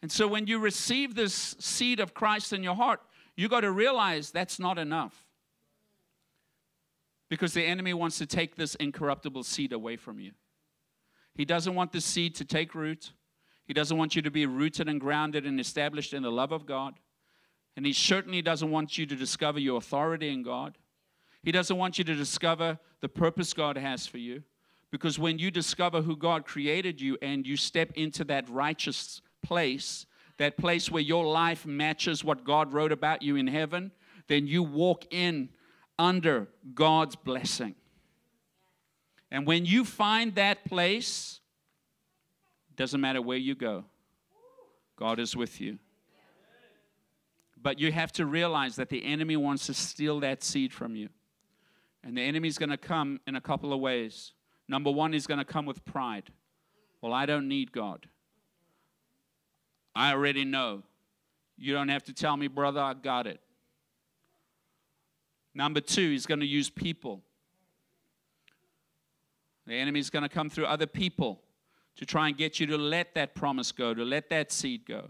And 0.03 0.11
so 0.11 0.27
when 0.27 0.45
you 0.45 0.59
receive 0.59 1.15
this 1.15 1.55
seed 1.59 1.99
of 1.99 2.13
Christ 2.13 2.53
in 2.53 2.61
your 2.61 2.75
heart, 2.75 3.01
you 3.35 3.49
got 3.49 3.61
to 3.61 3.71
realize 3.71 4.29
that's 4.29 4.59
not 4.59 4.77
enough. 4.77 5.25
Because 7.29 7.53
the 7.53 7.63
enemy 7.63 7.95
wants 7.95 8.19
to 8.19 8.27
take 8.27 8.55
this 8.55 8.75
incorruptible 8.75 9.43
seed 9.43 9.73
away 9.73 9.95
from 9.95 10.19
you. 10.19 10.31
He 11.37 11.45
doesn't 11.45 11.75
want 11.75 11.91
the 11.91 12.01
seed 12.01 12.35
to 12.35 12.45
take 12.45 12.73
root. 12.73 13.13
He 13.65 13.73
doesn't 13.73 13.97
want 13.97 14.15
you 14.15 14.23
to 14.23 14.31
be 14.31 14.47
rooted 14.47 14.89
and 14.89 14.99
grounded 14.99 15.45
and 15.45 15.59
established 15.59 16.13
in 16.13 16.23
the 16.23 16.31
love 16.31 16.51
of 16.51 16.65
God. 16.65 16.95
And 17.75 17.85
he 17.85 17.93
certainly 17.93 18.41
doesn't 18.41 18.71
want 18.71 18.97
you 18.97 19.05
to 19.05 19.15
discover 19.15 19.59
your 19.59 19.77
authority 19.77 20.29
in 20.29 20.41
God. 20.41 20.79
He 21.43 21.51
doesn't 21.51 21.77
want 21.77 21.99
you 21.99 22.03
to 22.05 22.15
discover 22.15 22.79
the 23.01 23.07
purpose 23.07 23.53
God 23.53 23.77
has 23.77 24.07
for 24.07 24.17
you. 24.17 24.41
Because 24.91 25.19
when 25.19 25.37
you 25.37 25.51
discover 25.51 26.01
who 26.01 26.17
God 26.17 26.45
created 26.45 26.99
you 26.99 27.17
and 27.21 27.45
you 27.45 27.55
step 27.55 27.91
into 27.93 28.23
that 28.25 28.49
righteous 28.49 29.21
place, 29.43 30.07
that 30.37 30.57
place 30.57 30.89
where 30.89 31.03
your 31.03 31.25
life 31.25 31.65
matches 31.65 32.23
what 32.23 32.43
God 32.43 32.73
wrote 32.73 32.91
about 32.91 33.21
you 33.21 33.35
in 33.35 33.47
heaven, 33.47 33.91
then 34.27 34.47
you 34.47 34.63
walk 34.63 35.05
in 35.11 35.49
under 35.99 36.47
God's 36.73 37.15
blessing. 37.15 37.75
And 39.31 39.45
when 39.45 39.65
you 39.65 39.83
find 39.83 40.35
that 40.35 40.65
place, 40.65 41.41
doesn't 42.75 43.01
matter 43.01 43.21
where 43.21 43.37
you 43.37 43.55
go, 43.55 43.83
God 44.95 45.19
is 45.19 45.35
with 45.35 45.59
you. 45.59 45.79
But 47.59 47.79
you 47.79 47.91
have 47.91 48.11
to 48.13 48.25
realize 48.25 48.75
that 48.75 48.89
the 48.89 49.03
enemy 49.03 49.35
wants 49.35 49.65
to 49.65 49.73
steal 49.73 50.19
that 50.21 50.43
seed 50.43 50.71
from 50.71 50.95
you. 50.95 51.09
And 52.03 52.15
the 52.15 52.21
enemy's 52.21 52.57
going 52.57 52.69
to 52.69 52.77
come 52.77 53.19
in 53.27 53.35
a 53.35 53.41
couple 53.41 53.73
of 53.73 53.79
ways. 53.79 54.33
Number 54.67 54.91
one, 54.91 55.11
he's 55.11 55.27
going 55.27 55.39
to 55.39 55.45
come 55.45 55.65
with 55.65 55.83
pride. 55.83 56.31
Well, 57.01 57.13
I 57.13 57.25
don't 57.25 57.47
need 57.47 57.71
God. 57.71 58.07
I 59.95 60.11
already 60.11 60.45
know. 60.45 60.83
You 61.57 61.73
don't 61.73 61.89
have 61.89 62.03
to 62.03 62.13
tell 62.13 62.37
me, 62.37 62.47
brother, 62.47 62.79
I 62.79 62.93
got 62.93 63.25
it. 63.25 63.39
Number 65.55 65.81
two, 65.81 66.11
he's 66.11 66.27
going 66.27 66.39
to 66.39 66.45
use 66.45 66.69
people. 66.69 67.23
The 69.67 69.75
enemy's 69.75 70.09
going 70.09 70.23
to 70.23 70.29
come 70.29 70.49
through 70.49 70.65
other 70.65 70.87
people 70.87 71.41
to 71.97 72.05
try 72.05 72.27
and 72.27 72.37
get 72.37 72.59
you 72.59 72.67
to 72.67 72.77
let 72.77 73.13
that 73.15 73.35
promise 73.35 73.71
go, 73.71 73.93
to 73.93 74.03
let 74.03 74.29
that 74.29 74.51
seed 74.51 74.85
go. 74.85 75.09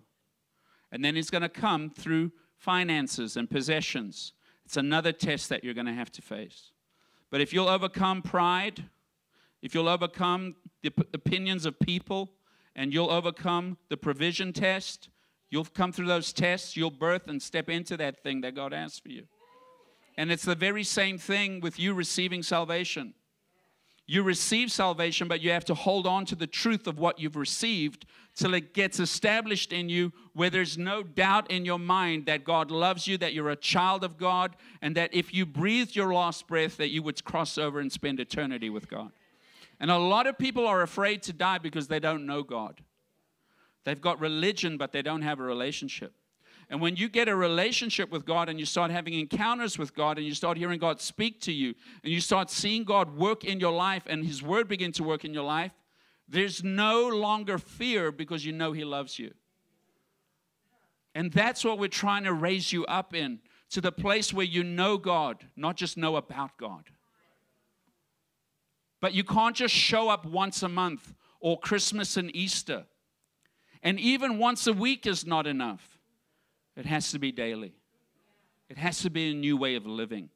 And 0.91 1.05
then 1.05 1.15
he's 1.15 1.29
going 1.29 1.43
to 1.43 1.49
come 1.49 1.89
through 1.89 2.31
finances 2.57 3.37
and 3.37 3.49
possessions. 3.49 4.33
It's 4.65 4.77
another 4.77 5.11
test 5.11 5.49
that 5.49 5.63
you're 5.63 5.73
going 5.73 5.87
to 5.87 5.93
have 5.93 6.11
to 6.13 6.21
face. 6.21 6.71
But 7.29 7.41
if 7.41 7.53
you'll 7.53 7.69
overcome 7.69 8.21
pride, 8.21 8.85
if 9.61 9.75
you'll 9.75 9.89
overcome 9.89 10.55
the 10.81 10.91
opinions 11.13 11.65
of 11.65 11.79
people, 11.79 12.31
and 12.77 12.93
you'll 12.93 13.09
overcome 13.09 13.77
the 13.89 13.97
provision 13.97 14.53
test, 14.53 15.09
you'll 15.49 15.65
come 15.65 15.91
through 15.91 16.05
those 16.05 16.31
tests, 16.31 16.77
you'll 16.77 16.91
birth 16.91 17.27
and 17.27 17.41
step 17.41 17.69
into 17.69 17.97
that 17.97 18.21
thing 18.21 18.41
that 18.41 18.55
God 18.55 18.71
has 18.71 18.99
for 18.99 19.09
you. 19.09 19.23
And 20.15 20.31
it's 20.31 20.45
the 20.45 20.55
very 20.55 20.83
same 20.83 21.17
thing 21.17 21.59
with 21.59 21.79
you 21.79 21.93
receiving 21.93 22.43
salvation. 22.43 23.15
You 24.09 24.23
receive 24.23 24.71
salvation, 24.71 25.27
but 25.27 25.41
you 25.41 25.51
have 25.51 25.65
to 25.65 25.73
hold 25.73 26.07
on 26.07 26.25
to 26.27 26.35
the 26.35 26.47
truth 26.47 26.87
of 26.87 26.97
what 26.97 27.19
you've 27.19 27.35
received 27.35 28.05
till 28.35 28.53
it 28.53 28.73
gets 28.73 29.01
established 29.01 29.73
in 29.73 29.89
you 29.89 30.13
where 30.33 30.49
there's 30.49 30.77
no 30.77 31.03
doubt 31.03 31.51
in 31.51 31.65
your 31.65 31.79
mind 31.79 32.25
that 32.27 32.45
God 32.45 32.71
loves 32.71 33.05
you, 33.05 33.17
that 33.17 33.33
you're 33.33 33.49
a 33.49 33.55
child 33.57 34.05
of 34.05 34.17
God, 34.17 34.55
and 34.81 34.95
that 34.95 35.13
if 35.13 35.33
you 35.33 35.45
breathed 35.45 35.93
your 35.93 36.13
last 36.13 36.47
breath, 36.47 36.77
that 36.77 36.89
you 36.89 37.03
would 37.03 37.21
cross 37.25 37.57
over 37.57 37.81
and 37.81 37.91
spend 37.91 38.21
eternity 38.21 38.69
with 38.69 38.89
God. 38.89 39.11
And 39.79 39.91
a 39.91 39.97
lot 39.97 40.25
of 40.25 40.37
people 40.37 40.65
are 40.65 40.81
afraid 40.81 41.21
to 41.23 41.33
die 41.33 41.57
because 41.57 41.89
they 41.89 41.99
don't 41.99 42.25
know 42.25 42.43
God. 42.43 42.81
They've 43.83 43.99
got 43.99 44.21
religion, 44.21 44.77
but 44.77 44.93
they 44.93 45.01
don't 45.01 45.21
have 45.21 45.39
a 45.39 45.43
relationship. 45.43 46.13
And 46.69 46.81
when 46.81 46.97
you 46.97 47.07
get 47.07 47.29
a 47.29 47.35
relationship 47.35 48.11
with 48.11 48.25
God 48.25 48.49
and 48.49 48.59
you 48.59 48.65
start 48.65 48.91
having 48.91 49.13
encounters 49.13 49.77
with 49.77 49.95
God 49.95 50.17
and 50.17 50.27
you 50.27 50.33
start 50.33 50.57
hearing 50.57 50.79
God 50.79 50.99
speak 50.99 51.39
to 51.41 51.53
you 51.53 51.73
and 52.03 52.11
you 52.11 52.19
start 52.19 52.49
seeing 52.49 52.83
God 52.83 53.15
work 53.15 53.45
in 53.45 53.59
your 53.59 53.71
life 53.71 54.03
and 54.05 54.25
His 54.25 54.43
Word 54.43 54.67
begin 54.67 54.91
to 54.93 55.03
work 55.03 55.23
in 55.23 55.33
your 55.33 55.45
life, 55.45 55.71
there's 56.27 56.63
no 56.63 57.07
longer 57.07 57.57
fear 57.57 58.11
because 58.11 58.45
you 58.45 58.51
know 58.51 58.73
He 58.73 58.83
loves 58.83 59.17
you. 59.17 59.33
And 61.15 61.31
that's 61.31 61.63
what 61.63 61.79
we're 61.79 61.87
trying 61.87 62.25
to 62.25 62.33
raise 62.33 62.73
you 62.73 62.85
up 62.85 63.15
in 63.15 63.39
to 63.69 63.81
the 63.81 63.91
place 63.91 64.33
where 64.33 64.45
you 64.45 64.63
know 64.63 64.97
God, 64.97 65.45
not 65.55 65.77
just 65.77 65.97
know 65.97 66.15
about 66.17 66.57
God. 66.57 66.83
But 68.99 69.13
you 69.13 69.23
can't 69.23 69.55
just 69.55 69.73
show 69.73 70.09
up 70.09 70.25
once 70.25 70.63
a 70.63 70.69
month 70.69 71.13
or 71.39 71.59
Christmas 71.59 72.17
and 72.17 72.35
Easter. 72.35 72.85
And 73.81 73.99
even 73.99 74.37
once 74.37 74.67
a 74.67 74.73
week 74.73 75.05
is 75.05 75.25
not 75.25 75.47
enough. 75.47 75.96
It 76.77 76.85
has 76.85 77.11
to 77.11 77.19
be 77.19 77.31
daily. 77.31 77.73
It 78.69 78.77
has 78.77 79.01
to 79.01 79.09
be 79.09 79.31
a 79.31 79.33
new 79.33 79.57
way 79.57 79.75
of 79.75 79.85
living. 79.85 80.29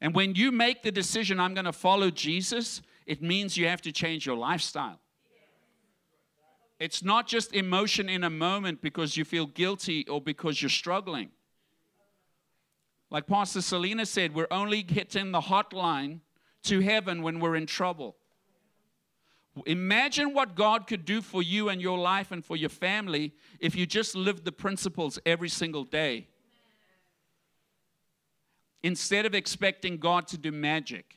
And 0.00 0.14
when 0.14 0.34
you 0.34 0.52
make 0.52 0.82
the 0.82 0.92
decision, 0.92 1.40
I'm 1.40 1.54
going 1.54 1.64
to 1.64 1.72
follow 1.72 2.10
Jesus, 2.10 2.82
it 3.04 3.20
means 3.20 3.56
you 3.56 3.66
have 3.66 3.82
to 3.82 3.92
change 3.92 4.26
your 4.26 4.36
lifestyle. 4.36 5.00
It's 6.78 7.02
not 7.02 7.26
just 7.26 7.54
emotion 7.54 8.08
in 8.08 8.24
a 8.24 8.30
moment 8.30 8.80
because 8.82 9.16
you 9.16 9.24
feel 9.24 9.46
guilty 9.46 10.06
or 10.08 10.20
because 10.20 10.60
you're 10.60 10.68
struggling. 10.68 11.30
Like 13.10 13.26
Pastor 13.26 13.62
Selena 13.62 14.06
said, 14.06 14.34
we're 14.34 14.48
only 14.50 14.84
hitting 14.88 15.32
the 15.32 15.40
hotline 15.40 16.20
to 16.64 16.80
heaven 16.80 17.22
when 17.22 17.40
we're 17.40 17.56
in 17.56 17.66
trouble. 17.66 18.16
Imagine 19.66 20.34
what 20.34 20.56
God 20.56 20.86
could 20.86 21.04
do 21.04 21.22
for 21.22 21.42
you 21.42 21.68
and 21.68 21.80
your 21.80 21.96
life 21.98 22.32
and 22.32 22.44
for 22.44 22.56
your 22.56 22.68
family 22.68 23.32
if 23.60 23.76
you 23.76 23.86
just 23.86 24.16
lived 24.16 24.44
the 24.44 24.52
principles 24.52 25.18
every 25.24 25.48
single 25.48 25.84
day. 25.84 26.26
Instead 28.82 29.26
of 29.26 29.34
expecting 29.34 29.96
God 29.96 30.26
to 30.28 30.36
do 30.36 30.50
magic 30.50 31.16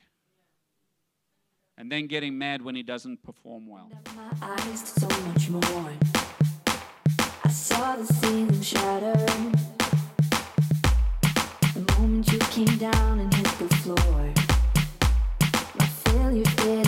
and 1.76 1.90
then 1.90 2.06
getting 2.06 2.38
mad 2.38 2.62
when 2.62 2.74
he 2.74 2.82
doesn't 2.82 3.22
perform 3.22 3.66
well. 3.66 3.90
I 7.44 7.50
saw 7.50 7.96
the 7.96 8.04
ceiling 8.04 8.60
shatter 8.60 9.14
The 11.74 11.94
moment 11.98 12.32
you 12.32 12.38
came 12.38 12.76
down 12.78 13.20
and 13.20 13.34
hit 13.34 13.58
the 13.58 13.68
floor 13.76 14.34
My 15.78 15.86
failure 15.86 16.44
did 16.56 16.87